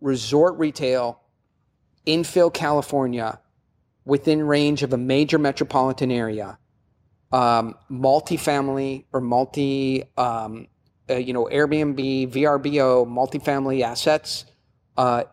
resort 0.00 0.58
retail, 0.58 1.20
infill 2.06 2.52
California, 2.52 3.40
within 4.04 4.42
range 4.42 4.82
of 4.82 4.92
a 4.94 4.96
major 4.96 5.38
metropolitan 5.38 6.10
area, 6.10 6.58
um, 7.32 7.74
multifamily 7.90 9.04
or 9.12 9.20
multi, 9.20 10.04
um, 10.16 10.66
uh, 11.10 11.14
you 11.14 11.32
know, 11.32 11.48
Airbnb, 11.50 12.30
VRBO, 12.30 13.06
multifamily 13.06 13.82
assets, 13.82 14.44
uh, 14.96 15.24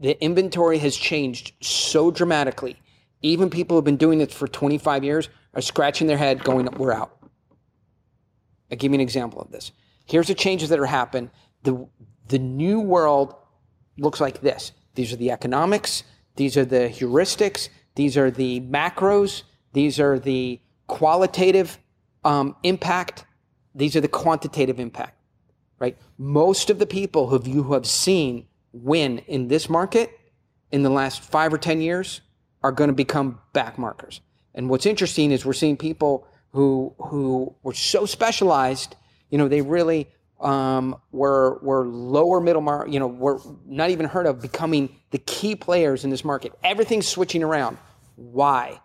the 0.00 0.22
inventory 0.22 0.78
has 0.78 0.96
changed 0.96 1.52
so 1.60 2.10
dramatically. 2.10 2.80
Even 3.22 3.50
people 3.50 3.76
who've 3.76 3.84
been 3.84 3.96
doing 3.96 4.18
this 4.18 4.32
for 4.32 4.46
25 4.46 5.02
years 5.02 5.28
are 5.54 5.60
scratching 5.60 6.06
their 6.06 6.18
head 6.18 6.44
going, 6.44 6.66
we're 6.76 6.92
out. 6.92 7.18
I'll 8.70 8.78
give 8.78 8.92
you 8.92 8.96
an 8.96 9.00
example 9.00 9.40
of 9.40 9.50
this. 9.50 9.72
Here's 10.06 10.28
the 10.28 10.34
changes 10.34 10.68
that 10.68 10.78
are 10.78 10.86
happening. 10.86 11.30
The, 11.62 11.86
the 12.28 12.38
new 12.38 12.80
world 12.80 13.34
looks 13.96 14.20
like 14.20 14.40
this. 14.40 14.72
These 14.94 15.12
are 15.12 15.16
the 15.16 15.30
economics. 15.30 16.04
These 16.36 16.56
are 16.56 16.64
the 16.64 16.88
heuristics. 16.88 17.68
These 17.94 18.16
are 18.16 18.30
the 18.30 18.60
macros. 18.60 19.42
These 19.72 20.00
are 20.00 20.18
the 20.18 20.60
qualitative 20.86 21.78
um, 22.24 22.56
impact. 22.62 23.24
These 23.74 23.96
are 23.96 24.00
the 24.00 24.08
quantitative 24.08 24.78
impact, 24.78 25.18
right? 25.78 25.96
Most 26.18 26.70
of 26.70 26.78
the 26.78 26.86
people 26.86 27.28
who 27.28 27.40
you 27.44 27.72
have 27.72 27.86
seen 27.86 28.46
win 28.72 29.18
in 29.26 29.48
this 29.48 29.68
market 29.68 30.10
in 30.70 30.82
the 30.82 30.90
last 30.90 31.22
five 31.22 31.52
or 31.52 31.58
10 31.58 31.80
years 31.80 32.20
are 32.62 32.72
going 32.72 32.88
to 32.88 32.94
become 32.94 33.40
back 33.52 33.78
markers. 33.78 34.20
And 34.54 34.68
what's 34.68 34.86
interesting 34.86 35.30
is 35.32 35.44
we're 35.44 35.52
seeing 35.52 35.76
people 35.76 36.26
who, 36.52 36.94
who 36.98 37.54
were 37.62 37.74
so 37.74 38.06
specialized 38.06 38.96
you 39.34 39.38
know, 39.38 39.48
they 39.48 39.62
really 39.62 40.06
um, 40.38 40.94
were 41.10 41.58
were 41.60 41.84
lower 41.84 42.40
middle 42.40 42.62
market. 42.62 42.92
You 42.92 43.00
know, 43.00 43.08
were 43.08 43.40
not 43.66 43.90
even 43.90 44.06
heard 44.06 44.26
of 44.26 44.40
becoming 44.40 44.94
the 45.10 45.18
key 45.18 45.56
players 45.56 46.04
in 46.04 46.10
this 46.10 46.24
market. 46.24 46.52
Everything's 46.62 47.08
switching 47.08 47.42
around. 47.42 47.76
Why? 48.14 48.80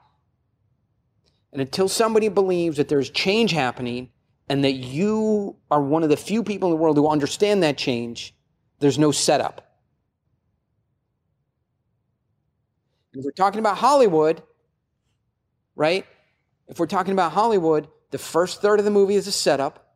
And 1.51 1.61
until 1.61 1.87
somebody 1.87 2.29
believes 2.29 2.77
that 2.77 2.89
there's 2.89 3.09
change 3.09 3.51
happening 3.51 4.09
and 4.47 4.63
that 4.63 4.73
you 4.73 5.55
are 5.71 5.81
one 5.81 6.03
of 6.03 6.09
the 6.09 6.17
few 6.17 6.43
people 6.43 6.69
in 6.69 6.71
the 6.71 6.81
world 6.81 6.97
who 6.97 7.07
understand 7.07 7.63
that 7.63 7.77
change, 7.77 8.35
there's 8.79 8.99
no 8.99 9.11
setup. 9.11 9.65
If 13.13 13.25
we're 13.25 13.31
talking 13.31 13.59
about 13.59 13.77
Hollywood, 13.77 14.43
right? 15.75 16.05
If 16.67 16.79
we're 16.79 16.85
talking 16.85 17.13
about 17.13 17.31
Hollywood, 17.31 17.87
the 18.11 18.19
first 18.19 18.61
third 18.61 18.79
of 18.79 18.85
the 18.85 18.91
movie 18.91 19.15
is 19.15 19.27
a 19.27 19.31
setup 19.31 19.89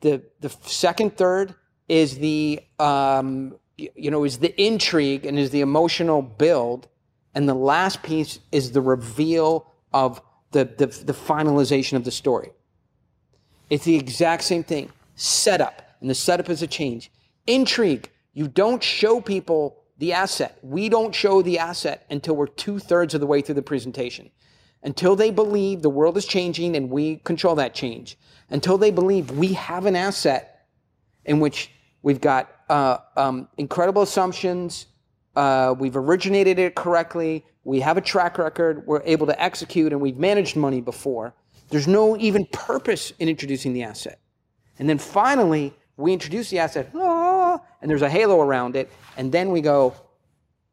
the 0.00 0.22
the 0.40 0.48
second 0.62 1.16
third 1.16 1.54
is 1.88 2.18
the 2.18 2.60
um, 2.78 3.56
you 3.76 4.10
know 4.10 4.24
is 4.24 4.38
the 4.38 4.60
intrigue 4.60 5.26
and 5.26 5.38
is 5.38 5.50
the 5.50 5.60
emotional 5.60 6.22
build, 6.22 6.88
and 7.34 7.48
the 7.48 7.54
last 7.54 8.02
piece 8.02 8.40
is 8.52 8.72
the 8.72 8.80
reveal 8.80 9.66
of 9.92 10.20
the 10.52 10.64
the, 10.64 10.86
the 10.86 11.12
finalization 11.12 11.94
of 11.94 12.04
the 12.04 12.10
story. 12.10 12.50
It's 13.68 13.84
the 13.84 13.96
exact 13.96 14.44
same 14.44 14.64
thing. 14.64 14.90
Setup, 15.14 15.82
and 16.00 16.10
the 16.10 16.14
setup 16.14 16.48
is 16.48 16.62
a 16.62 16.66
change. 16.66 17.10
Intrigue. 17.46 18.10
You 18.32 18.48
don't 18.48 18.82
show 18.82 19.20
people 19.20 19.82
the 19.98 20.12
asset. 20.12 20.58
We 20.62 20.88
don't 20.88 21.14
show 21.14 21.42
the 21.42 21.58
asset 21.58 22.06
until 22.10 22.36
we're 22.36 22.46
two 22.46 22.78
thirds 22.78 23.14
of 23.14 23.20
the 23.20 23.26
way 23.26 23.42
through 23.42 23.56
the 23.56 23.62
presentation. 23.62 24.30
Until 24.82 25.14
they 25.14 25.30
believe 25.30 25.82
the 25.82 25.90
world 25.90 26.16
is 26.16 26.24
changing 26.24 26.74
and 26.74 26.88
we 26.88 27.16
control 27.16 27.54
that 27.56 27.74
change 27.74 28.16
until 28.50 28.76
they 28.76 28.90
believe 28.90 29.30
we 29.30 29.54
have 29.54 29.86
an 29.86 29.96
asset 29.96 30.66
in 31.24 31.40
which 31.40 31.70
we've 32.02 32.20
got 32.20 32.50
uh, 32.68 32.98
um, 33.16 33.48
incredible 33.56 34.02
assumptions, 34.02 34.86
uh, 35.36 35.74
we've 35.78 35.96
originated 35.96 36.58
it 36.58 36.74
correctly, 36.74 37.44
we 37.64 37.80
have 37.80 37.96
a 37.96 38.00
track 38.00 38.38
record, 38.38 38.86
we're 38.86 39.02
able 39.04 39.26
to 39.26 39.42
execute, 39.42 39.92
and 39.92 40.00
we've 40.00 40.16
managed 40.16 40.56
money 40.56 40.80
before. 40.80 41.34
There's 41.68 41.86
no 41.86 42.16
even 42.16 42.46
purpose 42.46 43.12
in 43.18 43.28
introducing 43.28 43.72
the 43.72 43.82
asset. 43.82 44.18
And 44.78 44.88
then 44.88 44.98
finally, 44.98 45.74
we 45.96 46.12
introduce 46.12 46.50
the 46.50 46.58
asset, 46.58 46.90
ah, 46.94 47.60
and 47.80 47.90
there's 47.90 48.02
a 48.02 48.08
halo 48.08 48.40
around 48.40 48.76
it, 48.76 48.90
and 49.16 49.30
then 49.30 49.50
we 49.50 49.60
go, 49.60 49.94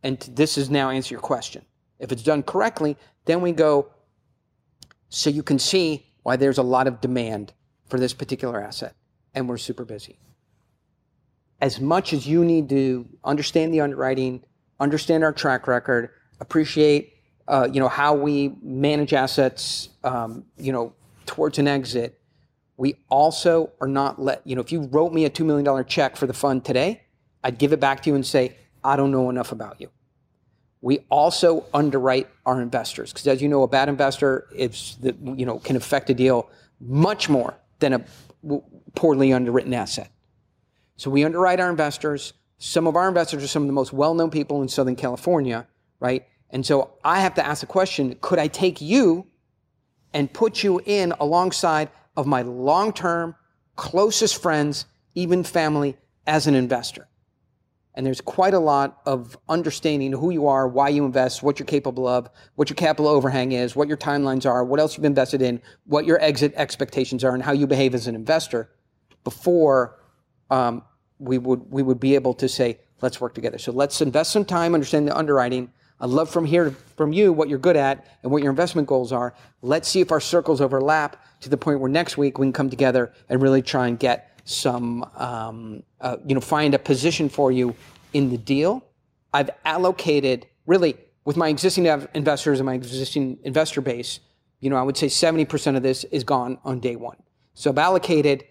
and 0.04 0.18
this 0.34 0.58
is 0.58 0.70
now 0.70 0.90
answer 0.90 1.14
your 1.14 1.22
question. 1.22 1.64
If 2.00 2.12
it's 2.12 2.24
done 2.24 2.44
correctly, 2.44 2.96
then 3.26 3.42
we 3.42 3.52
go, 3.52 3.90
so 5.10 5.30
you 5.30 5.44
can 5.44 5.60
see 5.60 6.06
why 6.24 6.36
there's 6.36 6.58
a 6.58 6.64
lot 6.64 6.88
of 6.88 7.02
demand 7.02 7.54
for 7.88 8.00
this 8.00 8.14
particular 8.14 8.62
asset, 8.62 8.96
and 9.34 9.48
we're 9.48 9.58
super 9.58 9.86
busy. 9.86 10.20
As 11.60 11.80
much 11.80 12.14
as 12.14 12.28
you 12.28 12.46
need 12.46 12.70
to 12.70 13.08
understand 13.24 13.74
the 13.74 13.82
underwriting, 13.82 14.44
understand 14.80 15.24
our 15.24 15.34
track 15.34 15.68
record, 15.68 16.10
appreciate 16.40 17.14
uh, 17.48 17.68
you 17.72 17.80
know 17.80 17.88
how 17.88 18.14
we 18.14 18.56
manage 18.62 19.14
assets, 19.14 19.90
um, 20.04 20.44
you 20.58 20.72
know 20.72 20.94
towards 21.26 21.60
an 21.60 21.68
exit, 21.68 22.20
we 22.78 22.96
also 23.10 23.72
are 23.82 23.88
not 23.88 24.22
let 24.22 24.46
you 24.46 24.56
know 24.56 24.62
if 24.62 24.72
you 24.72 24.82
wrote 24.82 25.14
me 25.14 25.26
a 25.26 25.30
two 25.30 25.46
million 25.46 25.64
dollar 25.64 25.84
check 25.84 26.16
for 26.16 26.28
the 26.28 26.34
fund 26.34 26.66
today, 26.66 27.02
I'd 27.44 27.58
give 27.58 27.74
it 27.74 27.80
back 27.80 28.04
to 28.04 28.10
you 28.10 28.16
and 28.16 28.26
say 28.26 28.56
I 28.84 28.96
don't 28.96 29.12
know 29.12 29.30
enough 29.30 29.52
about 29.52 29.80
you. 29.82 29.90
We 30.82 31.00
also 31.10 31.66
underwrite 31.74 32.28
our 32.46 32.62
investors 32.62 33.12
because, 33.12 33.28
as 33.28 33.42
you 33.42 33.50
know, 33.50 33.64
a 33.64 33.68
bad 33.68 33.90
investor 33.90 34.48
is 34.54 34.98
the, 35.02 35.16
you 35.36 35.46
know 35.46 35.60
can 35.60 35.76
affect 35.76 36.10
a 36.10 36.14
deal 36.14 36.50
much 36.80 37.30
more 37.30 37.56
than 37.80 37.94
a 37.94 38.06
poorly 38.96 39.34
underwritten 39.34 39.74
asset. 39.74 40.12
So 40.98 41.10
we 41.10 41.24
underwrite 41.24 41.60
our 41.60 41.70
investors. 41.70 42.34
Some 42.58 42.88
of 42.88 42.96
our 42.96 43.08
investors 43.08 43.44
are 43.44 43.48
some 43.48 43.64
of 43.64 43.68
the 43.68 43.74
most 43.74 43.94
well-known 43.94 44.32
people 44.32 44.62
in 44.62 44.68
Southern 44.68 44.96
California, 44.96 45.68
right? 46.00 46.26
And 46.50 46.66
so 46.66 46.92
I 47.04 47.22
have 47.22 47.36
to 47.36 47.46
ask 47.46 47.62
the 47.62 47.68
question, 47.68 48.18
could 48.20 48.40
I 48.40 48.48
take 48.48 48.82
you 48.82 49.28
and 50.14 50.32
put 50.32 50.64
you 50.64 50.82
in 50.86 51.14
alongside 51.20 51.90
of 52.16 52.26
my 52.26 52.42
long-term 52.42 53.36
closest 53.76 54.42
friends, 54.42 54.86
even 55.14 55.44
family 55.44 55.98
as 56.26 56.48
an 56.48 56.56
investor? 56.56 57.08
And 57.94 58.06
there's 58.06 58.22
quite 58.22 58.54
a 58.54 58.60
lot 58.60 59.02
of 59.06 59.38
understanding 59.50 60.12
who 60.12 60.30
you 60.30 60.48
are, 60.48 60.68
why 60.68 60.90
you 60.90 61.04
invest, 61.06 61.42
what 61.42 61.60
you're 61.60 61.66
capable 61.66 62.08
of, 62.08 62.30
what 62.56 62.70
your 62.70 62.76
capital 62.76 63.08
overhang 63.08 63.52
is, 63.52 63.76
what 63.76 63.88
your 63.88 63.98
timelines 63.98 64.46
are, 64.46 64.64
what 64.64 64.80
else 64.80 64.96
you've 64.96 65.06
invested 65.06 65.42
in, 65.42 65.62
what 65.86 66.06
your 66.06 66.22
exit 66.22 66.54
expectations 66.56 67.24
are, 67.24 67.34
and 67.34 67.44
how 67.44 67.52
you 67.52 67.68
behave 67.68 67.96
as 67.96 68.08
an 68.08 68.16
investor 68.16 68.70
before 69.24 70.00
um, 70.50 70.84
we 71.20 71.38
would 71.38 71.70
we 71.72 71.84
would 71.84 72.00
be 72.00 72.16
able 72.16 72.34
to 72.36 72.48
say, 72.48 72.80
let's 73.02 73.20
work 73.20 73.34
together. 73.34 73.58
So 73.58 73.72
let's 73.72 74.02
invest 74.02 74.32
some 74.32 74.46
time, 74.46 74.74
understand 74.74 75.08
the 75.08 75.18
underwriting. 75.18 75.72
I'd 76.00 76.10
love 76.10 76.30
from 76.30 76.46
here 76.46 76.72
from 76.96 77.12
you 77.12 77.34
what 77.34 77.50
you're 77.50 77.58
good 77.58 77.76
at 77.76 78.06
and 78.22 78.32
what 78.32 78.44
your 78.44 78.52
investment 78.52 78.88
goals 78.88 79.12
are. 79.12 79.34
Let's 79.62 79.90
see 79.90 80.02
if 80.02 80.12
our 80.12 80.20
circles 80.20 80.62
overlap 80.62 81.24
to 81.42 81.50
the 81.50 81.58
point 81.58 81.80
where 81.80 81.90
next 81.90 82.18
week 82.18 82.38
we 82.38 82.46
can 82.46 82.54
come 82.54 82.70
together 82.70 83.12
and 83.30 83.42
really 83.42 83.62
try 83.62 83.88
and 83.88 83.98
get 83.98 84.40
some, 84.46 85.04
um, 85.16 85.84
uh, 86.00 86.18
you 86.26 86.36
know, 86.36 86.42
find 86.42 86.74
a 86.74 86.80
position 86.80 87.30
for 87.30 87.52
you 87.52 87.76
in 88.14 88.30
the 88.30 88.38
deal. 88.38 88.84
I've 89.34 89.50
allocated 89.66 90.48
really 90.66 90.96
with 91.26 91.36
my 91.36 91.50
existing 91.50 91.86
investors 92.14 92.60
and 92.60 92.66
my 92.66 92.76
existing 92.76 93.40
investor 93.44 93.82
base, 93.82 94.22
you 94.60 94.70
know, 94.70 94.78
I 94.78 94.84
would 94.84 94.96
say 94.96 95.08
70% 95.08 95.76
of 95.76 95.84
this 95.84 96.06
is 96.06 96.24
gone 96.24 96.58
on 96.64 96.80
day 96.80 96.96
one. 96.96 97.18
So 97.54 97.70
I've 97.70 97.78
allocated 97.78 98.46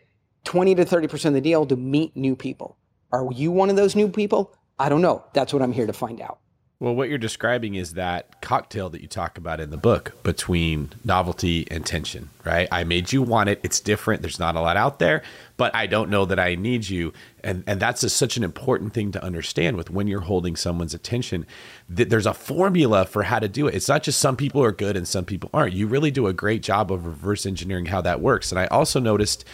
20 0.47 0.77
to 0.77 0.85
30% 0.85 1.27
of 1.27 1.35
the 1.35 1.41
deal 1.41 1.67
to 1.67 1.77
meet 1.77 2.17
new 2.17 2.35
people. 2.35 2.77
Are 3.13 3.31
you 3.33 3.51
one 3.51 3.69
of 3.69 3.77
those 3.77 3.95
new 3.95 4.09
people? 4.09 4.55
I 4.79 4.89
don't 4.89 5.03
know. 5.03 5.25
That's 5.35 5.53
what 5.53 5.61
I'm 5.61 5.73
here 5.73 5.87
to 5.87 5.93
find 5.93 6.21
out. 6.21 6.39
Well, 6.79 6.95
what 6.95 7.09
you're 7.09 7.17
describing 7.17 7.75
is 7.75 7.95
that 7.95 8.43
cocktail 8.43 8.91
that 8.91 9.01
you 9.01 9.09
talk 9.09 9.39
about 9.39 9.61
in 9.61 9.71
the 9.71 9.79
book 9.79 10.13
between 10.23 10.91
novelty 11.05 11.67
and 11.71 11.87
tension, 11.87 12.29
right? 12.45 12.69
I 12.71 12.85
made 12.85 13.13
you 13.13 13.23
want 13.23 13.49
it. 13.49 13.61
It's 13.63 13.81
different. 13.81 14.21
There's 14.21 14.39
not 14.39 14.57
a 14.57 14.61
lot 14.61 14.77
out 14.77 14.99
there, 14.99 15.23
but 15.57 15.75
I 15.75 15.87
don't 15.87 16.11
know 16.11 16.25
that 16.25 16.39
I 16.39 16.55
need 16.55 16.89
you. 16.89 17.13
And 17.43 17.65
and 17.67 17.81
that's 17.81 18.03
a, 18.03 18.11
such 18.11 18.37
an 18.37 18.45
important 18.45 18.93
thing 18.93 19.13
to 19.13 19.23
understand 19.23 19.77
with 19.77 19.91
when 19.91 20.07
you're 20.07 20.21
holding 20.21 20.57
someone's 20.57 20.95
attention. 20.95 21.47
That 21.89 22.11
there's 22.11 22.27
a 22.27 22.35
formula 22.35 23.05
for 23.07 23.25
how 23.25 23.39
to 23.39 23.49
do 23.49 23.67
it. 23.67 23.75
It's 23.75 23.89
not 23.89 24.03
just 24.03 24.19
some 24.19 24.37
people 24.37 24.63
are 24.63 24.73
good 24.73 24.97
and 24.97 25.07
some 25.07 25.25
people 25.25 25.51
aren't. 25.53 25.75
You 25.75 25.87
really 25.87 26.11
do 26.11 26.27
a 26.27 26.33
great 26.33 26.63
job 26.63 26.93
of 26.93 27.07
reverse 27.07 27.47
engineering 27.47 27.87
how 27.87 28.01
that 28.03 28.21
works. 28.21 28.53
And 28.53 28.59
I 28.59 28.67
also 28.67 29.01
noticed 29.01 29.45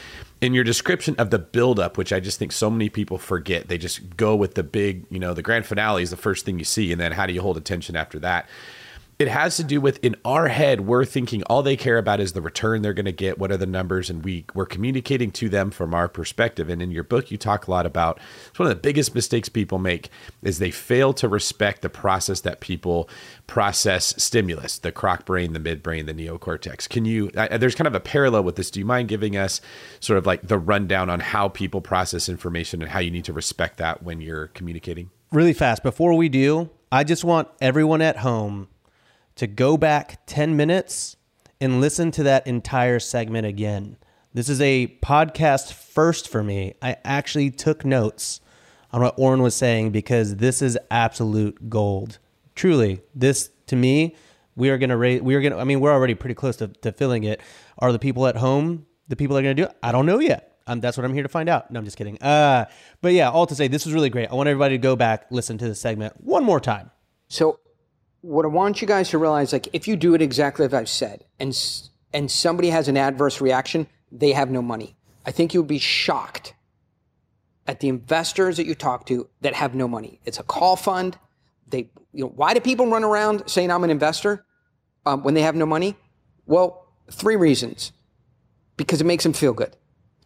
in 0.41 0.55
your 0.55 0.65
description 0.65 1.15
of 1.19 1.31
the 1.31 1.39
buildup, 1.39 1.97
which 1.97 2.13
I 2.13 2.19
just 2.19 2.39
think 2.39 2.51
so 2.51 2.69
many 2.69 2.89
people 2.89 3.17
forget, 3.17 3.69
they 3.69 3.79
just 3.79 4.17
go 4.17 4.35
with 4.35 4.55
the 4.55 4.65
big, 4.65 5.07
you 5.09 5.21
know, 5.21 5.35
the 5.35 5.43
grand 5.43 5.67
finale 5.67 6.03
is 6.03 6.11
the 6.11 6.17
first 6.17 6.45
thing 6.45 6.59
you 6.59 6.65
see, 6.65 6.91
and 6.91 7.01
then 7.01 7.13
how 7.13 7.27
do 7.27 7.33
you 7.33 7.41
hold 7.41 7.57
attention 7.57 7.95
after 7.95 8.19
that? 8.19 8.49
It 9.23 9.29
has 9.29 9.57
to 9.57 9.65
do 9.65 9.81
with 9.81 10.03
in 10.05 10.17
our 10.25 10.49
head 10.49 10.81
we're 10.81 11.05
thinking 11.05 11.45
all 11.45 11.63
they 11.63 11.77
care 11.77 11.97
about 11.97 12.19
is 12.19 12.33
the 12.33 12.43
return 12.43 12.83
they're 12.83 12.93
going 12.93 13.07
to 13.07 13.13
get 13.13 13.39
what 13.39 13.53
are 13.53 13.57
the 13.57 13.67
numbers 13.67 14.11
and 14.11 14.25
we 14.25 14.45
we're 14.53 14.67
communicating 14.67 15.31
to 15.31 15.49
them 15.49 15.71
from 15.71 15.95
our 15.95 16.09
perspective. 16.09 16.69
And 16.69 16.83
in 16.83 16.91
your 16.91 17.05
book 17.05 17.31
you 17.31 17.39
talk 17.39 17.69
a 17.69 17.71
lot 17.71 17.87
about 17.87 18.19
it's 18.49 18.59
one 18.59 18.69
of 18.69 18.75
the 18.75 18.81
biggest 18.81 19.15
mistakes 19.15 19.49
people 19.49 19.79
make 19.79 20.11
is 20.43 20.59
they 20.59 20.73
fail 20.73 21.13
to 21.15 21.29
respect 21.29 21.83
the 21.83 21.89
process 21.89 22.41
that 22.41 22.61
people 22.61 23.09
process 23.47 24.13
stimulus 24.23 24.79
the 24.79 24.91
croc 24.91 25.25
brain 25.25 25.53
the 25.53 25.61
midbrain 25.61 26.07
the 26.07 26.15
neocortex. 26.15 26.89
Can 26.89 27.05
you 27.05 27.31
uh, 27.37 27.57
there's 27.57 27.77
kind 27.77 27.87
of 27.87 27.95
a 27.95 28.01
parallel 28.01 28.43
with 28.43 28.57
this. 28.57 28.71
Do 28.71 28.81
you 28.81 28.87
mind 28.87 29.09
giving 29.09 29.37
us 29.37 29.61
sort 30.01 30.19
of 30.19 30.27
like 30.27 30.49
the 30.49 30.59
rundown 30.59 31.09
on 31.09 31.21
how 31.21 31.49
people 31.49 31.81
process 31.81 32.29
information 32.29 32.83
and 32.83 32.91
how 32.91 32.99
you 32.99 33.13
need 33.13 33.25
to 33.27 33.33
respect 33.33 33.79
that 33.79 34.03
when 34.03 34.21
you're 34.21 34.49
communicating? 34.49 35.11
Really 35.31 35.53
fast. 35.55 35.85
Before 35.85 36.15
we 36.15 36.29
do 36.29 36.71
i 36.93 37.03
just 37.03 37.25
want 37.25 37.49
everyone 37.61 38.03
at 38.03 38.19
home 38.19 38.69
to 39.37 39.47
go 39.47 39.77
back 39.77 40.27
10 40.27 40.57
minutes 40.57 41.17
and 41.61 41.81
listen 41.81 42.11
to 42.13 42.23
that 42.25 42.47
entire 42.47 42.99
segment 42.99 43.47
again. 43.47 43.97
This 44.35 44.49
is 44.49 44.61
a 44.61 44.99
podcast 45.03 45.73
first 45.73 46.29
for 46.29 46.43
me. 46.43 46.75
I 46.83 46.97
actually 47.05 47.51
took 47.51 47.85
notes 47.85 48.41
on 48.91 49.03
what 49.03 49.15
Oren 49.19 49.43
was 49.43 49.55
saying 49.55 49.91
because 49.91 50.37
this 50.37 50.63
is 50.63 50.79
absolute 50.91 51.71
gold. 51.71 52.19
Truly, 52.55 53.01
this 53.15 53.51
to 53.67 53.77
me, 53.77 54.17
we 54.57 54.71
are 54.71 54.79
going 54.79 54.91
to 54.91 54.97
raise, 54.97 55.23
we 55.23 55.35
are 55.35 55.43
to, 55.43 55.57
I 55.57 55.65
mean, 55.65 55.81
we're 55.81 55.93
already 55.93 56.15
pretty 56.15 56.35
close 56.35 56.57
to, 56.57 56.69
to 56.69 56.93
filling 56.93 57.25
it. 57.25 57.41
Are 57.79 57.93
the 57.93 57.99
people 57.99 58.27
at 58.27 58.37
home 58.37 58.87
the 59.09 59.17
people 59.17 59.35
that 59.35 59.41
are 59.41 59.45
going 59.45 59.57
to 59.57 59.63
do 59.63 59.69
it? 59.69 59.77
I 59.83 59.93
don't 59.93 60.07
know 60.07 60.19
yet. 60.19 60.59
Um, 60.67 60.81
that's 60.81 60.97
what 60.97 61.05
I'm 61.05 61.13
here 61.13 61.23
to 61.23 61.29
find 61.29 61.49
out. 61.49 61.71
No, 61.71 61.79
I'm 61.79 61.85
just 61.85 61.97
kidding. 61.97 62.21
Uh, 62.23 62.67
but 63.01 63.13
yeah, 63.13 63.31
all 63.31 63.47
to 63.47 63.55
say, 63.55 63.69
this 63.69 63.85
was 63.85 63.95
really 63.95 64.11
great. 64.11 64.31
I 64.31 64.35
want 64.35 64.49
everybody 64.49 64.75
to 64.75 64.83
go 64.83 64.97
back, 64.97 65.27
listen 65.31 65.59
to 65.59 65.69
the 65.69 65.75
segment 65.75 66.15
one 66.23 66.45
more 66.45 66.61
time. 66.61 66.91
So 67.29 67.59
what 68.23 68.45
I 68.45 68.49
want 68.49 68.81
you 68.81 68.89
guys 68.89 69.11
to 69.11 69.19
realize, 69.19 69.53
like, 69.53 69.69
if 69.73 69.87
you 69.87 69.97
do 69.97 70.15
it 70.15 70.23
exactly 70.23 70.65
as 70.65 70.73
I've 70.73 70.89
said, 70.89 71.25
and 71.39 71.57
and 72.15 72.31
somebody 72.31 72.71
has 72.71 72.89
an 72.89 72.97
adverse 72.97 73.41
reaction, 73.41 73.87
they 74.11 74.33
have 74.33 74.51
no 74.51 74.63
money. 74.63 74.97
I 75.27 75.31
think 75.31 75.55
you'll 75.55 75.65
be 75.65 75.79
shocked 75.79 76.55
at 77.67 77.81
the 77.81 77.89
investors 77.89 78.57
that 78.57 78.67
you 78.67 78.75
talk 78.75 79.07
to 79.07 79.29
that 79.41 79.55
have 79.55 79.75
no 79.75 79.89
money. 79.89 80.21
It's 80.25 80.39
a 80.39 80.43
call 80.43 80.77
fund. 80.77 81.19
They, 81.69 81.91
you 82.13 82.25
know, 82.25 82.33
why 82.35 82.55
do 82.55 82.61
people 82.61 82.87
run 82.87 83.05
around 83.05 83.49
saying 83.49 83.71
I'm 83.71 83.85
an 83.85 83.91
investor 83.91 84.45
um, 85.07 85.23
when 85.23 85.35
they 85.35 85.43
have 85.43 85.55
no 85.55 85.65
money? 85.65 85.97
Well, 86.47 86.87
three 87.11 87.37
reasons. 87.37 87.93
Because 88.77 89.01
it 89.01 89.05
makes 89.05 89.23
them 89.23 89.33
feel 89.33 89.53
good. 89.53 89.77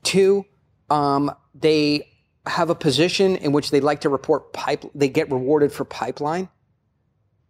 Two, 0.03 0.45
um, 0.89 1.31
they 1.55 2.11
have 2.47 2.71
a 2.71 2.75
position 2.75 3.37
in 3.37 3.53
which 3.53 3.71
they 3.71 3.81
like 3.81 4.01
to 4.03 4.09
report 4.09 4.53
pipe. 4.53 4.85
They 4.95 5.09
get 5.09 5.31
rewarded 5.31 5.73
for 5.73 5.85
pipeline 5.85 6.49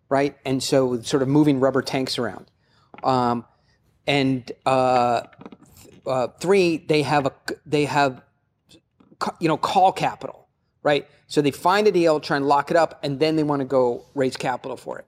right? 0.08 0.36
And 0.44 0.62
so 0.62 1.00
sort 1.02 1.22
of 1.22 1.28
moving 1.28 1.60
rubber 1.60 1.82
tanks 1.82 2.18
around. 2.18 2.46
Um, 3.02 3.44
and 4.06 4.50
uh, 4.64 5.22
uh, 6.06 6.28
three, 6.38 6.78
they 6.78 7.02
have 7.02 7.26
a 7.26 7.32
they 7.64 7.84
have 7.84 8.22
you 9.40 9.48
know 9.48 9.56
call 9.56 9.92
capital, 9.92 10.48
right? 10.82 11.08
So 11.26 11.42
they 11.42 11.50
find 11.50 11.86
a 11.88 11.92
deal, 11.92 12.20
try 12.20 12.36
and 12.36 12.46
lock 12.46 12.70
it 12.70 12.76
up, 12.76 13.00
and 13.02 13.18
then 13.18 13.36
they 13.36 13.42
want 13.42 13.60
to 13.60 13.66
go 13.66 14.04
raise 14.14 14.36
capital 14.36 14.76
for 14.76 14.98
it. 14.98 15.06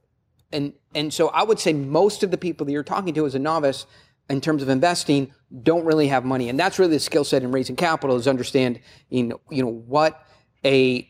And 0.52 0.72
and 0.94 1.12
so 1.12 1.28
I 1.28 1.44
would 1.44 1.60
say 1.60 1.72
most 1.72 2.22
of 2.22 2.30
the 2.30 2.38
people 2.38 2.66
that 2.66 2.72
you're 2.72 2.82
talking 2.82 3.14
to 3.14 3.26
as 3.26 3.34
a 3.34 3.38
novice 3.38 3.86
in 4.28 4.40
terms 4.40 4.62
of 4.62 4.68
investing 4.68 5.32
don't 5.62 5.84
really 5.84 6.08
have 6.08 6.24
money, 6.24 6.48
and 6.48 6.58
that's 6.58 6.78
really 6.78 6.94
the 6.94 7.00
skill 7.00 7.24
set 7.24 7.42
in 7.42 7.52
raising 7.52 7.76
capital 7.76 8.16
is 8.16 8.26
understand 8.26 8.80
you 9.10 9.22
know 9.22 9.40
you 9.50 9.62
know 9.62 9.70
what 9.70 10.26
a 10.64 11.08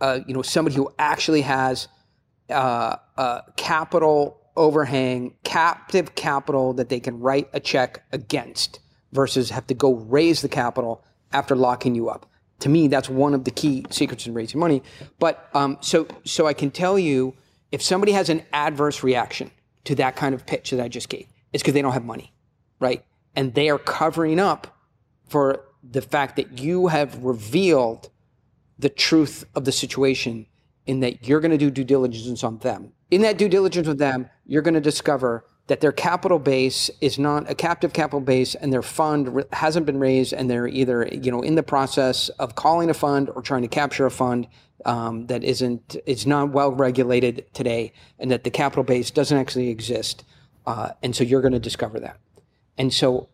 uh, 0.00 0.20
you 0.26 0.34
know 0.34 0.42
somebody 0.42 0.76
who 0.76 0.92
actually 0.98 1.42
has 1.42 1.88
uh, 2.50 2.96
uh, 3.20 3.42
capital 3.56 4.40
overhang, 4.56 5.34
captive 5.44 6.14
capital 6.14 6.72
that 6.72 6.88
they 6.88 6.98
can 6.98 7.20
write 7.20 7.50
a 7.52 7.60
check 7.60 8.02
against 8.12 8.80
versus 9.12 9.50
have 9.50 9.66
to 9.66 9.74
go 9.74 9.96
raise 9.96 10.40
the 10.40 10.48
capital 10.48 11.04
after 11.30 11.54
locking 11.54 11.94
you 11.94 12.08
up. 12.08 12.24
To 12.60 12.70
me, 12.70 12.88
that's 12.88 13.10
one 13.10 13.34
of 13.34 13.44
the 13.44 13.50
key 13.50 13.84
secrets 13.90 14.26
in 14.26 14.32
raising 14.32 14.58
money. 14.58 14.82
But 15.18 15.50
um, 15.52 15.76
so, 15.82 16.06
so 16.24 16.46
I 16.46 16.54
can 16.54 16.70
tell 16.70 16.98
you, 16.98 17.34
if 17.70 17.82
somebody 17.82 18.12
has 18.12 18.30
an 18.30 18.42
adverse 18.54 19.02
reaction 19.02 19.50
to 19.84 19.94
that 19.96 20.16
kind 20.16 20.34
of 20.34 20.46
pitch 20.46 20.70
that 20.70 20.80
I 20.80 20.88
just 20.88 21.10
gave, 21.10 21.26
it's 21.52 21.62
because 21.62 21.74
they 21.74 21.82
don't 21.82 21.92
have 21.92 22.06
money, 22.06 22.32
right? 22.78 23.04
And 23.36 23.52
they 23.52 23.68
are 23.68 23.78
covering 23.78 24.40
up 24.40 24.78
for 25.28 25.66
the 25.82 26.00
fact 26.00 26.36
that 26.36 26.58
you 26.58 26.86
have 26.86 27.22
revealed 27.22 28.08
the 28.78 28.88
truth 28.88 29.44
of 29.54 29.66
the 29.66 29.72
situation 29.72 30.46
in 30.86 31.00
that 31.00 31.28
you're 31.28 31.40
going 31.40 31.50
to 31.50 31.58
do 31.58 31.70
due 31.70 31.84
diligence 31.84 32.42
on 32.42 32.56
them. 32.58 32.94
In 33.10 33.22
that 33.22 33.38
due 33.38 33.48
diligence 33.48 33.88
with 33.88 33.98
them, 33.98 34.28
you're 34.46 34.62
going 34.62 34.74
to 34.74 34.80
discover 34.80 35.44
that 35.66 35.80
their 35.80 35.92
capital 35.92 36.38
base 36.38 36.90
is 37.00 37.18
not 37.18 37.48
a 37.48 37.54
captive 37.54 37.92
capital 37.92 38.20
base 38.20 38.54
and 38.56 38.72
their 38.72 38.82
fund 38.82 39.44
hasn't 39.52 39.86
been 39.86 40.00
raised 40.00 40.32
and 40.32 40.50
they're 40.50 40.66
either 40.66 41.08
you 41.12 41.30
know 41.30 41.42
in 41.42 41.54
the 41.54 41.62
process 41.62 42.28
of 42.40 42.56
calling 42.56 42.90
a 42.90 42.94
fund 42.94 43.30
or 43.36 43.40
trying 43.40 43.62
to 43.62 43.68
capture 43.68 44.04
a 44.04 44.10
fund 44.10 44.48
um, 44.84 45.28
that 45.28 45.44
isn't 45.44 45.94
is 46.06 46.26
not 46.26 46.50
well 46.50 46.72
regulated 46.72 47.46
today 47.54 47.92
and 48.18 48.32
that 48.32 48.42
the 48.42 48.50
capital 48.50 48.82
base 48.82 49.12
doesn't 49.12 49.38
actually 49.38 49.68
exist 49.68 50.24
uh, 50.66 50.90
and 51.02 51.14
so 51.14 51.24
you're 51.24 51.40
going 51.40 51.52
to 51.52 51.58
discover 51.58 51.98
that. 52.00 52.18
And 52.76 52.92
so 52.92 53.28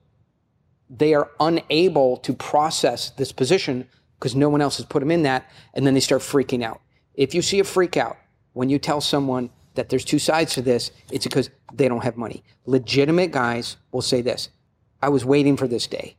they 0.89 1.15
are 1.15 1.31
unable 1.41 2.17
to 2.19 2.33
process 2.33 3.11
this 3.11 3.33
position 3.33 3.89
because 4.19 4.35
no 4.35 4.49
one 4.49 4.61
else 4.61 4.77
has 4.79 4.87
put 4.87 5.01
them 5.01 5.11
in 5.11 5.23
that 5.25 5.51
and 5.75 5.87
then 5.87 5.95
they 5.95 6.01
start 6.01 6.23
freaking 6.23 6.63
out. 6.63 6.81
If 7.15 7.35
you 7.35 7.43
see 7.43 7.59
a 7.59 7.65
freak 7.65 7.97
out 7.97 8.17
when 8.53 8.69
you 8.69 8.79
tell 8.79 9.01
someone 9.01 9.51
that 9.77 9.89
there's 9.89 10.05
two 10.05 10.19
sides 10.19 10.55
to 10.55 10.63
this, 10.63 10.91
it's 11.11 11.25
because 11.25 11.51
they 11.73 11.89
don't 11.89 12.05
have 12.05 12.17
money. 12.17 12.43
Legitimate 12.67 13.31
guys 13.31 13.77
will 13.93 14.03
say 14.03 14.21
this 14.21 14.51
I 15.01 15.09
was 15.09 15.25
waiting 15.25 15.57
for 15.57 15.69
this 15.69 15.87
day. 15.87 16.17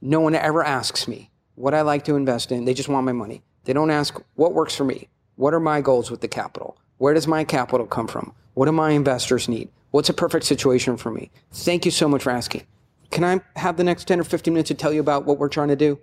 No 0.00 0.20
one 0.20 0.34
ever 0.34 0.62
asks 0.62 1.08
me 1.08 1.30
what 1.54 1.74
I 1.74 1.80
like 1.80 2.04
to 2.04 2.16
invest 2.16 2.52
in. 2.52 2.64
They 2.64 2.74
just 2.74 2.88
want 2.88 3.06
my 3.06 3.12
money. 3.12 3.42
They 3.64 3.72
don't 3.72 3.90
ask 3.90 4.20
what 4.34 4.54
works 4.54 4.76
for 4.76 4.84
me. 4.84 5.08
What 5.36 5.54
are 5.54 5.60
my 5.60 5.80
goals 5.80 6.10
with 6.10 6.20
the 6.20 6.28
capital? 6.28 6.78
Where 6.98 7.14
does 7.14 7.26
my 7.26 7.44
capital 7.44 7.86
come 7.86 8.06
from? 8.06 8.34
What 8.54 8.66
do 8.66 8.72
my 8.72 8.90
investors 8.90 9.48
need? 9.48 9.70
What's 9.90 10.08
a 10.08 10.14
perfect 10.14 10.44
situation 10.44 10.96
for 10.96 11.10
me? 11.10 11.30
Thank 11.52 11.84
you 11.84 11.90
so 11.90 12.08
much 12.08 12.22
for 12.22 12.30
asking. 12.30 12.66
Can 13.10 13.24
I 13.24 13.40
have 13.58 13.76
the 13.76 13.84
next 13.84 14.06
10 14.06 14.20
or 14.20 14.24
15 14.24 14.52
minutes 14.52 14.68
to 14.68 14.74
tell 14.74 14.92
you 14.92 15.00
about 15.00 15.24
what 15.24 15.38
we're 15.38 15.48
trying 15.48 15.68
to 15.68 15.76
do? 15.76 15.98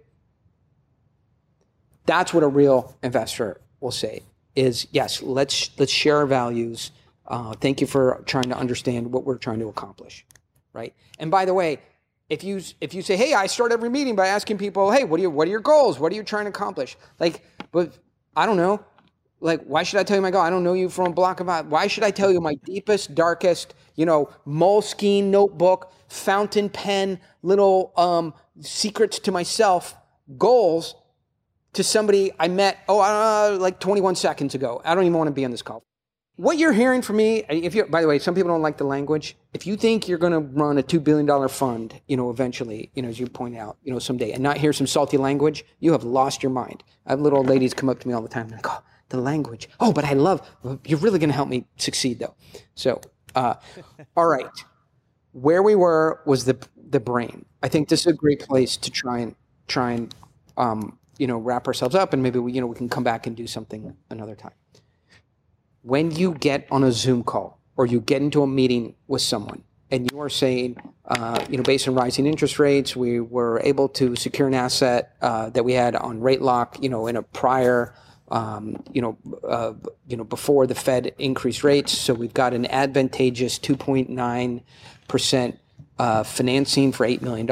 That's 2.06 2.34
what 2.34 2.44
a 2.44 2.48
real 2.48 2.98
investor 3.02 3.62
will 3.80 3.92
say 3.92 4.24
is 4.56 4.88
yes, 4.92 5.22
let's 5.22 5.72
let's 5.80 5.92
share 5.92 6.18
our 6.18 6.26
values. 6.26 6.92
Uh, 7.28 7.54
thank 7.54 7.82
you 7.82 7.88
for 7.88 8.22
trying 8.26 8.50
to 8.50 8.58
understand 8.58 9.12
what 9.12 9.26
we're 9.26 9.38
trying 9.38 9.60
to 9.60 9.68
accomplish, 9.68 10.26
right? 10.74 10.94
And 11.20 11.32
by 11.32 11.46
the 11.46 11.54
way, 11.54 11.80
if 12.30 12.44
you 12.44 12.62
if 12.82 12.94
you 12.94 13.02
say, 13.02 13.16
hey, 13.18 13.34
I 13.34 13.48
start 13.48 13.72
every 13.72 13.90
meeting 13.90 14.16
by 14.16 14.28
asking 14.28 14.58
people, 14.58 14.92
hey, 14.92 15.04
what 15.04 15.20
are 15.20 15.22
your 15.24 15.32
what 15.32 15.48
are 15.48 15.52
your 15.52 15.60
goals? 15.62 16.00
What 16.00 16.12
are 16.12 16.16
you 16.16 16.24
trying 16.24 16.46
to 16.46 16.50
accomplish? 16.50 16.98
Like, 17.20 17.44
but 17.72 17.98
I 18.36 18.46
don't 18.46 18.58
know. 18.58 18.84
like 19.40 19.62
why 19.64 19.84
should 19.84 20.00
i 20.00 20.04
tell 20.04 20.16
you 20.18 20.22
my 20.22 20.32
goal 20.32 20.42
i 20.42 20.50
don't 20.50 20.64
know 20.64 20.74
you 20.74 20.90
from 20.90 21.08
a 21.08 21.14
block 21.14 21.40
of 21.40 21.48
why 21.70 21.88
should 21.88 22.04
i 22.04 22.12
tell 22.12 22.32
you 22.32 22.40
my 22.40 22.56
deepest 22.66 23.14
darkest 23.16 23.76
you 23.96 24.06
know 24.06 24.30
moleskine 24.48 25.26
notebook 25.26 25.92
fountain 26.08 26.70
pen 26.70 27.20
little 27.42 27.92
um, 27.98 28.34
secrets 28.62 29.20
to 29.20 29.32
myself 29.32 29.96
goals 30.38 30.96
to 31.74 31.84
somebody 31.84 32.32
i 32.40 32.48
met 32.48 32.80
oh 32.88 33.00
uh, 33.00 33.58
like 33.60 33.80
21 33.80 34.16
seconds 34.16 34.56
ago 34.56 34.82
i 34.86 34.96
don't 34.96 35.04
even 35.04 35.18
want 35.18 35.28
to 35.28 35.34
be 35.34 35.46
on 35.46 35.52
this 35.52 35.62
call 35.62 35.84
what 36.36 36.58
you're 36.58 36.74
hearing 36.74 37.02
from 37.02 37.18
me 37.18 37.44
if 37.50 37.76
you 37.76 37.86
by 37.86 38.02
the 38.02 38.08
way 38.08 38.18
some 38.18 38.34
people 38.34 38.50
don't 38.50 38.62
like 38.62 38.78
the 38.78 38.84
language 38.84 39.36
if 39.54 39.68
you 39.68 39.76
think 39.76 40.08
you're 40.08 40.18
going 40.18 40.34
to 40.34 40.40
run 40.40 40.78
a 40.78 40.84
$2 40.84 41.04
billion 41.04 41.50
fund 41.50 42.00
you 42.08 42.18
know 42.18 42.30
eventually 42.30 42.92
you 42.96 43.02
know 43.02 43.10
as 43.10 43.20
you 43.20 43.28
point 43.28 43.56
out 43.56 43.78
you 43.84 43.92
know 43.92 44.00
someday 44.00 44.32
and 44.32 44.42
not 44.42 44.58
hear 44.58 44.74
some 44.74 44.88
salty 44.88 45.18
language 45.18 45.66
you 45.80 45.92
have 45.92 46.04
lost 46.04 46.42
your 46.42 46.52
mind 46.52 46.84
i 47.06 47.12
have 47.12 47.22
little 47.22 47.40
old 47.40 47.48
ladies 47.48 47.74
come 47.74 47.90
up 47.90 48.00
to 48.00 48.08
me 48.08 48.14
all 48.14 48.22
the 48.22 48.30
time 48.30 48.46
and 48.48 48.54
like 48.54 48.68
oh 48.68 48.82
the 49.14 49.22
language. 49.22 49.70
Oh, 49.80 49.94
but 49.94 50.04
I 50.04 50.14
love, 50.14 50.42
you're 50.84 51.00
really 51.00 51.20
going 51.20 51.30
to 51.30 51.36
help 51.36 51.48
me 51.48 51.66
succeed 51.78 52.20
though. 52.20 52.36
So, 52.76 53.00
uh, 53.36 53.56
all 54.18 54.26
right. 54.26 54.50
Where 55.32 55.64
we 55.64 55.76
were 55.76 56.22
was 56.26 56.46
the, 56.46 56.58
the 56.90 57.00
brain. 57.00 57.46
I 57.62 57.70
think 57.70 57.88
this 57.88 58.02
is 58.02 58.08
a 58.08 58.14
great 58.14 58.42
place 58.42 58.76
to 58.78 58.92
try 58.92 59.20
and 59.20 59.36
try 59.68 59.92
and, 59.94 60.14
um, 60.58 61.00
you 61.18 61.28
know, 61.28 61.38
wrap 61.38 61.68
ourselves 61.68 61.96
up 61.96 62.14
and 62.14 62.24
maybe 62.24 62.40
we, 62.40 62.54
you 62.54 62.62
know, 62.62 62.68
we 62.68 62.76
can 62.76 62.90
come 62.90 63.04
back 63.04 63.28
and 63.28 63.36
do 63.36 63.48
something 63.48 63.96
another 64.10 64.36
time. 64.36 64.54
When 65.82 66.12
you 66.12 66.34
get 66.34 66.68
on 66.72 66.84
a 66.84 66.92
Zoom 66.92 67.24
call 67.24 67.60
or 67.76 67.86
you 67.86 68.00
get 68.00 68.22
into 68.22 68.42
a 68.42 68.48
meeting 68.48 68.96
with 69.08 69.22
someone 69.22 69.64
and 69.92 70.10
you 70.12 70.20
are 70.22 70.30
saying, 70.30 70.78
uh, 71.06 71.46
you 71.50 71.58
know, 71.58 71.64
based 71.64 71.88
on 71.88 71.96
rising 71.96 72.26
interest 72.26 72.58
rates, 72.58 72.96
we 72.96 73.20
were 73.20 73.60
able 73.64 73.90
to 73.90 74.16
secure 74.16 74.48
an 74.48 74.54
asset 74.54 75.16
uh, 75.22 75.50
that 75.50 75.64
we 75.64 75.74
had 75.74 75.96
on 75.96 76.22
rate 76.22 76.42
lock, 76.42 76.82
you 76.82 76.90
know, 76.90 77.08
in 77.08 77.16
a 77.16 77.22
prior 77.22 77.94
um, 78.30 78.82
you 78.92 79.02
know, 79.02 79.18
uh, 79.48 79.74
you 80.08 80.18
know, 80.18 80.24
before 80.24 80.66
the 80.66 80.74
Fed 80.74 81.14
increased 81.20 81.64
rates. 81.64 81.92
So 81.92 82.14
we've 82.14 82.34
got 82.34 82.54
an 82.54 82.66
advantageous 82.66 83.60
2.9 83.60 84.64
percent 85.08 85.60
uh, 86.00 86.24
financing 86.24 86.92
for 86.92 87.06
$8 87.06 87.22
million. 87.22 87.46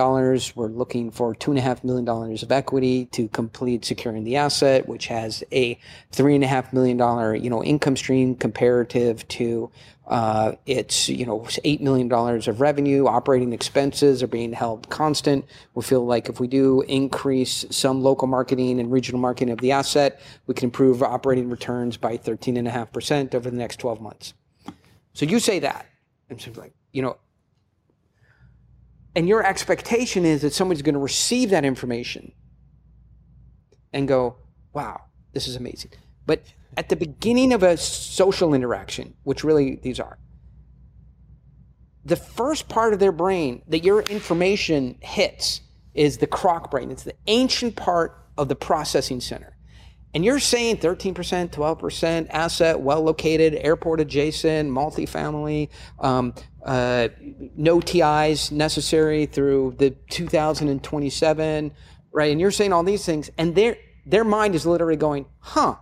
We're 0.55 0.67
looking 0.67 1.11
for 1.11 1.35
$2.5 1.35 1.83
million 1.83 2.07
of 2.07 2.51
equity 2.51 3.05
to 3.07 3.27
complete 3.29 3.85
securing 3.85 4.23
the 4.23 4.35
asset, 4.35 4.87
which 4.87 5.07
has 5.07 5.43
a 5.51 5.75
$3.5 6.11 6.73
million, 6.73 7.43
you 7.43 7.49
know, 7.49 7.63
income 7.63 7.95
stream 7.95 8.35
comparative 8.35 9.27
to 9.29 9.71
uh, 10.11 10.55
it's 10.65 11.07
you 11.07 11.25
know 11.25 11.47
eight 11.63 11.79
million 11.79 12.09
dollars 12.09 12.49
of 12.49 12.59
revenue. 12.59 13.07
Operating 13.07 13.53
expenses 13.53 14.21
are 14.21 14.27
being 14.27 14.51
held 14.51 14.89
constant. 14.89 15.45
We 15.73 15.83
feel 15.83 16.05
like 16.05 16.27
if 16.27 16.37
we 16.39 16.47
do 16.47 16.81
increase 16.81 17.65
some 17.69 18.01
local 18.03 18.27
marketing 18.27 18.81
and 18.81 18.91
regional 18.91 19.21
marketing 19.21 19.53
of 19.53 19.59
the 19.59 19.71
asset, 19.71 20.19
we 20.47 20.53
can 20.53 20.65
improve 20.65 21.01
operating 21.01 21.49
returns 21.49 21.95
by 21.95 22.17
thirteen 22.17 22.57
and 22.57 22.67
a 22.67 22.71
half 22.71 22.91
percent 22.91 23.33
over 23.33 23.49
the 23.49 23.55
next 23.55 23.79
twelve 23.79 24.01
months. 24.01 24.33
So 25.13 25.25
you 25.25 25.39
say 25.39 25.59
that, 25.59 25.85
so 26.37 26.51
like 26.57 26.73
you 26.91 27.01
know, 27.01 27.15
and 29.15 29.27
your 29.27 29.45
expectation 29.45 30.25
is 30.25 30.41
that 30.41 30.53
somebody's 30.53 30.81
going 30.81 30.93
to 30.93 30.99
receive 30.99 31.49
that 31.49 31.65
information 31.65 32.31
and 33.93 34.07
go, 34.07 34.37
"Wow, 34.73 35.01
this 35.33 35.47
is 35.47 35.55
amazing." 35.55 35.91
But 36.25 36.43
at 36.77 36.89
the 36.89 36.95
beginning 36.95 37.51
of 37.53 37.63
a 37.63 37.77
social 37.77 38.53
interaction, 38.53 39.15
which 39.23 39.43
really 39.43 39.75
these 39.75 39.99
are, 39.99 40.17
the 42.03 42.15
first 42.15 42.69
part 42.69 42.93
of 42.93 42.99
their 42.99 43.11
brain 43.11 43.61
that 43.67 43.83
your 43.83 44.01
information 44.01 44.97
hits 45.01 45.61
is 45.93 46.17
the 46.17 46.27
croc 46.27 46.71
brain. 46.71 46.89
It's 46.89 47.03
the 47.03 47.15
ancient 47.27 47.75
part 47.75 48.17
of 48.37 48.47
the 48.47 48.55
processing 48.55 49.19
center. 49.19 49.57
And 50.13 50.25
you're 50.25 50.39
saying 50.39 50.77
13%, 50.77 51.51
12% 51.51 52.27
asset, 52.29 52.79
well 52.79 53.01
located, 53.01 53.55
airport 53.55 54.01
adjacent, 54.01 54.69
multifamily, 54.69 55.69
um, 55.99 56.33
uh, 56.65 57.07
no 57.55 57.79
TIs 57.79 58.51
necessary 58.51 59.25
through 59.25 59.75
the 59.77 59.91
2027, 60.09 61.71
right? 62.11 62.31
And 62.31 62.41
you're 62.41 62.51
saying 62.51 62.73
all 62.73 62.83
these 62.83 63.05
things, 63.05 63.31
and 63.37 63.55
their 63.55 63.77
their 64.05 64.23
mind 64.23 64.55
is 64.55 64.65
literally 64.65 64.95
going, 64.95 65.27
huh, 65.39 65.75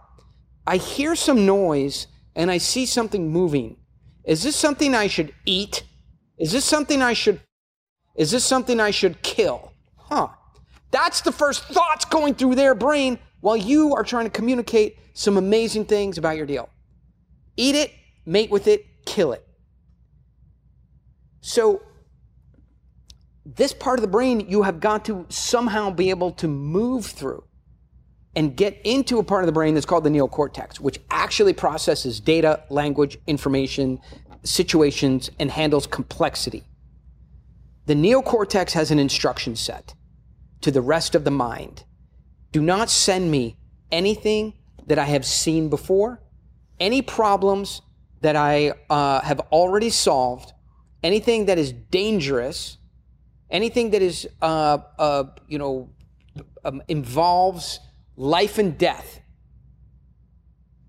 I 0.67 0.77
hear 0.77 1.15
some 1.15 1.45
noise 1.45 2.07
and 2.35 2.51
I 2.51 2.57
see 2.57 2.85
something 2.85 3.31
moving. 3.31 3.77
Is 4.25 4.43
this 4.43 4.55
something 4.55 4.93
I 4.93 5.07
should 5.07 5.33
eat? 5.45 5.83
Is 6.37 6.51
this 6.51 6.65
something 6.65 7.01
I 7.01 7.13
should 7.13 7.41
is 8.15 8.31
this 8.31 8.45
something 8.45 8.79
I 8.79 8.91
should 8.91 9.21
kill? 9.21 9.71
Huh. 9.95 10.27
That's 10.91 11.21
the 11.21 11.31
first 11.31 11.63
thoughts 11.65 12.05
going 12.05 12.35
through 12.35 12.55
their 12.55 12.75
brain 12.75 13.17
while 13.41 13.57
you 13.57 13.95
are 13.95 14.03
trying 14.03 14.25
to 14.25 14.31
communicate 14.31 14.97
some 15.13 15.37
amazing 15.37 15.85
things 15.85 16.17
about 16.17 16.37
your 16.37 16.45
deal. 16.45 16.69
Eat 17.57 17.75
it, 17.75 17.91
mate 18.25 18.49
with 18.49 18.67
it, 18.67 18.85
kill 19.05 19.33
it. 19.33 19.45
So 21.41 21.81
this 23.45 23.73
part 23.73 23.99
of 23.99 24.01
the 24.01 24.09
brain 24.09 24.41
you 24.49 24.63
have 24.63 24.79
got 24.79 25.05
to 25.05 25.25
somehow 25.29 25.89
be 25.89 26.09
able 26.09 26.31
to 26.33 26.47
move 26.47 27.05
through 27.05 27.43
and 28.35 28.55
get 28.55 28.79
into 28.83 29.19
a 29.19 29.23
part 29.23 29.43
of 29.43 29.47
the 29.47 29.51
brain 29.51 29.73
that's 29.73 29.85
called 29.85 30.03
the 30.03 30.09
neocortex, 30.09 30.79
which 30.79 30.99
actually 31.09 31.53
processes 31.53 32.19
data, 32.19 32.63
language, 32.69 33.17
information, 33.27 33.99
situations, 34.43 35.31
and 35.39 35.49
handles 35.49 35.87
complexity. 35.87 36.63
The 37.87 37.95
neocortex 37.95 38.71
has 38.73 38.91
an 38.91 38.99
instruction 38.99 39.55
set 39.55 39.95
to 40.61 40.71
the 40.71 40.81
rest 40.81 41.15
of 41.15 41.23
the 41.23 41.31
mind. 41.31 41.83
Do 42.51 42.61
not 42.61 42.89
send 42.89 43.31
me 43.31 43.57
anything 43.91 44.53
that 44.87 44.97
I 44.97 45.05
have 45.05 45.25
seen 45.25 45.69
before, 45.69 46.21
any 46.79 47.01
problems 47.01 47.81
that 48.21 48.35
I 48.35 48.73
uh, 48.89 49.21
have 49.21 49.39
already 49.51 49.89
solved, 49.89 50.53
anything 51.03 51.45
that 51.45 51.57
is 51.57 51.71
dangerous, 51.71 52.77
anything 53.49 53.91
that 53.91 54.01
is, 54.01 54.27
uh, 54.41 54.79
uh, 54.97 55.23
you 55.47 55.57
know, 55.57 55.89
um, 56.65 56.81
involves 56.87 57.79
life 58.15 58.57
and 58.57 58.77
death. 58.77 59.21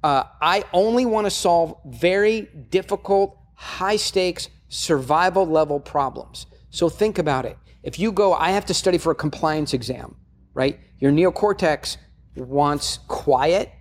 Uh, 0.03 0.25
I 0.41 0.65
only 0.73 1.05
want 1.05 1.27
to 1.27 1.31
solve 1.31 1.77
very 1.87 2.43
difficult, 2.71 3.39
high 3.55 3.97
stakes, 3.97 4.49
survival 4.69 5.47
level 5.47 5.79
problems. 5.79 6.47
So 6.71 6.89
think 6.89 7.19
about 7.19 7.45
it. 7.45 7.59
If 7.83 7.99
you 7.99 8.13
go, 8.13 8.33
I 8.33 8.51
have 8.51 8.67
to 8.67 8.75
study 8.75 8.99
for 8.99 9.13
a 9.13 9.15
compliance 9.15 9.75
exam, 9.75 10.17
right? 10.55 10.81
Your 11.01 11.11
neocortex 11.11 11.97
wants 12.37 12.99
quiet. 13.09 13.73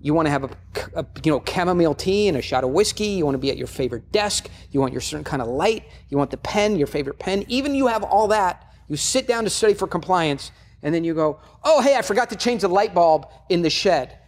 You 0.00 0.14
want 0.14 0.26
to 0.26 0.30
have 0.30 0.44
a, 0.44 0.50
a, 0.94 1.06
you 1.24 1.32
know 1.32 1.42
chamomile 1.44 1.94
tea 1.94 2.28
and 2.28 2.36
a 2.36 2.42
shot 2.42 2.62
of 2.62 2.70
whiskey. 2.70 3.06
You 3.06 3.24
want 3.24 3.34
to 3.34 3.38
be 3.38 3.50
at 3.50 3.56
your 3.56 3.66
favorite 3.66 4.12
desk. 4.12 4.48
You 4.70 4.80
want 4.80 4.92
your 4.92 5.00
certain 5.00 5.24
kind 5.24 5.42
of 5.42 5.48
light. 5.48 5.84
You 6.08 6.18
want 6.18 6.30
the 6.30 6.36
pen, 6.36 6.76
your 6.76 6.86
favorite 6.86 7.18
pen. 7.18 7.44
Even 7.48 7.74
you 7.74 7.88
have 7.88 8.04
all 8.04 8.28
that. 8.28 8.72
You 8.86 8.96
sit 8.96 9.26
down 9.26 9.44
to 9.44 9.50
study 9.50 9.74
for 9.74 9.88
compliance 9.88 10.52
and 10.82 10.94
then 10.94 11.04
you 11.04 11.14
go, 11.14 11.40
oh, 11.64 11.80
hey, 11.80 11.96
I 11.96 12.02
forgot 12.02 12.30
to 12.30 12.36
change 12.36 12.62
the 12.62 12.68
light 12.68 12.94
bulb 12.94 13.26
in 13.48 13.62
the 13.62 13.70
shed. 13.70 14.18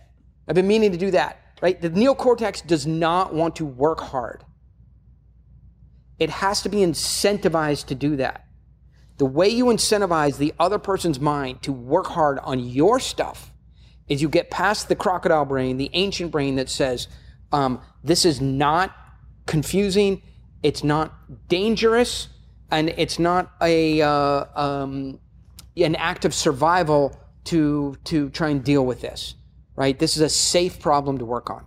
I've 0.48 0.54
been 0.54 0.66
meaning 0.66 0.90
to 0.92 0.98
do 0.98 1.12
that, 1.12 1.38
right? 1.62 1.80
The 1.80 1.90
neocortex 1.90 2.66
does 2.66 2.86
not 2.86 3.32
want 3.32 3.56
to 3.56 3.64
work 3.64 4.00
hard. 4.00 4.44
It 6.18 6.30
has 6.30 6.62
to 6.62 6.68
be 6.68 6.78
incentivized 6.78 7.86
to 7.86 7.94
do 7.94 8.16
that. 8.16 8.44
The 9.20 9.26
way 9.26 9.50
you 9.50 9.66
incentivize 9.66 10.38
the 10.38 10.54
other 10.58 10.78
person's 10.78 11.20
mind 11.20 11.60
to 11.64 11.72
work 11.74 12.06
hard 12.06 12.38
on 12.38 12.58
your 12.58 12.98
stuff 12.98 13.52
is 14.08 14.22
you 14.22 14.30
get 14.30 14.50
past 14.50 14.88
the 14.88 14.96
crocodile 14.96 15.44
brain, 15.44 15.76
the 15.76 15.90
ancient 15.92 16.30
brain 16.30 16.56
that 16.56 16.70
says, 16.70 17.06
um, 17.52 17.82
this 18.02 18.24
is 18.24 18.40
not 18.40 18.96
confusing, 19.44 20.22
it's 20.62 20.82
not 20.82 21.12
dangerous, 21.50 22.28
and 22.70 22.88
it's 22.96 23.18
not 23.18 23.52
a, 23.60 24.00
uh, 24.00 24.46
um, 24.56 25.20
an 25.76 25.96
act 25.96 26.24
of 26.24 26.32
survival 26.32 27.14
to, 27.44 27.98
to 28.04 28.30
try 28.30 28.48
and 28.48 28.64
deal 28.64 28.86
with 28.86 29.02
this, 29.02 29.34
right? 29.76 29.98
This 29.98 30.16
is 30.16 30.22
a 30.22 30.30
safe 30.30 30.80
problem 30.80 31.18
to 31.18 31.26
work 31.26 31.50
on. 31.50 31.66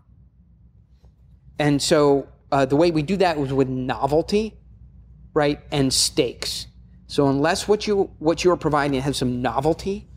And 1.59 1.79
so 1.79 2.29
uh, 2.51 2.65
the 2.65 2.75
way 2.75 2.89
we 2.89 3.03
do 3.03 3.17
that 3.17 3.37
was 3.37 3.53
with 3.53 3.69
novelty, 3.69 4.57
right, 5.35 5.59
and 5.71 5.93
stakes. 5.93 6.65
So 7.13 7.27
unless 7.27 7.67
what 7.67 7.85
you 7.85 8.09
what 8.17 8.43
you're 8.43 8.57
providing 8.57 8.99
has 8.99 9.17
some 9.17 9.39
novelty, 9.39 10.07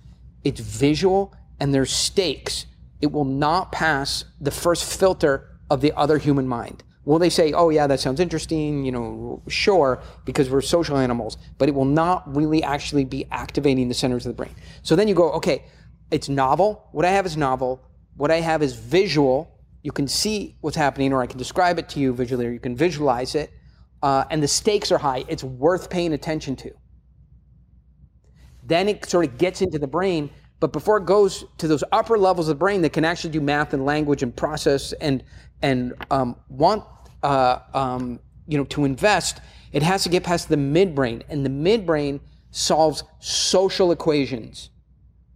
it's 0.44 0.60
visual 0.60 1.34
and 1.60 1.74
there's 1.74 1.92
stakes, 1.92 2.64
it 3.02 3.12
will 3.12 3.26
not 3.26 3.70
pass 3.70 4.24
the 4.40 4.50
first 4.50 4.82
filter 4.98 5.58
of 5.68 5.82
the 5.82 5.92
other 5.92 6.16
human 6.16 6.48
mind. 6.48 6.84
Will 7.04 7.18
they 7.18 7.28
say, 7.28 7.52
oh, 7.52 7.68
yeah, 7.68 7.86
that 7.86 8.00
sounds 8.00 8.18
interesting? 8.18 8.86
You 8.86 8.92
know, 8.92 9.42
sure, 9.46 10.00
because 10.24 10.48
we're 10.48 10.62
social 10.62 10.96
animals, 10.96 11.36
but 11.58 11.68
it 11.68 11.74
will 11.74 11.84
not 11.84 12.34
really 12.34 12.62
actually 12.62 13.04
be 13.04 13.26
activating 13.30 13.88
the 13.88 13.94
centers 13.94 14.24
of 14.24 14.30
the 14.30 14.42
brain. 14.42 14.54
So 14.82 14.96
then 14.96 15.06
you 15.06 15.14
go, 15.14 15.32
okay, 15.32 15.64
it's 16.10 16.30
novel. 16.30 16.88
What 16.92 17.04
I 17.04 17.10
have 17.10 17.26
is 17.26 17.36
novel. 17.36 17.84
What 18.16 18.30
I 18.30 18.40
have 18.40 18.62
is 18.62 18.74
visual. 18.74 19.54
You 19.82 19.92
can 19.92 20.08
see 20.08 20.56
what's 20.62 20.78
happening, 20.78 21.12
or 21.12 21.20
I 21.20 21.26
can 21.26 21.36
describe 21.36 21.78
it 21.78 21.90
to 21.90 22.00
you 22.00 22.14
visually, 22.14 22.46
or 22.46 22.52
you 22.52 22.58
can 22.58 22.74
visualize 22.74 23.34
it. 23.34 23.50
Uh, 24.02 24.24
and 24.30 24.42
the 24.42 24.48
stakes 24.48 24.90
are 24.90 24.98
high. 24.98 25.26
It's 25.28 25.44
worth 25.44 25.90
paying 25.90 26.14
attention 26.14 26.56
to. 26.56 26.72
Then 28.66 28.88
it 28.88 29.04
sort 29.08 29.24
of 29.24 29.38
gets 29.38 29.62
into 29.62 29.78
the 29.78 29.86
brain 29.86 30.30
But 30.60 30.72
before 30.72 30.96
it 30.98 31.04
goes 31.06 31.44
to 31.58 31.68
those 31.68 31.84
upper 31.92 32.16
levels 32.16 32.48
of 32.48 32.56
the 32.56 32.58
brain 32.58 32.82
that 32.82 32.92
can 32.92 33.04
actually 33.04 33.30
do 33.30 33.40
math 33.40 33.74
and 33.74 33.84
language 33.84 34.22
and 34.22 34.34
process 34.34 34.92
and 34.94 35.22
and 35.62 35.94
um, 36.10 36.36
want 36.48 36.84
uh, 37.22 37.58
um, 37.74 38.20
you 38.46 38.58
know 38.58 38.64
to 38.64 38.84
invest, 38.84 39.40
it 39.72 39.82
has 39.82 40.02
to 40.04 40.08
get 40.08 40.22
past 40.22 40.48
the 40.48 40.56
midbrain, 40.56 41.22
and 41.28 41.44
the 41.44 41.50
midbrain 41.50 42.20
solves 42.50 43.04
social 43.20 43.92
equations. 43.92 44.70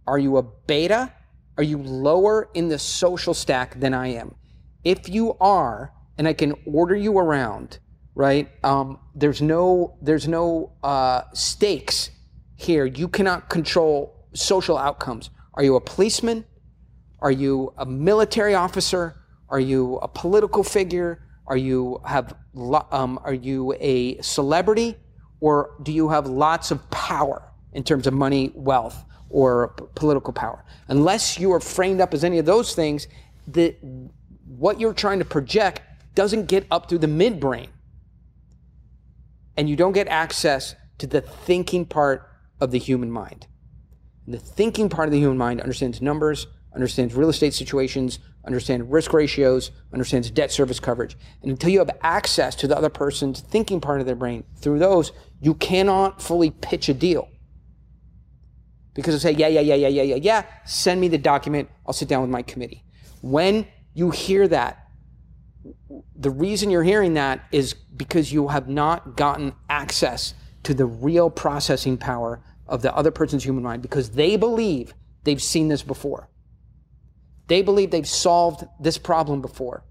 Are 0.07 0.19
you 0.19 0.37
a 0.37 0.43
beta? 0.43 1.11
Are 1.57 1.63
you 1.63 1.77
lower 1.77 2.49
in 2.53 2.69
the 2.69 2.79
social 2.79 3.33
stack 3.33 3.79
than 3.79 3.93
I 3.93 4.07
am? 4.07 4.35
If 4.83 5.09
you 5.09 5.35
are, 5.39 5.91
and 6.17 6.27
I 6.27 6.33
can 6.33 6.53
order 6.65 6.95
you 6.95 7.17
around, 7.17 7.79
right? 8.15 8.49
Um, 8.63 8.99
there's 9.15 9.41
no 9.41 9.97
there's 10.01 10.27
no 10.27 10.73
uh, 10.83 11.23
stakes 11.33 12.09
here. 12.61 12.85
You 12.85 13.07
cannot 13.07 13.49
control 13.49 14.27
social 14.33 14.77
outcomes. 14.77 15.29
Are 15.55 15.63
you 15.63 15.75
a 15.75 15.81
policeman? 15.81 16.45
Are 17.19 17.31
you 17.31 17.73
a 17.77 17.85
military 17.85 18.55
officer? 18.55 19.15
Are 19.49 19.59
you 19.59 19.97
a 19.97 20.07
political 20.07 20.63
figure? 20.63 21.21
Are 21.47 21.57
you 21.57 22.01
have 22.05 22.33
um, 22.91 23.19
are 23.23 23.33
you 23.33 23.73
a 23.79 24.21
celebrity, 24.21 24.95
or 25.41 25.75
do 25.83 25.91
you 25.91 26.09
have 26.09 26.27
lots 26.27 26.71
of 26.71 26.89
power 26.89 27.43
in 27.73 27.83
terms 27.83 28.07
of 28.07 28.13
money, 28.13 28.51
wealth, 28.55 29.03
or 29.29 29.69
political 29.95 30.31
power? 30.31 30.63
Unless 30.87 31.39
you 31.39 31.51
are 31.51 31.59
framed 31.59 31.99
up 31.99 32.13
as 32.13 32.23
any 32.23 32.37
of 32.37 32.45
those 32.45 32.73
things, 32.73 33.07
the 33.47 33.75
what 34.47 34.79
you're 34.79 34.93
trying 34.93 35.19
to 35.19 35.25
project 35.25 35.81
doesn't 36.15 36.45
get 36.45 36.65
up 36.71 36.87
through 36.87 36.99
the 36.99 37.07
midbrain, 37.07 37.67
and 39.57 39.69
you 39.69 39.75
don't 39.75 39.93
get 39.93 40.07
access 40.07 40.75
to 40.99 41.07
the 41.07 41.21
thinking 41.21 41.85
part 41.85 42.30
of 42.61 42.71
the 42.71 42.79
human 42.79 43.11
mind. 43.11 43.47
The 44.27 44.39
thinking 44.39 44.87
part 44.87 45.07
of 45.07 45.11
the 45.11 45.19
human 45.19 45.37
mind 45.37 45.59
understands 45.59 46.01
numbers, 46.01 46.47
understands 46.73 47.15
real 47.15 47.29
estate 47.29 47.53
situations, 47.53 48.19
understands 48.45 48.87
risk 48.87 49.11
ratios, 49.13 49.71
understands 49.91 50.31
debt 50.31 50.51
service 50.51 50.79
coverage. 50.79 51.17
And 51.41 51.51
until 51.51 51.71
you 51.71 51.79
have 51.79 51.89
access 52.01 52.55
to 52.55 52.67
the 52.67 52.77
other 52.77 52.89
person's 52.89 53.41
thinking 53.41 53.81
part 53.81 53.99
of 53.99 54.05
their 54.05 54.15
brain 54.15 54.43
through 54.57 54.79
those, 54.79 55.11
you 55.41 55.55
cannot 55.55 56.21
fully 56.21 56.51
pitch 56.51 56.87
a 56.87 56.93
deal. 56.93 57.27
Because 58.93 59.21
they 59.21 59.33
say, 59.33 59.37
yeah, 59.37 59.47
yeah, 59.47 59.61
yeah, 59.61 59.75
yeah, 59.75 59.87
yeah, 59.87 60.03
yeah, 60.03 60.15
yeah, 60.15 60.45
send 60.65 61.01
me 61.01 61.07
the 61.07 61.17
document, 61.17 61.69
I'll 61.85 61.93
sit 61.93 62.07
down 62.07 62.21
with 62.21 62.29
my 62.29 62.41
committee. 62.41 62.83
When 63.21 63.67
you 63.93 64.11
hear 64.11 64.47
that, 64.47 64.87
the 66.15 66.29
reason 66.29 66.69
you're 66.69 66.83
hearing 66.83 67.15
that 67.15 67.45
is 67.51 67.73
because 67.73 68.31
you 68.31 68.49
have 68.49 68.67
not 68.67 69.15
gotten 69.15 69.53
access 69.69 70.33
to 70.63 70.73
the 70.73 70.85
real 70.85 71.29
processing 71.29 71.97
power 71.97 72.41
of 72.71 72.81
the 72.81 72.95
other 72.95 73.11
person's 73.11 73.43
human 73.43 73.61
mind 73.61 73.81
because 73.81 74.11
they 74.11 74.37
believe 74.37 74.93
they've 75.23 75.41
seen 75.41 75.67
this 75.67 75.83
before. 75.83 76.29
They 77.47 77.61
believe 77.61 77.91
they've 77.91 78.07
solved 78.07 78.63
this 78.79 78.97
problem 78.97 79.41
before. 79.41 79.83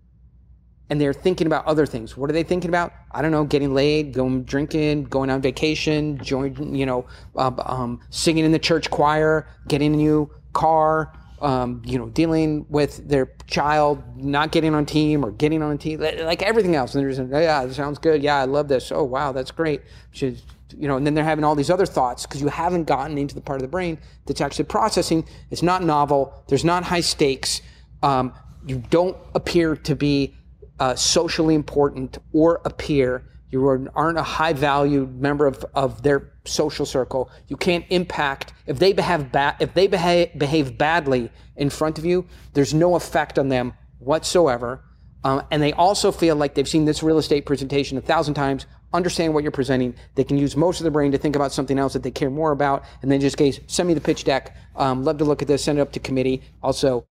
And 0.89 1.01
they're 1.01 1.13
thinking 1.13 1.47
about 1.47 1.67
other 1.67 1.87
things. 1.87 2.17
What 2.17 2.31
are 2.31 2.33
they 2.33 2.43
thinking 2.43 2.69
about? 2.69 2.93
I 3.13 3.23
don't 3.23 3.31
know, 3.31 3.45
getting 3.45 3.75
laid, 3.75 4.13
going 4.13 4.43
drinking, 4.43 5.05
going 5.05 5.31
on 5.31 5.41
vacation, 5.41 6.19
joining, 6.19 6.75
you 6.75 6.87
know, 6.87 7.07
uh, 7.37 7.53
um, 7.65 8.01
singing 8.11 8.45
in 8.45 8.51
the 8.51 8.59
church 8.59 8.91
choir, 8.91 9.47
getting 9.69 9.95
a 9.95 9.97
new 9.97 10.29
car, 10.53 11.13
um, 11.43 11.83
you 11.85 11.97
know, 11.97 12.09
dealing 12.09 12.67
with 12.71 13.09
their 13.09 13.33
child 13.47 14.03
not 14.17 14.51
getting 14.51 14.75
on 14.75 14.85
team 14.85 15.25
or 15.25 15.31
getting 15.31 15.63
on 15.63 15.73
a 15.73 15.79
team, 15.79 16.01
like 16.01 16.43
everything 16.43 16.75
else. 16.75 16.95
And 16.95 17.05
they're 17.05 17.13
just, 17.13 17.31
yeah, 17.31 17.71
sounds 17.71 17.99
good. 17.99 18.23
Yeah, 18.23 18.39
I 18.39 18.47
love 18.47 18.67
this. 18.67 18.91
Oh, 18.91 19.05
wow, 19.05 19.31
that's 19.33 19.53
great. 19.53 19.83
Should, 20.11 20.41
you 20.79 20.89
know, 20.89 20.97
and 20.97 21.07
then 21.07 21.15
they're 21.15 21.25
having 21.25 21.45
all 21.45 21.55
these 21.55 21.71
other 21.71 21.87
thoughts 21.87 22.27
because 22.27 22.41
you 22.41 22.49
haven't 22.49 22.85
gotten 22.85 23.19
into 23.19 23.35
the 23.35 23.41
part 23.41 23.59
of 23.59 23.63
the 23.63 23.69
brain 23.69 23.99
that's 24.27 24.41
actually 24.41 24.65
processing. 24.67 25.27
It's 25.51 25.63
not 25.63 25.83
novel. 25.83 26.45
There's 26.49 26.65
not 26.65 26.85
high 26.85 27.01
stakes. 27.01 27.61
Um, 28.03 28.33
you 28.67 28.83
don't 28.91 29.17
appear 29.35 29.77
to 29.77 29.95
be 29.95 30.35
uh, 30.79 30.95
socially 30.95 31.55
important 31.55 32.19
or 32.33 32.61
appear. 32.65 33.25
You 33.51 33.91
aren't 33.95 34.19
a 34.19 34.23
high 34.23 34.53
valued 34.53 35.21
member 35.21 35.47
of, 35.47 35.65
of 35.75 36.03
their 36.03 36.33
social 36.45 36.87
circle. 36.87 37.31
You 37.49 37.57
can't 37.57 37.85
impact 37.91 38.53
if 38.67 38.79
they 38.79 38.93
behave 38.93 39.33
ba- 39.33 39.57
if 39.61 39.75
they 39.75 39.87
behave, 39.87 40.39
behave 40.39 40.79
badly 40.79 41.31
in 41.57 41.69
front 41.69 41.99
of 41.99 42.05
you. 42.05 42.27
There's 42.53 42.73
no 42.73 42.95
effect 42.95 43.39
on 43.39 43.49
them 43.49 43.75
whatsoever. 43.99 44.85
Um, 45.23 45.43
and 45.51 45.63
they 45.63 45.73
also 45.73 46.13
feel 46.13 46.37
like 46.37 46.55
they've 46.55 46.69
seen 46.69 46.87
this 46.87 47.03
real 47.03 47.19
estate 47.19 47.45
presentation 47.45 47.99
a 47.99 48.01
thousand 48.01 48.35
times 48.35 48.67
understand 48.93 49.35
what 49.35 49.43
you're 49.43 49.53
presenting. 49.53 49.95
They 50.15 50.25
can 50.25 50.39
use 50.39 50.57
most 50.57 50.81
of 50.81 50.85
the 50.85 50.91
brain 50.91 51.13
to 51.13 51.19
think 51.19 51.37
about 51.37 51.53
something 51.53 51.79
else 51.79 51.93
that 51.93 52.03
they 52.03 52.11
care 52.11 52.31
more 52.31 52.53
about. 52.53 52.85
And 53.03 53.11
then 53.11 53.21
just 53.21 53.37
case, 53.37 53.61
send 53.67 53.87
me 53.87 53.95
the 53.95 54.01
pitch 54.01 54.25
deck. 54.25 54.57
Um, 54.77 55.05
love 55.05 55.19
to 55.19 55.25
look 55.25 55.43
at 55.43 55.49
this. 55.49 55.65
Send 55.65 55.79
it 55.79 55.83
up 55.83 55.93
to 55.93 56.01
committee. 56.01 56.43
Also, 56.63 57.07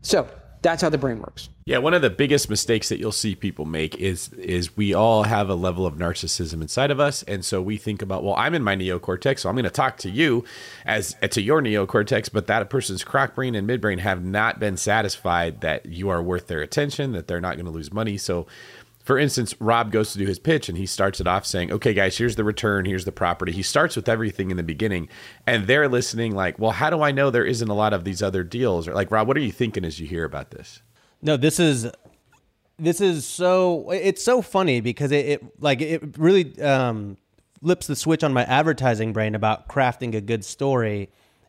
so 0.00 0.28
that's 0.62 0.82
how 0.82 0.88
the 0.88 0.98
brain 0.98 1.18
works. 1.18 1.48
Yeah, 1.66 1.78
one 1.78 1.92
of 1.92 2.02
the 2.02 2.10
biggest 2.10 2.48
mistakes 2.48 2.88
that 2.88 2.98
you'll 2.98 3.12
see 3.12 3.34
people 3.34 3.64
make 3.64 3.94
is 3.96 4.30
is 4.32 4.76
we 4.76 4.94
all 4.94 5.24
have 5.24 5.50
a 5.50 5.54
level 5.54 5.84
of 5.84 5.94
narcissism 5.94 6.62
inside 6.62 6.90
of 6.90 6.98
us, 6.98 7.22
and 7.24 7.44
so 7.44 7.60
we 7.60 7.76
think 7.76 8.00
about, 8.00 8.24
well, 8.24 8.34
I'm 8.36 8.54
in 8.54 8.62
my 8.62 8.74
neocortex, 8.74 9.40
so 9.40 9.48
I'm 9.48 9.54
going 9.54 9.64
to 9.64 9.70
talk 9.70 9.98
to 9.98 10.10
you 10.10 10.44
as 10.86 11.14
to 11.30 11.42
your 11.42 11.60
neocortex, 11.60 12.30
but 12.32 12.46
that 12.46 12.70
person's 12.70 13.04
croc 13.04 13.34
brain 13.34 13.54
and 13.54 13.68
midbrain 13.68 13.98
have 13.98 14.24
not 14.24 14.58
been 14.58 14.78
satisfied 14.78 15.60
that 15.60 15.86
you 15.86 16.08
are 16.08 16.22
worth 16.22 16.46
their 16.46 16.62
attention, 16.62 17.12
that 17.12 17.28
they're 17.28 17.40
not 17.40 17.56
going 17.56 17.66
to 17.66 17.72
lose 17.72 17.92
money. 17.92 18.16
So 18.16 18.46
for 19.08 19.18
instance, 19.18 19.54
Rob 19.58 19.90
goes 19.90 20.12
to 20.12 20.18
do 20.18 20.26
his 20.26 20.38
pitch 20.38 20.68
and 20.68 20.76
he 20.76 20.84
starts 20.84 21.18
it 21.18 21.26
off 21.26 21.46
saying, 21.46 21.72
okay, 21.72 21.94
guys, 21.94 22.18
here's 22.18 22.36
the 22.36 22.44
return, 22.44 22.84
here's 22.84 23.06
the 23.06 23.10
property. 23.10 23.52
He 23.52 23.62
starts 23.62 23.96
with 23.96 24.06
everything 24.06 24.50
in 24.50 24.58
the 24.58 24.62
beginning. 24.62 25.08
And 25.46 25.66
they're 25.66 25.88
listening, 25.88 26.34
like, 26.34 26.58
well, 26.58 26.72
how 26.72 26.90
do 26.90 27.00
I 27.00 27.10
know 27.10 27.30
there 27.30 27.46
isn't 27.46 27.70
a 27.70 27.74
lot 27.74 27.94
of 27.94 28.04
these 28.04 28.22
other 28.22 28.44
deals? 28.44 28.86
Or 28.86 28.92
like, 28.92 29.10
Rob, 29.10 29.26
what 29.26 29.38
are 29.38 29.40
you 29.40 29.50
thinking 29.50 29.82
as 29.86 29.98
you 29.98 30.06
hear 30.06 30.24
about 30.26 30.50
this? 30.50 30.82
No, 31.22 31.38
this 31.38 31.58
is 31.58 31.90
this 32.78 33.00
is 33.00 33.26
so 33.26 33.90
it's 33.92 34.22
so 34.22 34.42
funny 34.42 34.82
because 34.82 35.10
it, 35.10 35.24
it 35.24 35.62
like 35.62 35.80
it 35.80 36.18
really 36.18 36.60
um, 36.60 37.16
flips 37.62 37.86
the 37.86 37.96
switch 37.96 38.22
on 38.22 38.34
my 38.34 38.44
advertising 38.44 39.14
brain 39.14 39.34
about 39.34 39.70
crafting 39.70 40.14
a 40.16 40.20
good 40.20 40.44
story. 40.44 41.08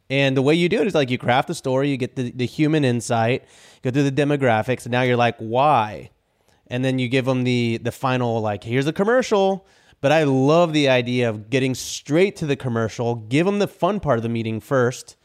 And 0.10 0.38
the 0.38 0.42
way 0.42 0.54
you 0.54 0.70
do 0.70 0.80
it 0.80 0.88
is 0.88 0.96
like 0.96 1.10
you 1.10 1.18
craft 1.18 1.50
the 1.50 1.56
story, 1.56 1.90
you 1.90 1.98
get 1.98 2.16
the, 2.16 2.32
the 2.32 2.46
human 2.46 2.86
insight, 2.86 3.44
go 3.82 3.92
through 3.92 4.10
the 4.10 4.14
demographics, 4.14 4.86
and 4.86 4.94
now 4.94 5.02
you're 5.02 5.18
like, 5.18 5.36
why? 5.40 6.12
And 6.70 6.86
then 6.86 7.00
you 7.00 7.08
give 7.08 7.26
them 7.26 7.44
the 7.44 7.78
the 7.78 7.92
final 7.92 8.42
like 8.42 8.64
here's 8.64 8.88
a 8.88 8.94
commercial. 8.94 9.66
But 10.02 10.14
i 10.14 10.24
love 10.24 10.72
the 10.72 10.88
idea 10.88 11.30
of 11.30 11.50
getting 11.50 11.76
straight 11.76 12.38
to 12.38 12.46
the 12.46 12.56
commercial 12.56 13.16
give 13.16 13.46
them 13.46 13.60
the 13.60 13.68
fun 13.68 14.00
part 14.00 14.18
of 14.18 14.24
the 14.24 14.30
meeting 14.30 14.62
first 14.62 15.18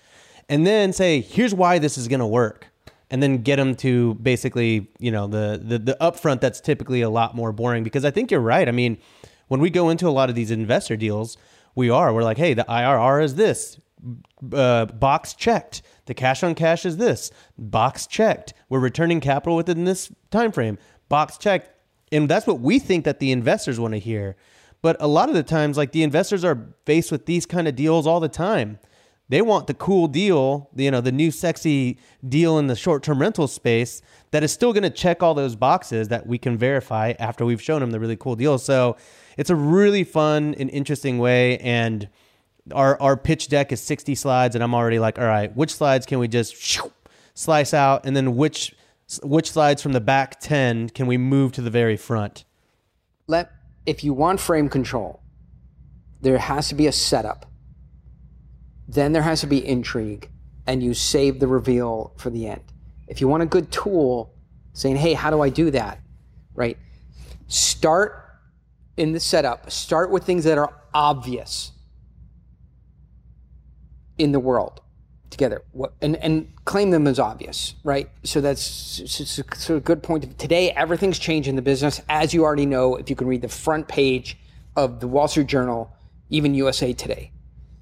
and 0.49 0.67
then 0.67 0.93
say 0.93 1.21
here's 1.21 1.55
why 1.55 1.79
this 1.79 1.97
is 1.97 2.09
going 2.09 2.21
to 2.21 2.27
work. 2.27 2.69
And 3.11 3.23
then 3.23 3.39
get 3.39 3.57
them 3.57 3.77
to 3.77 4.15
basically 4.15 4.89
you 4.99 5.11
know 5.11 5.27
the, 5.29 5.61
the 5.63 5.79
the 5.79 5.97
upfront 6.01 6.41
that's 6.41 6.61
typically 6.61 7.03
a 7.03 7.11
lot 7.11 7.37
more 7.37 7.53
boring. 7.53 7.85
Because 7.85 8.05
i 8.05 8.11
think 8.11 8.31
you're 8.31 8.41
right. 8.41 8.69
I 8.69 8.73
mean 8.73 8.99
when 9.49 9.61
we 9.61 9.71
go 9.71 9.91
into 9.91 10.09
a 10.09 10.11
lot 10.11 10.31
of 10.31 10.35
these 10.35 10.51
investor 10.51 10.97
deals 10.97 11.37
we 11.77 11.91
are. 11.91 12.13
We're 12.13 12.25
like 12.25 12.39
hey 12.39 12.55
the 12.55 12.65
irr 12.65 13.23
is 13.23 13.37
this. 13.37 13.79
Uh, 14.53 14.87
box 14.87 15.35
checked. 15.35 15.83
The 16.07 16.15
cash 16.15 16.43
on 16.43 16.55
cash 16.55 16.85
is 16.85 16.97
this. 16.97 17.31
Box 17.57 18.07
checked. 18.07 18.53
We're 18.69 18.81
returning 18.81 19.21
capital 19.21 19.57
within 19.57 19.85
this 19.85 20.11
time 20.31 20.51
frame 20.51 20.79
box 21.15 21.39
checked. 21.39 21.71
And 22.11 22.29
that's 22.29 22.45
what 22.45 22.59
we 22.59 22.81
think 22.81 23.05
that 23.05 23.21
the 23.21 23.31
investors 23.31 23.79
want 23.79 23.95
to 23.95 24.01
hear. 24.01 24.35
But 24.83 24.97
a 24.99 25.07
lot 25.07 25.29
of 25.29 25.37
the 25.37 25.45
times, 25.45 25.77
like 25.77 25.93
the 25.93 26.03
investors 26.03 26.45
are 26.45 26.75
faced 26.87 27.13
with 27.13 27.27
these 27.27 27.47
kind 27.47 27.69
of 27.69 27.77
deals 27.77 28.05
all 28.05 28.19
the 28.19 28.29
time. 28.29 28.81
They 29.29 29.41
want 29.41 29.69
the 29.69 29.75
cool 29.75 30.09
deal, 30.09 30.71
you 30.75 30.91
know, 30.91 31.01
the 31.01 31.13
new 31.13 31.31
sexy 31.31 31.99
deal 32.29 32.59
in 32.59 32.67
the 32.67 32.75
short 32.75 33.05
term 33.05 33.21
rental 33.21 33.47
space 33.47 34.03
that 34.33 34.43
is 34.43 34.53
still 34.53 34.73
going 34.73 34.83
to 34.83 34.91
check 34.91 35.23
all 35.23 35.35
those 35.35 35.55
boxes 35.55 36.09
that 36.09 36.27
we 36.27 36.37
can 36.37 36.59
verify 36.59 37.13
after 37.21 37.47
we've 37.47 37.63
shown 37.63 37.81
them 37.81 37.93
the 37.93 38.01
really 38.01 38.17
cool 38.17 38.35
deal. 38.35 38.59
So 38.59 38.97
it's 39.39 39.51
a 39.51 39.57
really 39.57 40.03
fun 40.03 40.57
and 40.59 40.69
interesting 40.71 41.19
way. 41.19 41.59
And 41.59 42.09
our, 42.73 43.01
our 43.01 43.17
pitch 43.17 43.47
deck 43.47 43.71
is 43.71 43.81
60 43.81 44.17
slides. 44.17 44.57
And 44.57 44.65
I'm 44.65 44.75
already 44.75 44.99
like, 44.99 45.21
all 45.21 45.27
right, 45.27 45.55
which 45.57 45.73
slides 45.73 46.07
can 46.07 46.19
we 46.19 46.27
just 46.27 46.81
slice 47.35 47.73
out? 47.73 48.05
And 48.05 48.17
then 48.17 48.35
which 48.35 48.75
which 49.23 49.51
slides 49.51 49.83
from 49.83 49.93
the 49.93 50.01
back 50.01 50.41
10 50.41 50.91
can 50.91 51.07
we 51.07 51.17
move 51.17 51.53
to 51.53 51.63
the 51.63 51.71
very 51.71 51.97
front? 51.97 52.45
Let 53.27 53.51
if 53.87 54.03
you 54.03 54.15
want 54.15 54.41
frame 54.41 54.69
control, 54.69 55.23
there 56.21 56.39
has 56.39 56.69
to 56.69 56.75
be 56.75 56.87
a 56.87 56.93
setup. 56.93 57.47
Then 58.89 59.13
there 59.13 59.23
has 59.23 59.41
to 59.41 59.47
be 59.47 59.65
intrigue 59.67 60.31
and 60.67 60.83
you 60.83 60.95
save 60.95 61.41
the 61.41 61.47
reveal 61.47 62.15
for 62.17 62.31
the 62.31 62.47
end. 62.47 62.63
If 63.07 63.21
you 63.21 63.29
want 63.29 63.43
a 63.43 63.47
good 63.47 63.71
tool 63.71 64.35
saying, 64.73 64.97
"Hey, 64.97 65.13
how 65.13 65.31
do 65.31 65.41
I 65.41 65.51
do 65.51 65.71
that?" 65.71 66.01
right? 66.55 66.79
Start 67.47 68.25
in 68.97 69.13
the 69.13 69.21
setup, 69.21 69.71
start 69.71 70.11
with 70.11 70.25
things 70.25 70.45
that 70.45 70.57
are 70.57 70.73
obvious 70.95 71.73
in 74.17 74.33
the 74.33 74.41
world 74.41 74.81
together 75.35 75.63
what, 75.73 75.93
and, 76.01 76.17
and 76.17 76.53
claim 76.65 76.91
them 76.91 77.07
as 77.07 77.19
obvious, 77.19 77.75
right? 77.85 78.09
So 78.23 78.41
that's 78.41 79.01
a 79.01 79.27
sort 79.57 79.77
of 79.77 79.85
good 79.85 80.03
point. 80.03 80.39
Today, 80.39 80.71
everything's 80.71 81.19
changed 81.19 81.49
in 81.49 81.57
the 81.57 81.63
business. 81.63 82.01
As 82.09 82.33
you 82.33 82.45
already 82.45 82.67
know, 82.67 82.97
if 82.97 83.11
you 83.11 83.17
can 83.17 83.27
read 83.27 83.43
the 83.43 83.49
front 83.49 83.89
page 83.89 84.39
of 84.77 85.01
the 85.01 85.09
Wall 85.09 85.29
Street 85.29 85.47
Journal, 85.47 85.95
even 86.31 86.55
USA 86.55 86.93
Today, 86.93 87.31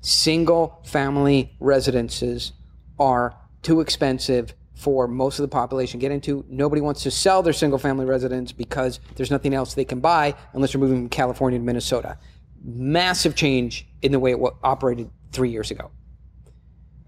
Single 0.02 0.80
family 0.82 1.54
residences 1.60 2.50
are 2.98 3.36
too 3.62 3.80
expensive 3.80 4.52
for 4.74 5.06
most 5.06 5.38
of 5.38 5.44
the 5.44 5.48
population 5.48 6.00
to 6.00 6.04
get 6.04 6.10
into. 6.10 6.44
Nobody 6.48 6.82
wants 6.82 7.04
to 7.04 7.10
sell 7.12 7.40
their 7.40 7.52
single 7.52 7.78
family 7.78 8.04
residence 8.04 8.50
because 8.50 8.98
there's 9.14 9.30
nothing 9.30 9.54
else 9.54 9.74
they 9.74 9.84
can 9.84 10.00
buy 10.00 10.34
unless 10.54 10.72
they're 10.72 10.80
moving 10.80 11.02
from 11.02 11.08
California 11.08 11.60
to 11.60 11.64
Minnesota. 11.64 12.18
Massive 12.64 13.36
change 13.36 13.86
in 14.02 14.10
the 14.10 14.18
way 14.18 14.32
it 14.32 14.40
operated 14.64 15.08
three 15.30 15.50
years 15.50 15.70
ago. 15.70 15.92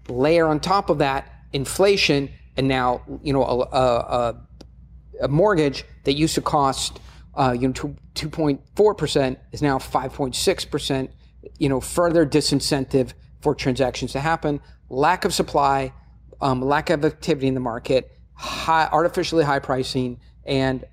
Layer 0.07 0.47
on 0.47 0.59
top 0.59 0.89
of 0.89 0.99
that 0.99 1.31
inflation, 1.53 2.29
and 2.57 2.67
now 2.67 3.01
you 3.23 3.33
know 3.33 3.43
a, 3.43 3.59
a, 3.59 4.41
a 5.21 5.27
mortgage 5.27 5.83
that 6.03 6.13
used 6.13 6.35
to 6.35 6.41
cost 6.41 6.99
uh, 7.35 7.55
you 7.57 7.67
know 7.67 7.95
two 8.13 8.29
point 8.29 8.61
four 8.75 8.93
percent 8.93 9.39
is 9.51 9.61
now 9.61 9.79
five 9.79 10.13
point 10.13 10.35
six 10.35 10.65
percent. 10.65 11.11
You 11.57 11.69
know 11.69 11.79
further 11.79 12.25
disincentive 12.25 13.13
for 13.41 13.55
transactions 13.55 14.11
to 14.13 14.19
happen. 14.19 14.59
Lack 14.89 15.25
of 15.25 15.33
supply 15.33 15.93
um, 16.41 16.61
lack 16.61 16.89
of 16.89 17.05
activity 17.05 17.47
in 17.47 17.53
the 17.53 17.59
market, 17.59 18.11
high, 18.33 18.87
artificially 18.91 19.43
high 19.43 19.59
pricing, 19.59 20.19
and 20.45 20.85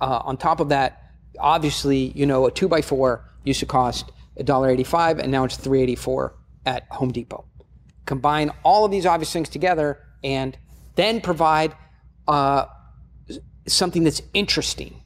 uh, 0.00 0.20
on 0.24 0.36
top 0.36 0.60
of 0.60 0.68
that, 0.70 1.12
obviously, 1.38 2.12
you 2.14 2.26
know, 2.26 2.46
a 2.46 2.50
two 2.50 2.68
by 2.68 2.82
four 2.82 3.24
used 3.44 3.60
to 3.60 3.66
cost 3.66 4.12
$1.85 4.38 5.18
and 5.18 5.32
now 5.32 5.44
it's 5.44 5.56
384 5.56 6.34
at 6.66 6.86
Home 6.90 7.10
Depot. 7.10 7.44
Combine 8.08 8.50
all 8.64 8.86
of 8.86 8.90
these 8.90 9.04
obvious 9.04 9.30
things 9.30 9.50
together 9.50 9.98
and 10.24 10.56
then 10.94 11.20
provide 11.20 11.76
uh, 12.26 12.64
something 13.66 14.02
that's 14.02 14.22
interesting 14.32 15.02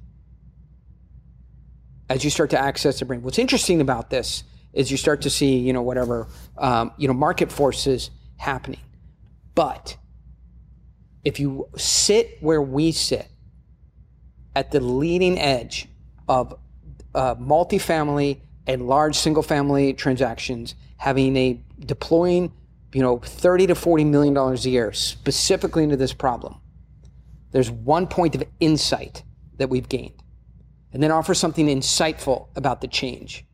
as 2.08 2.22
you 2.22 2.30
start 2.30 2.50
to 2.50 2.58
access 2.58 3.00
the 3.00 3.04
brain. 3.04 3.20
What's 3.22 3.40
interesting 3.40 3.80
about 3.80 4.08
this 4.08 4.44
is 4.72 4.92
you 4.92 4.96
start 4.96 5.22
to 5.22 5.30
see, 5.30 5.58
you 5.58 5.72
know, 5.72 5.82
whatever, 5.82 6.28
um, 6.56 6.92
you 6.96 7.08
know, 7.08 7.12
market 7.12 7.50
forces 7.50 8.10
happening. 8.36 8.78
But 9.56 9.96
if 11.24 11.40
you 11.40 11.68
sit 11.76 12.38
where 12.40 12.62
we 12.62 12.92
sit 12.92 13.26
at 14.54 14.70
the 14.70 14.78
leading 14.78 15.40
edge 15.40 15.88
of 16.28 16.54
uh, 17.16 17.34
multifamily 17.34 18.42
and 18.68 18.86
large 18.86 19.16
single 19.16 19.42
family 19.42 19.92
transactions, 19.92 20.76
having 20.98 21.36
a 21.36 21.60
deploying, 21.80 22.52
you 22.92 23.02
know, 23.02 23.18
30 23.18 23.68
to 23.68 23.74
40 23.74 24.04
million 24.04 24.34
dollars 24.34 24.66
a 24.66 24.70
year 24.70 24.92
specifically 24.92 25.82
into 25.82 25.96
this 25.96 26.12
problem, 26.12 26.60
there's 27.50 27.70
one 27.70 28.06
point 28.06 28.34
of 28.34 28.44
insight 28.60 29.22
that 29.58 29.68
we've 29.68 29.88
gained. 29.88 30.22
And 30.92 31.02
then 31.02 31.10
offer 31.10 31.34
something 31.34 31.66
insightful 31.66 32.48
about 32.54 32.80
the 32.80 32.88
change. 32.88 33.46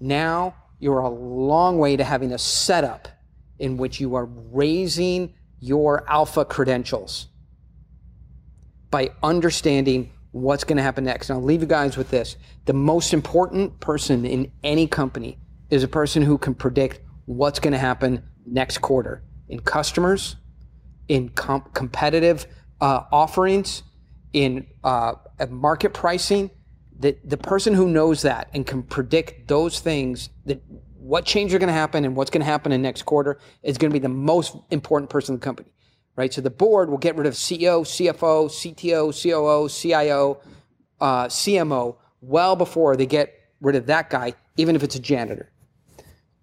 Now 0.00 0.54
you're 0.78 1.00
a 1.00 1.08
long 1.08 1.78
way 1.78 1.96
to 1.96 2.04
having 2.04 2.32
a 2.32 2.38
setup 2.38 3.08
in 3.58 3.76
which 3.76 4.00
you 4.00 4.14
are 4.14 4.24
raising 4.24 5.34
your 5.60 6.08
alpha 6.10 6.44
credentials 6.44 7.28
by 8.90 9.10
understanding 9.22 10.10
what's 10.32 10.64
going 10.64 10.76
to 10.76 10.82
happen 10.82 11.04
next. 11.04 11.30
And 11.30 11.38
I'll 11.38 11.44
leave 11.44 11.60
you 11.60 11.66
guys 11.66 11.96
with 11.96 12.10
this. 12.10 12.36
The 12.64 12.72
most 12.72 13.12
important 13.12 13.78
person 13.80 14.24
in 14.24 14.50
any 14.62 14.86
company 14.86 15.38
is 15.70 15.82
a 15.82 15.88
person 15.88 16.22
who 16.22 16.38
can 16.38 16.54
predict 16.54 17.00
what's 17.26 17.58
going 17.58 17.72
to 17.72 17.78
happen 17.78 18.22
next 18.46 18.78
quarter 18.78 19.22
in 19.48 19.60
customers, 19.60 20.36
in 21.08 21.28
comp- 21.30 21.74
competitive 21.74 22.46
uh, 22.80 23.04
offerings, 23.12 23.82
in 24.32 24.66
uh, 24.82 25.14
market 25.48 25.94
pricing. 25.94 26.50
The, 26.98 27.16
the 27.24 27.36
person 27.36 27.74
who 27.74 27.88
knows 27.88 28.22
that 28.22 28.50
and 28.54 28.66
can 28.66 28.82
predict 28.82 29.48
those 29.48 29.80
things 29.80 30.28
that 30.46 30.62
what 31.04 31.24
changes 31.24 31.54
are 31.54 31.58
going 31.58 31.68
to 31.68 31.72
happen 31.72 32.04
and 32.04 32.16
what's 32.16 32.30
going 32.30 32.40
to 32.40 32.46
happen 32.46 32.72
in 32.72 32.80
next 32.80 33.02
quarter 33.02 33.38
is 33.62 33.76
going 33.78 33.90
to 33.90 33.92
be 33.92 33.98
the 33.98 34.08
most 34.08 34.56
important 34.70 35.10
person 35.10 35.34
in 35.34 35.40
the 35.40 35.44
company, 35.44 35.68
right? 36.16 36.32
So 36.32 36.40
the 36.40 36.50
board 36.50 36.88
will 36.88 36.98
get 36.98 37.16
rid 37.16 37.26
of 37.26 37.34
CEO, 37.34 37.82
CFO, 37.82 38.48
CTO, 38.48 39.12
COO, 39.12 39.68
CIO, 39.68 40.40
uh, 41.00 41.26
CMO 41.26 41.96
well 42.22 42.56
before 42.56 42.96
they 42.96 43.06
get 43.06 43.34
rid 43.60 43.76
of 43.76 43.86
that 43.86 44.08
guy, 44.08 44.34
even 44.56 44.76
if 44.76 44.82
it's 44.82 44.96
a 44.96 45.00
janitor. 45.00 45.52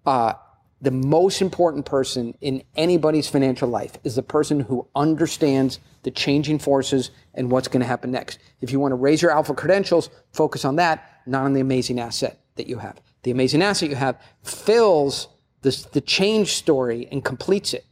Uh, 0.06 0.34
the 0.82 0.90
most 0.90 1.40
important 1.40 1.86
person 1.86 2.36
in 2.40 2.62
anybody's 2.76 3.28
financial 3.28 3.68
life 3.68 3.98
is 4.04 4.16
the 4.16 4.22
person 4.22 4.60
who 4.60 4.86
understands 4.94 5.78
the 6.02 6.10
changing 6.10 6.58
forces 6.58 7.10
and 7.34 7.50
what's 7.50 7.68
going 7.68 7.80
to 7.80 7.86
happen 7.86 8.10
next. 8.10 8.38
If 8.60 8.72
you 8.72 8.80
want 8.80 8.92
to 8.92 8.96
raise 8.96 9.22
your 9.22 9.30
alpha 9.30 9.54
credentials, 9.54 10.10
focus 10.32 10.64
on 10.64 10.76
that, 10.76 11.22
not 11.24 11.44
on 11.44 11.54
the 11.54 11.60
amazing 11.60 12.00
asset 12.00 12.38
that 12.56 12.66
you 12.66 12.78
have 12.78 13.00
the 13.22 13.30
amazing 13.30 13.62
asset 13.62 13.88
you 13.88 13.96
have 13.96 14.20
fills 14.42 15.28
this, 15.62 15.84
the 15.84 16.00
change 16.00 16.54
story 16.54 17.08
and 17.10 17.24
completes 17.24 17.72
it. 17.72 17.84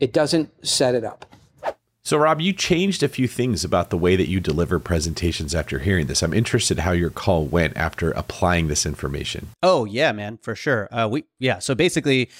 It 0.00 0.12
doesn't 0.12 0.66
set 0.66 0.94
it 0.94 1.04
up. 1.04 1.26
So, 2.06 2.18
Rob, 2.18 2.40
you 2.40 2.52
changed 2.52 3.02
a 3.02 3.08
few 3.08 3.26
things 3.26 3.64
about 3.64 3.90
the 3.90 3.98
way 3.98 4.14
that 4.14 4.28
you 4.28 4.38
deliver 4.38 4.78
presentations 4.78 5.56
after 5.56 5.80
hearing 5.80 6.06
this. 6.06 6.22
I'm 6.22 6.32
interested 6.32 6.78
how 6.78 6.92
your 6.92 7.10
call 7.10 7.46
went 7.46 7.76
after 7.76 8.12
applying 8.12 8.68
this 8.68 8.86
information. 8.86 9.48
Oh 9.60 9.86
yeah, 9.86 10.12
man, 10.12 10.38
for 10.40 10.54
sure. 10.54 10.88
Uh, 10.92 11.08
we 11.10 11.24
yeah. 11.40 11.58
So 11.58 11.74
basically, 11.74 12.30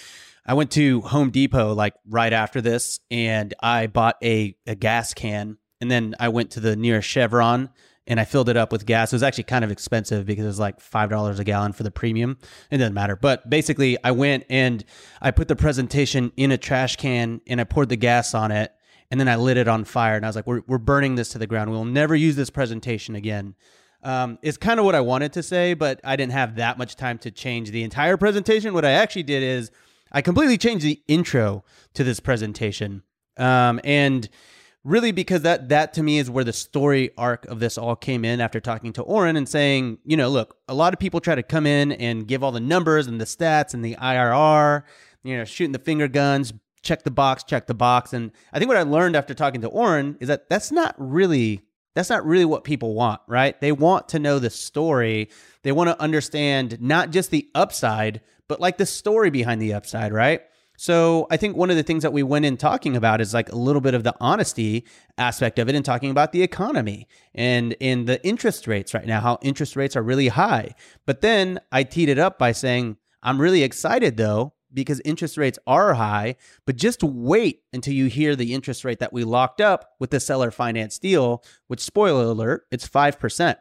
I 0.46 0.54
went 0.54 0.70
to 0.70 1.00
Home 1.00 1.30
Depot 1.30 1.74
like 1.74 1.94
right 2.08 2.32
after 2.32 2.60
this, 2.60 3.00
and 3.10 3.54
I 3.58 3.88
bought 3.88 4.18
a 4.22 4.56
a 4.68 4.76
gas 4.76 5.12
can, 5.14 5.58
and 5.80 5.90
then 5.90 6.14
I 6.20 6.28
went 6.28 6.52
to 6.52 6.60
the 6.60 6.76
nearest 6.76 7.08
Chevron 7.08 7.70
and 8.06 8.20
I 8.20 8.24
filled 8.24 8.48
it 8.48 8.56
up 8.56 8.70
with 8.70 8.86
gas. 8.86 9.12
It 9.12 9.16
was 9.16 9.22
actually 9.22 9.44
kind 9.44 9.64
of 9.64 9.70
expensive 9.70 10.26
because 10.26 10.44
it 10.44 10.48
was 10.48 10.60
like 10.60 10.80
five 10.80 11.10
dollars 11.10 11.38
a 11.38 11.44
gallon 11.44 11.72
for 11.72 11.82
the 11.82 11.90
premium. 11.90 12.38
It 12.70 12.78
doesn't 12.78 12.94
matter. 12.94 13.16
But 13.16 13.50
basically, 13.50 13.98
I 14.04 14.12
went 14.12 14.44
and 14.48 14.84
I 15.20 15.32
put 15.32 15.48
the 15.48 15.56
presentation 15.56 16.30
in 16.36 16.52
a 16.52 16.58
trash 16.58 16.96
can 16.96 17.40
and 17.46 17.60
I 17.60 17.64
poured 17.64 17.88
the 17.88 17.96
gas 17.96 18.34
on 18.34 18.52
it, 18.52 18.72
and 19.10 19.20
then 19.20 19.28
I 19.28 19.36
lit 19.36 19.56
it 19.56 19.68
on 19.68 19.84
fire. 19.84 20.16
And 20.16 20.24
I 20.24 20.28
was 20.28 20.36
like, 20.36 20.46
"We're 20.46 20.62
we're 20.66 20.78
burning 20.78 21.14
this 21.14 21.30
to 21.30 21.38
the 21.38 21.46
ground. 21.46 21.70
We'll 21.70 21.84
never 21.84 22.14
use 22.14 22.36
this 22.36 22.50
presentation 22.50 23.14
again." 23.14 23.54
Um, 24.02 24.38
it's 24.42 24.56
kind 24.56 24.78
of 24.78 24.86
what 24.86 24.94
I 24.94 25.00
wanted 25.00 25.32
to 25.32 25.42
say, 25.42 25.74
but 25.74 26.00
I 26.04 26.16
didn't 26.16 26.32
have 26.32 26.56
that 26.56 26.78
much 26.78 26.96
time 26.96 27.18
to 27.18 27.30
change 27.30 27.70
the 27.70 27.82
entire 27.82 28.16
presentation. 28.16 28.74
What 28.74 28.84
I 28.84 28.92
actually 28.92 29.24
did 29.24 29.42
is 29.42 29.70
I 30.12 30.22
completely 30.22 30.58
changed 30.58 30.84
the 30.84 31.02
intro 31.08 31.64
to 31.94 32.04
this 32.04 32.20
presentation, 32.20 33.02
um, 33.36 33.80
and 33.82 34.28
really 34.86 35.10
because 35.10 35.42
that 35.42 35.68
that 35.68 35.92
to 35.94 36.02
me 36.02 36.18
is 36.18 36.30
where 36.30 36.44
the 36.44 36.52
story 36.52 37.10
arc 37.18 37.44
of 37.46 37.58
this 37.58 37.76
all 37.76 37.96
came 37.96 38.24
in 38.24 38.40
after 38.40 38.60
talking 38.60 38.92
to 38.92 39.02
Oren 39.02 39.36
and 39.36 39.48
saying, 39.48 39.98
you 40.04 40.16
know, 40.16 40.28
look, 40.28 40.56
a 40.68 40.74
lot 40.74 40.92
of 40.92 41.00
people 41.00 41.20
try 41.20 41.34
to 41.34 41.42
come 41.42 41.66
in 41.66 41.90
and 41.92 42.28
give 42.28 42.44
all 42.44 42.52
the 42.52 42.60
numbers 42.60 43.08
and 43.08 43.20
the 43.20 43.24
stats 43.24 43.74
and 43.74 43.84
the 43.84 43.96
IRR, 43.96 44.84
you 45.24 45.36
know, 45.36 45.44
shooting 45.44 45.72
the 45.72 45.80
finger 45.80 46.06
guns, 46.06 46.52
check 46.86 47.02
the 47.02 47.10
box, 47.10 47.44
check 47.44 47.66
the 47.66 47.74
box. 47.74 48.12
And 48.12 48.30
I 48.52 48.58
think 48.58 48.68
what 48.68 48.76
I 48.76 48.82
learned 48.82 49.16
after 49.16 49.34
talking 49.34 49.60
to 49.62 49.68
Oren 49.68 50.16
is 50.20 50.28
that 50.28 50.48
that's 50.48 50.72
not 50.72 50.94
really 50.98 51.62
that's 51.94 52.10
not 52.10 52.26
really 52.26 52.44
what 52.44 52.62
people 52.62 52.94
want, 52.94 53.22
right? 53.26 53.58
They 53.60 53.72
want 53.72 54.10
to 54.10 54.18
know 54.18 54.38
the 54.38 54.50
story. 54.50 55.30
They 55.62 55.72
want 55.72 55.88
to 55.88 56.00
understand 56.00 56.78
not 56.78 57.10
just 57.10 57.30
the 57.30 57.48
upside, 57.54 58.20
but 58.48 58.60
like 58.60 58.76
the 58.76 58.84
story 58.84 59.30
behind 59.30 59.62
the 59.62 59.72
upside, 59.72 60.12
right? 60.12 60.42
So 60.76 61.26
I 61.30 61.38
think 61.38 61.56
one 61.56 61.70
of 61.70 61.76
the 61.76 61.82
things 61.82 62.02
that 62.02 62.12
we 62.12 62.22
went 62.22 62.44
in 62.44 62.58
talking 62.58 62.96
about 62.96 63.22
is 63.22 63.32
like 63.32 63.50
a 63.50 63.56
little 63.56 63.80
bit 63.80 63.94
of 63.94 64.04
the 64.04 64.14
honesty 64.20 64.84
aspect 65.16 65.58
of 65.58 65.70
it 65.70 65.74
and 65.74 65.84
talking 65.84 66.10
about 66.10 66.32
the 66.32 66.42
economy 66.42 67.08
and 67.34 67.74
in 67.80 68.04
the 68.04 68.24
interest 68.26 68.66
rates 68.66 68.92
right 68.92 69.06
now, 69.06 69.20
how 69.20 69.38
interest 69.40 69.74
rates 69.74 69.96
are 69.96 70.02
really 70.02 70.28
high. 70.28 70.74
But 71.06 71.22
then 71.22 71.60
I 71.72 71.82
teed 71.82 72.10
it 72.10 72.18
up 72.18 72.38
by 72.38 72.52
saying, 72.52 72.98
I'm 73.22 73.40
really 73.40 73.62
excited 73.62 74.18
though, 74.18 74.52
because 74.72 75.00
interest 75.04 75.36
rates 75.36 75.58
are 75.66 75.94
high, 75.94 76.36
but 76.66 76.76
just 76.76 77.02
wait 77.02 77.62
until 77.72 77.94
you 77.94 78.06
hear 78.06 78.36
the 78.36 78.54
interest 78.54 78.84
rate 78.84 78.98
that 78.98 79.12
we 79.12 79.24
locked 79.24 79.60
up 79.60 79.92
with 79.98 80.10
the 80.10 80.20
seller 80.20 80.50
finance 80.50 80.98
deal, 80.98 81.42
which 81.68 81.80
spoiler 81.80 82.24
alert, 82.24 82.66
it's 82.70 82.88
5%. 82.88 83.56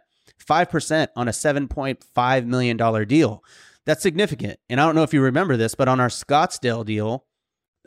5% 0.48 1.08
on 1.16 1.28
a 1.28 1.32
$7.5 1.32 2.46
million 2.46 3.08
deal. 3.08 3.44
That's 3.86 4.02
significant. 4.02 4.60
And 4.70 4.82
I 4.82 4.86
don't 4.86 4.96
know 4.96 5.04
if 5.04 5.14
you 5.14 5.22
remember 5.22 5.58
this, 5.58 5.76
but 5.76 5.88
on 5.88 6.00
our 6.00 6.08
Scottsdale 6.08 6.86
deal, 6.86 7.26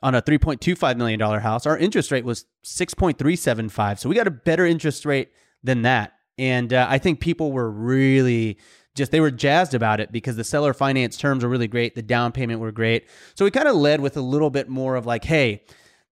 on 0.03 0.15
a 0.15 0.23
$3.25 0.23 0.97
million 0.97 1.21
house, 1.21 1.67
our 1.67 1.77
interest 1.77 2.11
rate 2.11 2.25
was 2.25 2.47
6.375. 2.65 3.99
So 3.99 4.09
we 4.09 4.15
got 4.15 4.29
a 4.29 4.33
better 4.33 4.65
interest 4.65 5.05
rate 5.05 5.33
than 5.63 5.83
that. 5.83 6.13
And 6.39 6.73
uh, 6.73 6.87
I 6.89 6.99
think 6.99 7.19
people 7.19 7.51
were 7.51 7.69
really 7.69 8.59
just, 8.99 9.13
they 9.13 9.21
were 9.21 9.31
jazzed 9.31 9.75
about 9.75 10.01
it 10.01 10.13
because 10.13 10.37
the 10.37 10.45
seller 10.45 10.75
finance 10.75 11.17
terms 11.17 11.43
were 11.43 11.51
really 11.51 11.69
great. 11.69 11.95
The 11.95 12.03
down 12.03 12.33
payment 12.33 12.61
were 12.61 12.73
great. 12.73 13.09
So 13.35 13.45
we 13.45 13.51
kind 13.51 13.69
of 13.69 13.77
led 13.77 14.01
with 14.01 14.17
a 14.17 14.21
little 14.21 14.51
bit 14.51 14.69
more 14.69 14.97
of 14.97 15.07
like, 15.07 15.25
hey, 15.25 15.63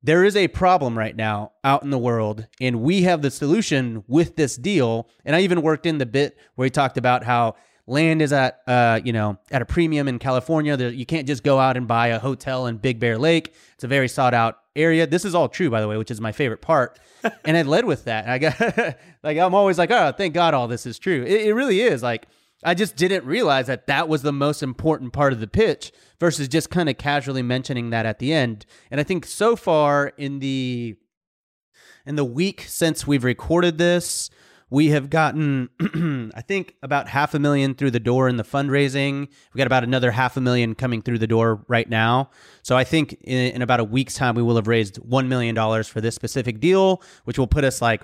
there 0.02 0.24
is 0.24 0.36
a 0.36 0.48
problem 0.48 0.96
right 0.96 1.16
now 1.16 1.52
out 1.64 1.82
in 1.82 1.90
the 1.90 1.98
world, 1.98 2.46
and 2.60 2.80
we 2.80 3.02
have 3.02 3.22
the 3.22 3.30
solution 3.30 4.04
with 4.06 4.36
this 4.36 4.56
deal. 4.56 5.08
And 5.24 5.34
I 5.34 5.40
even 5.40 5.62
worked 5.62 5.84
in 5.84 5.98
the 5.98 6.06
bit 6.06 6.38
where 6.54 6.64
he 6.64 6.70
talked 6.70 6.96
about 6.96 7.24
how 7.24 7.56
land 7.88 8.20
is 8.20 8.32
at 8.32 8.60
uh, 8.66 9.00
you 9.04 9.12
know 9.12 9.38
at 9.50 9.62
a 9.62 9.64
premium 9.64 10.06
in 10.06 10.18
California. 10.18 10.76
There, 10.76 10.90
you 10.90 11.06
can't 11.06 11.26
just 11.26 11.42
go 11.42 11.58
out 11.58 11.76
and 11.76 11.88
buy 11.88 12.08
a 12.08 12.18
hotel 12.18 12.66
in 12.66 12.76
Big 12.76 13.00
Bear 13.00 13.18
Lake. 13.18 13.52
It's 13.74 13.84
a 13.84 13.88
very 13.88 14.08
sought 14.08 14.34
out 14.34 14.60
area. 14.76 15.06
This 15.06 15.24
is 15.24 15.34
all 15.34 15.48
true, 15.48 15.70
by 15.70 15.80
the 15.80 15.88
way, 15.88 15.96
which 15.96 16.10
is 16.10 16.20
my 16.20 16.32
favorite 16.32 16.62
part. 16.62 17.00
and 17.44 17.56
I 17.56 17.62
led 17.62 17.84
with 17.84 18.04
that. 18.04 18.28
I 18.28 18.38
got 18.38 18.60
like 19.24 19.38
I'm 19.38 19.54
always 19.54 19.78
like, 19.78 19.90
oh, 19.90 20.12
thank 20.12 20.34
God, 20.34 20.54
all 20.54 20.68
this 20.68 20.86
is 20.86 20.98
true. 20.98 21.24
It, 21.24 21.46
it 21.46 21.54
really 21.54 21.80
is. 21.80 22.02
Like 22.02 22.26
I 22.66 22.74
just 22.74 22.96
didn't 22.96 23.24
realize 23.24 23.68
that 23.68 23.86
that 23.86 24.08
was 24.08 24.22
the 24.22 24.32
most 24.32 24.60
important 24.60 25.12
part 25.12 25.32
of 25.32 25.38
the 25.38 25.46
pitch 25.46 25.92
versus 26.18 26.48
just 26.48 26.68
kind 26.68 26.88
of 26.88 26.98
casually 26.98 27.40
mentioning 27.42 27.90
that 27.90 28.06
at 28.06 28.18
the 28.18 28.32
end. 28.32 28.66
And 28.90 29.00
I 29.00 29.04
think 29.04 29.24
so 29.24 29.54
far 29.54 30.08
in 30.18 30.40
the 30.40 30.96
in 32.04 32.16
the 32.16 32.24
week 32.24 32.64
since 32.66 33.06
we've 33.06 33.22
recorded 33.22 33.78
this, 33.78 34.30
we 34.68 34.88
have 34.88 35.10
gotten 35.10 35.68
I 36.34 36.40
think 36.40 36.74
about 36.82 37.08
half 37.08 37.34
a 37.34 37.38
million 37.38 37.76
through 37.76 37.92
the 37.92 38.00
door 38.00 38.28
in 38.28 38.36
the 38.36 38.42
fundraising. 38.42 39.28
We 39.54 39.58
got 39.58 39.68
about 39.68 39.84
another 39.84 40.10
half 40.10 40.36
a 40.36 40.40
million 40.40 40.74
coming 40.74 41.02
through 41.02 41.18
the 41.18 41.28
door 41.28 41.64
right 41.68 41.88
now. 41.88 42.30
So 42.62 42.76
I 42.76 42.82
think 42.82 43.12
in, 43.22 43.52
in 43.52 43.62
about 43.62 43.78
a 43.78 43.84
week's 43.84 44.14
time 44.14 44.34
we 44.34 44.42
will 44.42 44.56
have 44.56 44.66
raised 44.66 44.96
1 44.96 45.28
million 45.28 45.54
dollars 45.54 45.86
for 45.86 46.00
this 46.00 46.16
specific 46.16 46.58
deal, 46.58 47.00
which 47.26 47.38
will 47.38 47.46
put 47.46 47.62
us 47.62 47.80
like 47.80 48.02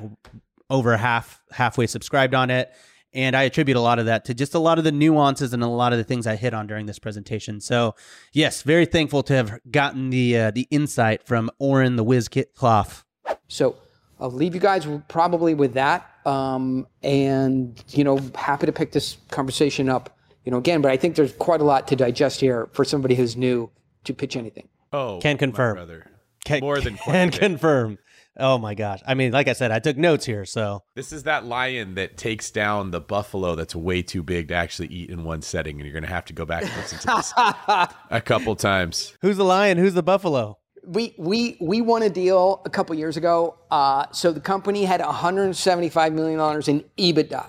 over 0.71 0.97
half 0.97 1.43
halfway 1.51 1.89
subscribed 1.89 2.33
on 2.33 2.49
it 2.49 2.73
and 3.15 3.37
I 3.37 3.43
attribute 3.43 3.77
a 3.77 3.81
lot 3.81 3.99
of 3.99 4.07
that 4.07 4.25
to 4.27 4.35
just 4.35 4.55
a 4.55 4.59
lot 4.59 4.79
of 4.79 4.85
the 4.85 4.93
nuances 4.93 5.53
and 5.53 5.63
a 5.63 5.69
lot 5.69 5.93
of 5.93 5.99
the 5.99 6.05
things 6.05 6.27
I 6.27 6.37
hit 6.37 6.55
on 6.55 6.67
during 6.67 6.87
this 6.87 6.99
presentation. 6.99 7.61
So, 7.61 7.95
yes, 8.33 8.63
very 8.63 8.87
thankful 8.87 9.23
to 9.25 9.35
have 9.35 9.61
gotten 9.71 10.11
the 10.11 10.37
uh, 10.37 10.51
the 10.51 10.67
insight 10.71 11.27
from 11.27 11.51
Oren 11.59 11.97
the 11.97 12.05
Whiz 12.05 12.29
Kit 12.29 12.55
Klaff. 12.55 13.05
So, 13.49 13.77
I'll 14.21 14.31
leave 14.31 14.55
you 14.55 14.61
guys 14.61 14.87
probably 15.09 15.55
with 15.55 15.75
that, 15.75 16.09
um, 16.25 16.87
and 17.03 17.83
you 17.89 18.05
know, 18.05 18.19
happy 18.35 18.67
to 18.67 18.73
pick 18.73 18.93
this 18.93 19.17
conversation 19.31 19.89
up, 19.89 20.17
you 20.45 20.53
know, 20.53 20.59
again. 20.59 20.81
But 20.81 20.93
I 20.93 20.97
think 20.97 21.17
there's 21.17 21.33
quite 21.33 21.61
a 21.61 21.65
lot 21.65 21.89
to 21.89 21.97
digest 21.97 22.41
here 22.41 22.69
for 22.73 22.85
somebody 22.85 23.15
who's 23.15 23.37
new 23.37 23.71
to 24.05 24.15
pitch 24.15 24.37
anything. 24.37 24.69
Oh, 24.93 25.19
can 25.21 25.39
confirm. 25.39 25.75
Brother. 25.75 26.07
Can, 26.45 26.61
More 26.61 26.81
than 26.81 26.97
can 27.05 27.31
confirm. 27.31 27.99
Oh 28.39 28.57
my 28.57 28.75
gosh. 28.75 29.01
I 29.07 29.15
mean, 29.15 29.33
like 29.33 29.47
I 29.49 29.53
said, 29.53 29.71
I 29.71 29.79
took 29.79 29.97
notes 29.99 30.25
here, 30.25 30.45
so 30.47 30.81
This 30.95 31.13
is 31.13 31.25
that 31.25 31.45
lion 31.45 31.95
that 31.97 32.17
takes 32.17 32.51
down 32.51 32.91
the 32.91 33.01
buffalo 33.01 33.55
that's 33.55 33.75
way 33.75 34.01
too 34.03 34.23
big 34.23 34.49
to 34.49 34.55
actually 34.55 34.89
eat 34.89 35.11
in 35.11 35.25
one 35.25 35.43
setting, 35.43 35.77
and 35.79 35.85
you're 35.87 35.93
gonna 35.95 36.13
have 36.13 36.25
to 36.27 36.33
go 36.33 36.47
back 36.47 36.63
and 36.63 36.73
listen 36.77 36.99
to 37.01 37.07
this 37.17 37.33
a 38.11 38.21
couple 38.21 38.57
times. 38.57 39.17
who's 39.21 39.37
the 39.37 39.45
lion? 39.45 39.77
Who's 39.79 39.95
the 39.95 40.03
buffalo? 40.03 40.59
We 40.85 41.15
we 41.19 41.57
we 41.61 41.81
won 41.81 42.03
a 42.03 42.11
deal 42.11 42.63
a 42.65 42.71
couple 42.71 42.97
years 42.97 43.17
ago. 43.17 43.57
Uh, 43.71 44.07
so 44.13 44.33
the 44.33 44.41
company 44.41 44.85
had 44.85 45.01
175 45.01 46.13
million 46.13 46.39
dollars 46.39 46.69
in 46.69 46.85
EBITDA, 46.99 47.47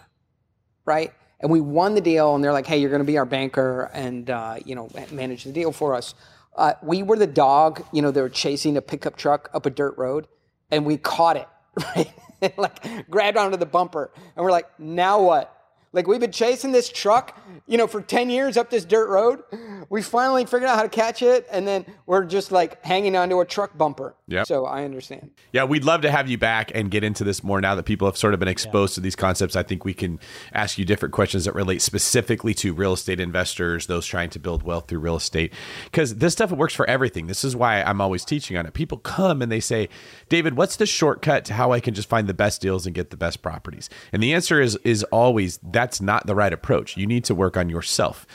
right? 0.86 1.12
And 1.40 1.52
we 1.52 1.60
won 1.60 1.96
the 1.96 2.02
deal, 2.02 2.36
and 2.36 2.44
they're 2.44 2.54
like, 2.54 2.68
"Hey, 2.68 2.78
you're 2.78 2.92
going 2.92 3.02
to 3.02 3.06
be 3.06 3.18
our 3.18 3.26
banker 3.26 3.90
and 3.94 4.30
uh, 4.30 4.58
you 4.66 4.76
know 4.76 4.90
manage 5.12 5.46
the 5.46 5.52
deal 5.52 5.72
for 5.72 5.96
us." 5.96 6.14
Uh, 6.56 6.74
we 6.84 7.02
were 7.02 7.18
the 7.18 7.26
dog. 7.26 7.84
You 7.92 8.02
know, 8.04 8.12
they 8.12 8.22
were 8.22 8.30
chasing 8.30 8.78
a 8.78 8.82
pickup 8.82 9.16
truck 9.18 9.50
up 9.54 9.66
a 9.66 9.72
dirt 9.72 9.98
road, 9.98 10.28
and 10.72 10.86
we 10.86 10.98
caught 10.98 11.38
it, 11.38 11.48
right? 11.96 12.14
like 12.58 13.10
grabbed 13.10 13.38
onto 13.38 13.58
the 13.58 13.66
bumper, 13.66 14.12
and 14.36 14.44
we're 14.44 14.52
like, 14.52 14.68
"Now 14.80 15.22
what?" 15.22 15.53
Like 15.94 16.08
we've 16.08 16.20
been 16.20 16.32
chasing 16.32 16.72
this 16.72 16.90
truck, 16.90 17.40
you 17.68 17.78
know, 17.78 17.88
for 17.88 18.02
10 18.02 18.30
years 18.30 18.58
up 18.58 18.70
this 18.70 18.84
dirt 18.84 19.08
road. 19.08 19.44
We 19.90 20.02
finally 20.02 20.46
figured 20.46 20.64
out 20.64 20.76
how 20.76 20.84
to 20.84 20.90
catch 20.90 21.22
it, 21.22 21.46
and 21.52 21.68
then 21.68 21.86
we're 22.08 22.26
just 22.26 22.52
like 22.52 22.84
hanging 22.84 23.16
onto 23.16 23.40
a 23.40 23.46
truck 23.46 23.78
bumper. 23.78 24.16
Yeah. 24.28 24.44
So 24.44 24.66
I 24.66 24.86
understand. 24.86 25.32
Yeah, 25.52 25.66
we'd 25.66 25.84
love 25.84 26.02
to 26.02 26.12
have 26.12 26.28
you 26.28 26.38
back 26.38 26.72
and 26.74 26.90
get 26.90 27.04
into 27.04 27.24
this 27.24 27.44
more 27.44 27.62
now 27.62 27.76
that 27.76 27.84
people 27.84 28.08
have 28.08 28.18
sort 28.18 28.34
of 28.34 28.40
been 28.40 28.50
exposed 28.50 28.96
to 28.96 29.02
these 29.02 29.16
concepts. 29.16 29.56
I 29.56 29.62
think 29.62 29.86
we 29.86 29.94
can 29.94 30.20
ask 30.52 30.78
you 30.78 30.86
different 30.86 31.14
questions 31.14 31.46
that 31.46 31.54
relate 31.54 31.82
specifically 31.82 32.54
to 32.56 32.74
real 32.74 32.94
estate 32.94 33.20
investors, 33.20 33.86
those 33.86 34.08
trying 34.08 34.32
to 34.32 34.40
build 34.40 34.64
wealth 34.64 34.88
through 34.88 35.00
real 35.00 35.18
estate. 35.18 35.54
Because 35.86 36.16
this 36.16 36.34
stuff 36.34 36.52
it 36.52 36.58
works 36.58 36.74
for 36.74 36.90
everything. 36.90 37.28
This 37.28 37.44
is 37.44 37.56
why 37.56 37.84
I'm 37.84 38.02
always 38.02 38.26
teaching 38.26 38.58
on 38.58 38.66
it. 38.66 38.74
People 38.74 38.98
come 38.98 39.42
and 39.42 39.52
they 39.52 39.60
say, 39.60 39.90
David, 40.30 40.58
what's 40.58 40.78
the 40.78 40.88
shortcut 40.88 41.46
to 41.46 41.54
how 41.54 41.72
I 41.72 41.80
can 41.80 41.94
just 41.94 42.10
find 42.10 42.28
the 42.28 42.34
best 42.34 42.62
deals 42.62 42.88
and 42.88 42.96
get 42.96 43.12
the 43.12 43.18
best 43.18 43.44
properties? 43.44 43.90
And 44.12 44.24
the 44.24 44.34
answer 44.34 44.60
is 44.60 44.78
is 44.84 45.04
always 45.06 45.60
that's 45.84 46.00
not 46.00 46.26
the 46.26 46.34
right 46.34 46.54
approach. 46.54 46.96
You 46.96 47.06
need 47.06 47.26
to 47.26 47.36
work 47.36 47.58
on 47.58 47.68
yourself. 47.68 48.26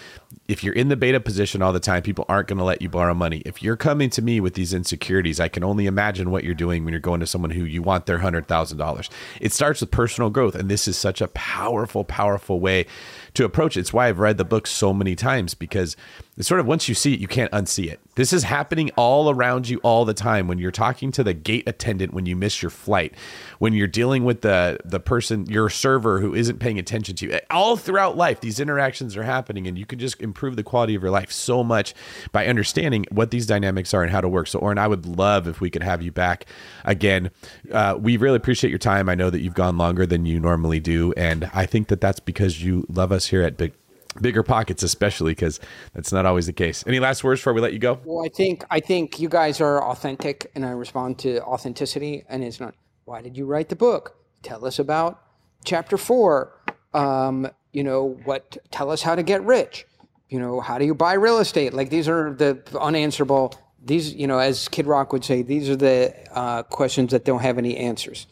If 0.49 0.63
you're 0.63 0.75
in 0.75 0.91
the 0.91 0.97
beta 0.97 1.19
position 1.19 1.63
all 1.63 1.73
the 1.73 1.81
time, 1.81 2.03
people 2.03 2.27
aren't 2.29 2.49
going 2.49 2.59
to 2.59 2.65
let 2.65 2.83
you 2.83 2.91
borrow 2.91 3.15
money. 3.15 3.43
If 3.47 3.63
you're 3.63 3.77
coming 3.77 4.11
to 4.11 4.21
me 4.21 4.39
with 4.39 4.53
these 4.53 4.75
insecurities, 4.75 5.41
I 5.41 5.49
can 5.49 5.65
only 5.65 5.87
imagine 5.87 6.31
what 6.31 6.45
you're 6.45 6.55
doing 6.55 6.85
when 6.85 6.93
you're 6.93 7.01
going 7.01 7.21
to 7.21 7.27
someone 7.27 7.51
who 7.51 7.65
you 7.65 7.81
want 7.81 8.05
their 8.05 8.19
$100,000. 8.19 9.09
It 9.41 9.55
starts 9.55 9.81
with 9.81 9.91
personal 9.91 10.29
growth. 10.29 10.55
And 10.55 10.71
this 10.71 10.87
is 10.87 10.99
such 10.99 11.23
a 11.23 11.29
powerful, 11.29 12.05
powerful 12.05 12.61
way 12.61 12.85
to 13.33 13.47
approach 13.47 13.79
it. 13.79 13.81
It's 13.81 13.95
why 13.95 14.09
I've 14.09 14.19
read 14.19 14.37
the 14.37 14.45
book 14.45 14.67
so 14.67 14.93
many 14.93 15.17
times 15.17 15.55
because 15.55 15.97
it's 16.37 16.49
sort 16.49 16.61
of 16.61 16.67
once 16.67 16.87
you 16.87 16.95
see 16.95 17.15
it, 17.15 17.21
you 17.21 17.29
can't 17.29 17.53
unsee 17.53 17.91
it. 17.91 18.01
This 18.19 18.33
is 18.33 18.43
happening 18.43 18.91
all 18.97 19.31
around 19.31 19.69
you 19.69 19.79
all 19.85 20.05
the 20.05 20.13
time. 20.13 20.49
When 20.49 20.59
you're 20.59 20.73
talking 20.73 21.13
to 21.13 21.23
the 21.23 21.33
gate 21.33 21.63
attendant 21.69 22.13
when 22.13 22.27
you 22.27 22.35
miss 22.35 22.61
your 22.61 22.71
flight, 22.71 23.15
when 23.61 23.75
you're 23.75 23.87
dealing 23.87 24.25
with 24.25 24.41
the 24.41 24.81
the 24.85 24.99
person, 24.99 25.47
your 25.47 25.71
server 25.71 26.19
who 26.19 26.35
isn't 26.35 26.59
paying 26.59 26.81
attention 26.81 27.15
to 27.15 27.27
you, 27.29 27.39
all 27.49 27.77
throughout 27.77 28.17
life, 28.17 28.41
these 28.41 28.59
interactions 28.59 29.17
are 29.17 29.23
happening, 29.23 29.69
and 29.69 29.79
you 29.79 29.87
can 29.87 30.01
just 30.01 30.21
improve 30.21 30.57
the 30.57 30.65
quality 30.65 30.97
of 30.97 31.03
your 31.03 31.13
life 31.13 31.31
so 31.31 31.63
much 31.63 31.95
by 32.33 32.49
understanding 32.49 33.07
what 33.13 33.31
these 33.31 33.47
dynamics 33.47 33.95
are 33.95 34.03
and 34.03 34.11
how 34.11 34.21
to 34.21 34.29
work. 34.29 34.49
So, 34.49 34.59
Oren, 34.59 34.79
I 34.79 34.89
would 34.89 35.07
love 35.07 35.47
if 35.47 35.61
we 35.61 35.71
could 35.71 35.85
have 35.85 36.03
you 36.03 36.11
back 36.11 36.47
again. 36.85 37.31
Uh, 37.71 37.97
we 38.01 38.17
really 38.17 38.35
appreciate 38.35 38.71
your 38.71 38.81
time. 38.81 39.09
I 39.09 39.15
know 39.15 39.31
that 39.31 39.43
you've 39.43 39.55
gone 39.55 39.79
longer 39.79 40.07
than 40.07 40.27
you 40.27 40.41
normally 40.41 40.81
do, 40.81 41.13
and 41.17 41.49
I 41.55 41.67
think 41.67 41.87
that 41.87 42.01
that's 42.01 42.19
because 42.19 42.65
you 42.65 42.85
love 42.89 43.13
us 43.13 43.27
here 43.27 43.43
at 43.43 43.57
Big 43.57 43.75
BiggerPockets 44.21 44.83
especially 44.83 45.33
because 45.33 45.61
that's 45.95 46.13
not 46.13 46.27
always 46.27 46.47
the 46.47 46.53
case 46.53 46.85
any 46.87 47.01
last 47.01 47.25
words 47.25 47.41
before 47.41 47.53
we 47.53 47.61
let 47.61 47.73
you 47.73 47.79
go 47.79 48.01
Well, 48.05 48.25
I 48.25 48.29
think 48.29 48.65
I 48.71 48.81
think 48.81 49.21
you 49.21 49.29
guys 49.29 49.61
are 49.61 49.83
authentic, 49.83 50.51
and 50.55 50.65
I 50.65 50.71
respond 50.71 51.19
to 51.21 51.43
authenticity. 51.43 52.25
And 52.29 52.43
it's 52.43 52.61
not 52.61 52.75
why 53.05 53.23
did 53.23 53.37
you 53.37 53.47
write 53.47 53.69
the 53.69 53.77
book? 53.77 54.17
Tell 54.43 54.65
us 54.65 54.79
about 54.79 55.23
chapter 55.65 55.97
four. 55.97 56.61
Um, 56.95 57.49
you 57.73 57.85
know 57.85 58.19
what? 58.25 58.57
Tell 58.71 58.91
us 58.91 59.03
how 59.03 59.15
to 59.15 59.23
get 59.23 59.43
rich. 59.45 59.87
You 60.29 60.41
know 60.41 60.61
how 60.61 60.79
do 60.79 60.85
you 60.85 60.95
buy 60.95 61.15
real 61.15 61.39
estate? 61.39 61.73
Like 61.75 61.91
these 61.91 62.09
are 62.09 62.35
the 62.35 62.63
unanswerable. 62.81 63.55
These, 63.85 64.15
you 64.15 64.27
know, 64.27 64.39
as 64.39 64.69
Kid 64.69 64.87
Rock 64.87 65.13
would 65.13 65.25
say, 65.25 65.43
these 65.43 65.71
are 65.71 65.77
the 65.77 66.15
uh, 66.33 66.63
questions 66.65 67.13
that 67.13 67.25
don't 67.25 67.41
have 67.41 67.59
any 67.59 67.77
answers. 67.77 68.27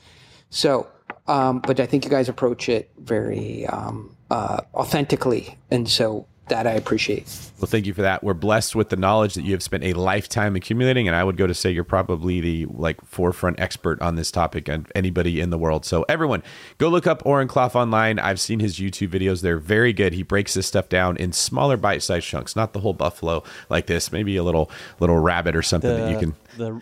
So, 0.51 0.89
um, 1.29 1.61
but 1.61 1.79
I 1.81 1.87
think 1.87 2.05
you 2.05 2.11
guys 2.11 2.29
approach 2.29 2.69
it 2.69 2.91
very 2.99 3.67
um, 3.67 4.16
uh, 4.31 4.61
authentically, 4.75 5.59
and 5.71 5.89
so 5.89 6.27
that 6.49 6.67
I 6.67 6.73
appreciate. 6.73 7.25
well 7.59 7.67
thank 7.67 7.87
you 7.87 7.95
for 7.95 8.03
that. 8.03 8.23
We're 8.23 8.35
blessed 8.35 8.77
with 8.77 8.91
the 8.91 8.97
knowledge 8.97 9.35
that 9.35 9.43
you 9.43 9.53
have 9.53 9.63
spent 9.63 9.83
a 9.83 9.95
lifetime 9.95 10.55
accumulating 10.55 11.09
and 11.09 11.17
i 11.17 11.25
would 11.25 11.37
go 11.37 11.47
to 11.47 11.55
say 11.55 11.71
you're 11.71 11.85
probably 11.85 12.41
the 12.41 12.67
like 12.67 13.05
forefront 13.05 13.59
expert 13.59 14.01
on 14.01 14.15
this 14.17 14.31
topic 14.31 14.69
and 14.69 14.91
anybody 14.95 15.41
in 15.41 15.51
the 15.51 15.59
world. 15.59 15.85
So 15.85 16.05
everyone 16.09 16.43
go 16.79 16.89
look 16.89 17.07
up 17.07 17.25
Oren 17.27 17.49
Klaff 17.49 17.75
online. 17.75 18.19
I've 18.19 18.41
seen 18.41 18.61
his 18.61 18.79
youtube 18.79 19.09
videos. 19.09 19.43
They're 19.43 19.59
very 19.59 19.93
good. 19.93 20.13
He 20.13 20.23
breaks 20.23 20.55
this 20.55 20.67
stuff 20.67 20.89
down 20.89 21.17
in 21.17 21.33
smaller 21.33 21.77
bite-sized 21.77 22.27
chunks 22.27 22.55
not 22.55 22.73
the 22.73 22.81
whole 22.81 22.95
buffalo 22.95 23.43
like 23.69 23.87
this. 23.87 24.13
Maybe 24.13 24.37
a 24.37 24.45
little 24.45 24.71
little 25.01 25.19
rabbit 25.19 25.57
or 25.57 25.63
something 25.63 25.91
that 25.91 26.11
you 26.11 26.19
can 26.19 26.35
the 26.57 26.81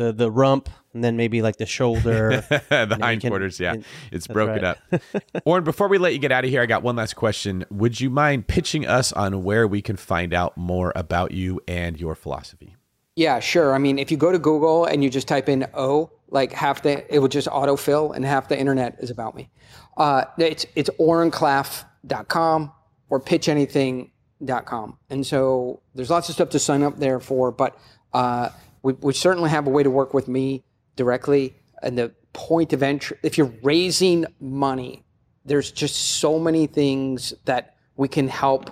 the 0.00 0.12
the 0.12 0.30
rump 0.30 0.68
and 0.94 1.04
then 1.04 1.16
maybe 1.16 1.42
like 1.42 1.56
the 1.56 1.66
shoulder. 1.66 2.44
the 2.48 2.62
then 2.68 2.90
you 2.90 2.96
can- 2.96 3.00
hindquarters, 3.02 3.60
yeah. 3.60 3.74
and- 3.74 3.84
It's 4.10 4.26
broken 4.26 4.62
right. 4.62 4.76
up. 4.92 5.02
Oren, 5.44 5.62
before 5.62 5.88
we 5.88 5.98
let 5.98 6.12
you 6.14 6.18
get 6.18 6.32
out 6.32 6.44
of 6.44 6.50
here, 6.50 6.62
I 6.62 6.66
got 6.66 6.82
one 6.82 6.96
last 6.96 7.14
question. 7.14 7.64
Would 7.70 8.00
you 8.00 8.08
mind 8.10 8.46
pitching 8.48 8.86
us 8.86 9.12
on 9.12 9.44
where 9.44 9.68
we 9.68 9.82
can 9.82 9.96
find 9.96 10.32
out 10.34 10.56
more 10.56 10.92
about 10.96 11.32
you 11.32 11.60
and 11.68 12.00
your 12.00 12.14
philosophy? 12.14 12.74
Yeah, 13.16 13.40
sure. 13.40 13.74
I 13.74 13.78
mean, 13.78 13.98
if 13.98 14.10
you 14.10 14.16
go 14.16 14.32
to 14.32 14.38
Google 14.38 14.86
and 14.86 15.04
you 15.04 15.10
just 15.10 15.28
type 15.28 15.48
in 15.48 15.66
O, 15.74 16.10
like 16.30 16.52
half 16.52 16.82
the, 16.82 17.12
it 17.14 17.18
will 17.18 17.28
just 17.28 17.48
autofill 17.48 18.14
and 18.16 18.24
half 18.24 18.48
the 18.48 18.58
internet 18.58 18.96
is 19.00 19.10
about 19.10 19.34
me. 19.36 19.50
Uh, 19.96 20.24
it's, 20.38 20.64
it's 20.74 20.88
orenklaff.com 20.98 22.72
or 23.10 23.20
pitchanything.com. 23.20 24.98
And 25.10 25.26
so 25.26 25.82
there's 25.94 26.10
lots 26.10 26.28
of 26.28 26.34
stuff 26.34 26.50
to 26.50 26.58
sign 26.58 26.82
up 26.82 26.98
there 26.98 27.20
for, 27.20 27.50
but 27.52 27.78
uh, 28.12 28.50
we, 28.82 28.94
we 28.94 29.12
certainly 29.12 29.50
have 29.50 29.66
a 29.66 29.70
way 29.70 29.82
to 29.82 29.90
work 29.90 30.14
with 30.14 30.28
me 30.28 30.64
directly. 30.96 31.54
And 31.82 31.96
the 31.96 32.12
point 32.32 32.72
of 32.72 32.82
entry, 32.82 33.18
if 33.22 33.38
you're 33.38 33.52
raising 33.62 34.26
money, 34.40 35.04
there's 35.44 35.70
just 35.70 35.96
so 35.96 36.38
many 36.38 36.66
things 36.66 37.32
that 37.44 37.76
we 37.96 38.08
can 38.08 38.28
help 38.28 38.70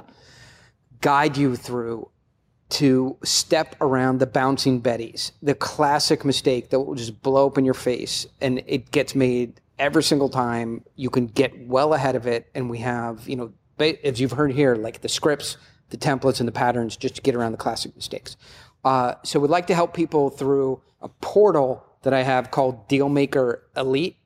guide 1.00 1.36
you 1.36 1.56
through 1.56 2.08
to 2.70 3.16
step 3.24 3.76
around 3.80 4.18
the 4.18 4.26
bouncing 4.26 4.80
betties, 4.80 5.32
the 5.42 5.54
classic 5.54 6.24
mistake 6.24 6.68
that 6.70 6.80
will 6.80 6.94
just 6.94 7.22
blow 7.22 7.46
up 7.46 7.56
in 7.56 7.64
your 7.64 7.74
face, 7.74 8.26
and 8.40 8.62
it 8.66 8.90
gets 8.90 9.14
made 9.14 9.60
every 9.78 10.02
single 10.02 10.28
time. 10.28 10.84
You 10.94 11.08
can 11.08 11.28
get 11.28 11.66
well 11.66 11.94
ahead 11.94 12.14
of 12.14 12.26
it, 12.26 12.48
and 12.54 12.68
we 12.68 12.78
have, 12.78 13.26
you 13.26 13.36
know, 13.36 13.52
as 14.04 14.20
you've 14.20 14.32
heard 14.32 14.52
here, 14.52 14.74
like 14.74 15.00
the 15.00 15.08
scripts, 15.08 15.56
the 15.88 15.96
templates, 15.96 16.40
and 16.40 16.48
the 16.48 16.52
patterns 16.52 16.96
just 16.96 17.16
to 17.16 17.22
get 17.22 17.34
around 17.34 17.52
the 17.52 17.58
classic 17.58 17.96
mistakes. 17.96 18.36
Uh, 18.88 19.16
so 19.22 19.38
we'd 19.38 19.50
like 19.50 19.66
to 19.66 19.74
help 19.74 19.92
people 19.92 20.30
through 20.30 20.80
a 21.02 21.10
portal 21.10 21.84
that 22.04 22.14
I 22.14 22.22
have 22.22 22.50
called 22.50 22.88
Dealmaker 22.88 23.58
Elite. 23.76 24.16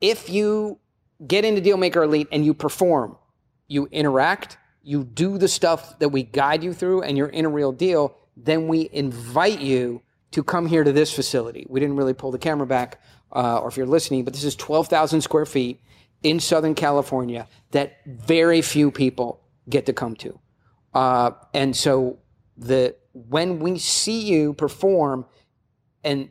If 0.00 0.30
you 0.30 0.78
get 1.26 1.44
into 1.44 1.60
Dealmaker 1.60 2.04
Elite 2.04 2.28
and 2.30 2.44
you 2.44 2.54
perform, 2.54 3.16
you 3.66 3.88
interact, 3.90 4.58
you 4.84 5.02
do 5.02 5.38
the 5.38 5.48
stuff 5.48 5.98
that 5.98 6.10
we 6.10 6.22
guide 6.22 6.62
you 6.62 6.72
through, 6.72 7.02
and 7.02 7.18
you're 7.18 7.26
in 7.26 7.46
a 7.46 7.48
real 7.48 7.72
deal, 7.72 8.16
then 8.36 8.68
we 8.68 8.90
invite 8.92 9.58
you 9.58 10.00
to 10.30 10.44
come 10.44 10.68
here 10.68 10.84
to 10.84 10.92
this 10.92 11.12
facility. 11.12 11.66
We 11.68 11.80
didn't 11.80 11.96
really 11.96 12.14
pull 12.14 12.30
the 12.30 12.38
camera 12.38 12.68
back, 12.68 13.00
uh, 13.32 13.58
or 13.58 13.66
if 13.66 13.76
you're 13.76 13.86
listening, 13.86 14.22
but 14.22 14.34
this 14.34 14.44
is 14.44 14.54
12,000 14.54 15.20
square 15.20 15.46
feet. 15.46 15.80
in 16.22 16.38
Southern 16.38 16.76
California 16.76 17.48
that 17.72 17.98
very 18.06 18.62
few 18.62 18.92
people 18.92 19.40
get 19.68 19.86
to 19.86 19.92
come 19.92 20.14
to. 20.16 20.38
Uh, 20.94 21.32
and 21.52 21.76
so 21.76 22.18
the 22.56 22.94
when 23.12 23.58
we 23.58 23.78
see 23.78 24.20
you 24.20 24.52
perform 24.52 25.26
and 26.04 26.30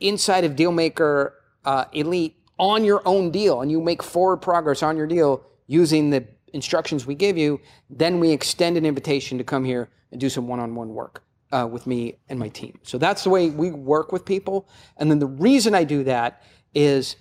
inside 0.00 0.44
of 0.44 0.52
Dealmaker 0.52 1.32
uh, 1.64 1.84
Elite 1.92 2.36
on 2.58 2.84
your 2.84 3.02
own 3.04 3.30
deal 3.30 3.62
and 3.62 3.70
you 3.70 3.80
make 3.80 4.02
forward 4.02 4.38
progress 4.38 4.82
on 4.82 4.96
your 4.96 5.06
deal 5.06 5.44
using 5.66 6.10
the 6.10 6.26
instructions 6.52 7.06
we 7.06 7.14
give 7.14 7.36
you, 7.36 7.60
then 7.90 8.20
we 8.20 8.30
extend 8.30 8.76
an 8.76 8.86
invitation 8.86 9.38
to 9.38 9.44
come 9.44 9.64
here 9.64 9.88
and 10.12 10.20
do 10.20 10.28
some 10.28 10.46
one-on-one 10.46 10.94
work 10.94 11.24
uh, 11.52 11.66
with 11.66 11.86
me 11.86 12.16
and 12.28 12.38
my 12.38 12.48
team. 12.48 12.78
So 12.82 12.98
that's 12.98 13.24
the 13.24 13.30
way 13.30 13.50
we 13.50 13.70
work 13.70 14.12
with 14.12 14.24
people. 14.24 14.68
And 14.96 15.10
then 15.10 15.18
the 15.18 15.26
reason 15.26 15.74
I 15.74 15.84
do 15.84 16.04
that 16.04 16.42
is, 16.74 17.16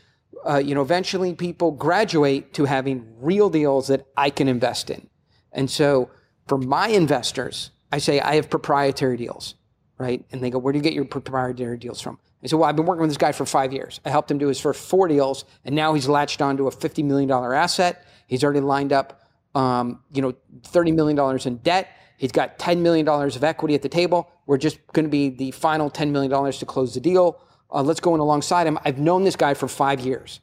uh, 0.48 0.58
you 0.58 0.76
know, 0.76 0.82
eventually 0.82 1.34
people 1.34 1.72
graduate 1.72 2.54
to 2.54 2.66
having 2.66 3.06
real 3.20 3.50
deals 3.50 3.88
that 3.88 4.06
I 4.16 4.30
can 4.30 4.48
invest 4.48 4.90
in. 4.90 5.10
And 5.52 5.70
so 5.70 6.10
for 6.48 6.58
my 6.58 6.90
investors, 6.90 7.72
I 7.94 8.00
say 8.00 8.20
I 8.20 8.38
have 8.38 8.50
proprietary 8.50 9.18
deals, 9.18 9.54
right? 10.00 10.26
And 10.32 10.42
they 10.42 10.50
go, 10.50 10.58
where 10.58 10.74
do 10.74 10.80
you 10.80 10.84
get 10.84 10.94
your 10.94 11.06
proprietary 11.06 11.78
deals 11.78 12.02
from? 12.02 12.18
I 12.44 12.48
said, 12.48 12.58
well, 12.58 12.68
I've 12.68 12.76
been 12.76 12.88
working 12.88 13.02
with 13.02 13.12
this 13.12 13.20
guy 13.20 13.34
for 13.34 13.46
five 13.46 13.72
years. 13.72 14.02
I 14.04 14.10
helped 14.10 14.32
him 14.32 14.40
do 14.40 14.48
his 14.48 14.60
first 14.60 14.82
four 14.82 15.08
deals, 15.08 15.46
and 15.64 15.76
now 15.76 15.94
he's 15.94 16.08
latched 16.08 16.42
onto 16.42 16.66
a 16.66 16.72
$50 16.72 17.06
million 17.06 17.30
asset. 17.30 18.04
He's 18.26 18.44
already 18.44 18.62
lined 18.62 18.94
up, 18.94 19.22
um, 19.54 20.00
you 20.12 20.24
know, 20.24 20.34
$30 20.62 20.96
million 20.96 21.40
in 21.46 21.58
debt. 21.58 21.88
He's 22.18 22.32
got 22.32 22.58
$10 22.58 22.80
million 22.80 23.08
of 23.08 23.44
equity 23.44 23.76
at 23.76 23.84
the 23.84 23.90
table. 23.90 24.28
We're 24.48 24.58
just 24.58 24.80
going 24.94 25.06
to 25.06 25.12
be 25.12 25.30
the 25.30 25.52
final 25.52 25.92
$10 25.92 26.10
million 26.10 26.52
to 26.52 26.66
close 26.66 26.96
the 26.96 27.00
deal. 27.00 27.44
Uh, 27.72 27.84
let's 27.84 28.00
go 28.00 28.16
in 28.16 28.22
alongside 28.22 28.66
him. 28.66 28.80
I've 28.84 28.98
known 28.98 29.24
this 29.24 29.36
guy 29.36 29.54
for 29.54 29.68
five 29.68 30.00
years, 30.00 30.40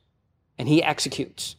and 0.57 0.69
he 0.69 0.85
executes. 0.85 1.57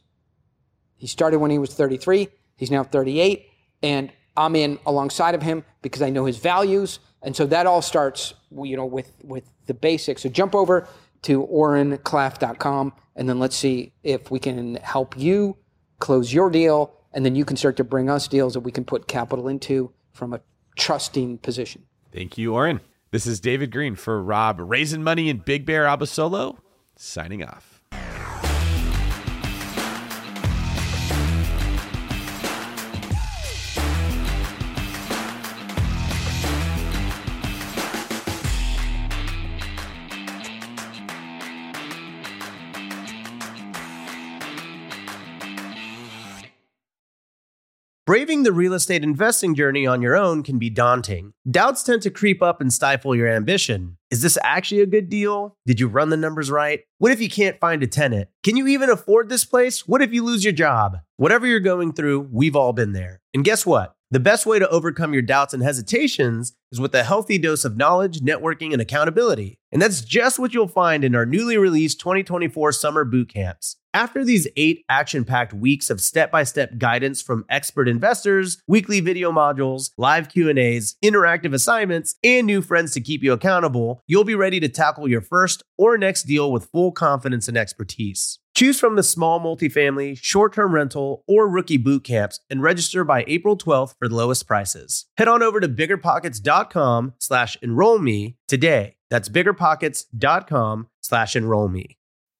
He 0.95 1.07
started 1.07 1.39
when 1.39 1.51
he 1.51 1.59
was 1.59 1.73
33. 1.73 2.29
He's 2.55 2.71
now 2.71 2.85
38, 2.85 3.49
and 3.83 4.09
I'm 4.37 4.55
in 4.55 4.79
alongside 4.85 5.35
of 5.35 5.41
him 5.41 5.63
because 5.81 6.01
I 6.01 6.09
know 6.09 6.25
his 6.25 6.37
values. 6.37 6.99
And 7.21 7.35
so 7.35 7.45
that 7.47 7.67
all 7.67 7.81
starts, 7.81 8.33
you 8.63 8.75
know, 8.75 8.85
with, 8.85 9.11
with 9.23 9.43
the 9.67 9.73
basics. 9.73 10.23
So 10.23 10.29
jump 10.29 10.55
over 10.55 10.87
to 11.23 11.45
orenklaff.com 11.47 12.93
and 13.15 13.29
then 13.29 13.39
let's 13.39 13.55
see 13.55 13.93
if 14.03 14.31
we 14.31 14.39
can 14.39 14.75
help 14.77 15.17
you 15.17 15.57
close 15.99 16.33
your 16.33 16.49
deal. 16.49 16.93
And 17.13 17.25
then 17.25 17.35
you 17.35 17.45
can 17.45 17.57
start 17.57 17.75
to 17.77 17.83
bring 17.83 18.09
us 18.09 18.27
deals 18.27 18.53
that 18.53 18.61
we 18.61 18.71
can 18.71 18.85
put 18.85 19.07
capital 19.07 19.47
into 19.47 19.91
from 20.13 20.33
a 20.33 20.41
trusting 20.77 21.39
position. 21.39 21.83
Thank 22.11 22.37
you, 22.37 22.53
Oren. 22.53 22.79
This 23.11 23.27
is 23.27 23.41
David 23.41 23.71
Greene 23.71 23.95
for 23.95 24.23
Rob, 24.23 24.59
raising 24.59 25.03
money 25.03 25.29
in 25.29 25.39
Big 25.39 25.65
Bear 25.65 25.85
Abasolo, 25.85 26.57
signing 26.95 27.43
off. 27.43 27.70
Braving 48.11 48.43
the 48.43 48.51
real 48.51 48.73
estate 48.73 49.05
investing 49.05 49.55
journey 49.55 49.87
on 49.87 50.01
your 50.01 50.17
own 50.17 50.43
can 50.43 50.59
be 50.59 50.69
daunting. 50.69 51.31
Doubts 51.49 51.81
tend 51.81 52.01
to 52.01 52.09
creep 52.09 52.41
up 52.41 52.59
and 52.59 52.73
stifle 52.73 53.15
your 53.15 53.29
ambition. 53.29 53.95
Is 54.09 54.21
this 54.21 54.37
actually 54.43 54.81
a 54.81 54.85
good 54.85 55.07
deal? 55.07 55.55
Did 55.65 55.79
you 55.79 55.87
run 55.87 56.09
the 56.09 56.17
numbers 56.17 56.51
right? 56.51 56.81
What 56.97 57.13
if 57.13 57.21
you 57.21 57.29
can't 57.29 57.57
find 57.61 57.81
a 57.81 57.87
tenant? 57.87 58.27
Can 58.43 58.57
you 58.57 58.67
even 58.67 58.89
afford 58.89 59.29
this 59.29 59.45
place? 59.45 59.87
What 59.87 60.01
if 60.01 60.11
you 60.11 60.25
lose 60.25 60.43
your 60.43 60.51
job? 60.51 60.97
Whatever 61.15 61.47
you're 61.47 61.61
going 61.61 61.93
through, 61.93 62.27
we've 62.33 62.57
all 62.57 62.73
been 62.73 62.91
there. 62.91 63.21
And 63.33 63.45
guess 63.45 63.65
what? 63.65 63.95
The 64.09 64.19
best 64.19 64.45
way 64.45 64.59
to 64.59 64.67
overcome 64.67 65.13
your 65.13 65.21
doubts 65.21 65.53
and 65.53 65.63
hesitations 65.63 66.51
is 66.69 66.81
with 66.81 66.93
a 66.93 67.05
healthy 67.05 67.37
dose 67.37 67.63
of 67.63 67.77
knowledge, 67.77 68.19
networking, 68.19 68.73
and 68.73 68.81
accountability. 68.81 69.57
And 69.71 69.81
that's 69.81 70.01
just 70.01 70.37
what 70.37 70.53
you'll 70.53 70.67
find 70.67 71.05
in 71.05 71.15
our 71.15 71.25
newly 71.25 71.57
released 71.57 72.01
2024 72.01 72.73
summer 72.73 73.05
boot 73.05 73.29
camps. 73.29 73.77
After 73.93 74.23
these 74.23 74.47
eight 74.55 74.85
action 74.87 75.25
packed 75.25 75.53
weeks 75.53 75.89
of 75.89 75.99
step 75.99 76.31
by 76.31 76.43
step 76.43 76.77
guidance 76.77 77.21
from 77.21 77.43
expert 77.49 77.89
investors, 77.89 78.61
weekly 78.65 79.01
video 79.01 79.33
modules, 79.33 79.91
live 79.97 80.29
Q&As, 80.29 80.95
interactive 81.03 81.53
assignments, 81.53 82.15
and 82.23 82.47
new 82.47 82.61
friends 82.61 82.93
to 82.93 83.01
keep 83.01 83.21
you 83.21 83.33
accountable, 83.33 84.01
you'll 84.07 84.23
be 84.23 84.35
ready 84.35 84.61
to 84.61 84.69
tackle 84.69 85.09
your 85.09 85.19
first 85.19 85.63
or 85.77 85.97
next 85.97 86.23
deal 86.23 86.51
with 86.53 86.69
full 86.71 86.93
confidence 86.93 87.49
and 87.49 87.57
expertise. 87.57 88.39
Choose 88.55 88.79
from 88.79 88.95
the 88.95 89.03
small 89.03 89.41
multifamily, 89.41 90.17
short 90.21 90.53
term 90.53 90.73
rental, 90.73 91.23
or 91.27 91.49
rookie 91.49 91.77
boot 91.77 92.05
camps 92.05 92.39
and 92.49 92.61
register 92.61 93.03
by 93.03 93.25
April 93.27 93.57
12th 93.57 93.95
for 93.99 94.07
the 94.07 94.15
lowest 94.15 94.47
prices. 94.47 95.05
Head 95.17 95.27
on 95.27 95.43
over 95.43 95.59
to 95.59 95.67
biggerpockets.com 95.67 97.13
slash 97.19 97.57
enroll 97.61 97.99
me 97.99 98.37
today. 98.47 98.95
That's 99.09 99.29
biggerpockets.com 99.29 100.87
slash 101.01 101.35
enroll 101.35 101.67
me. 101.67 101.97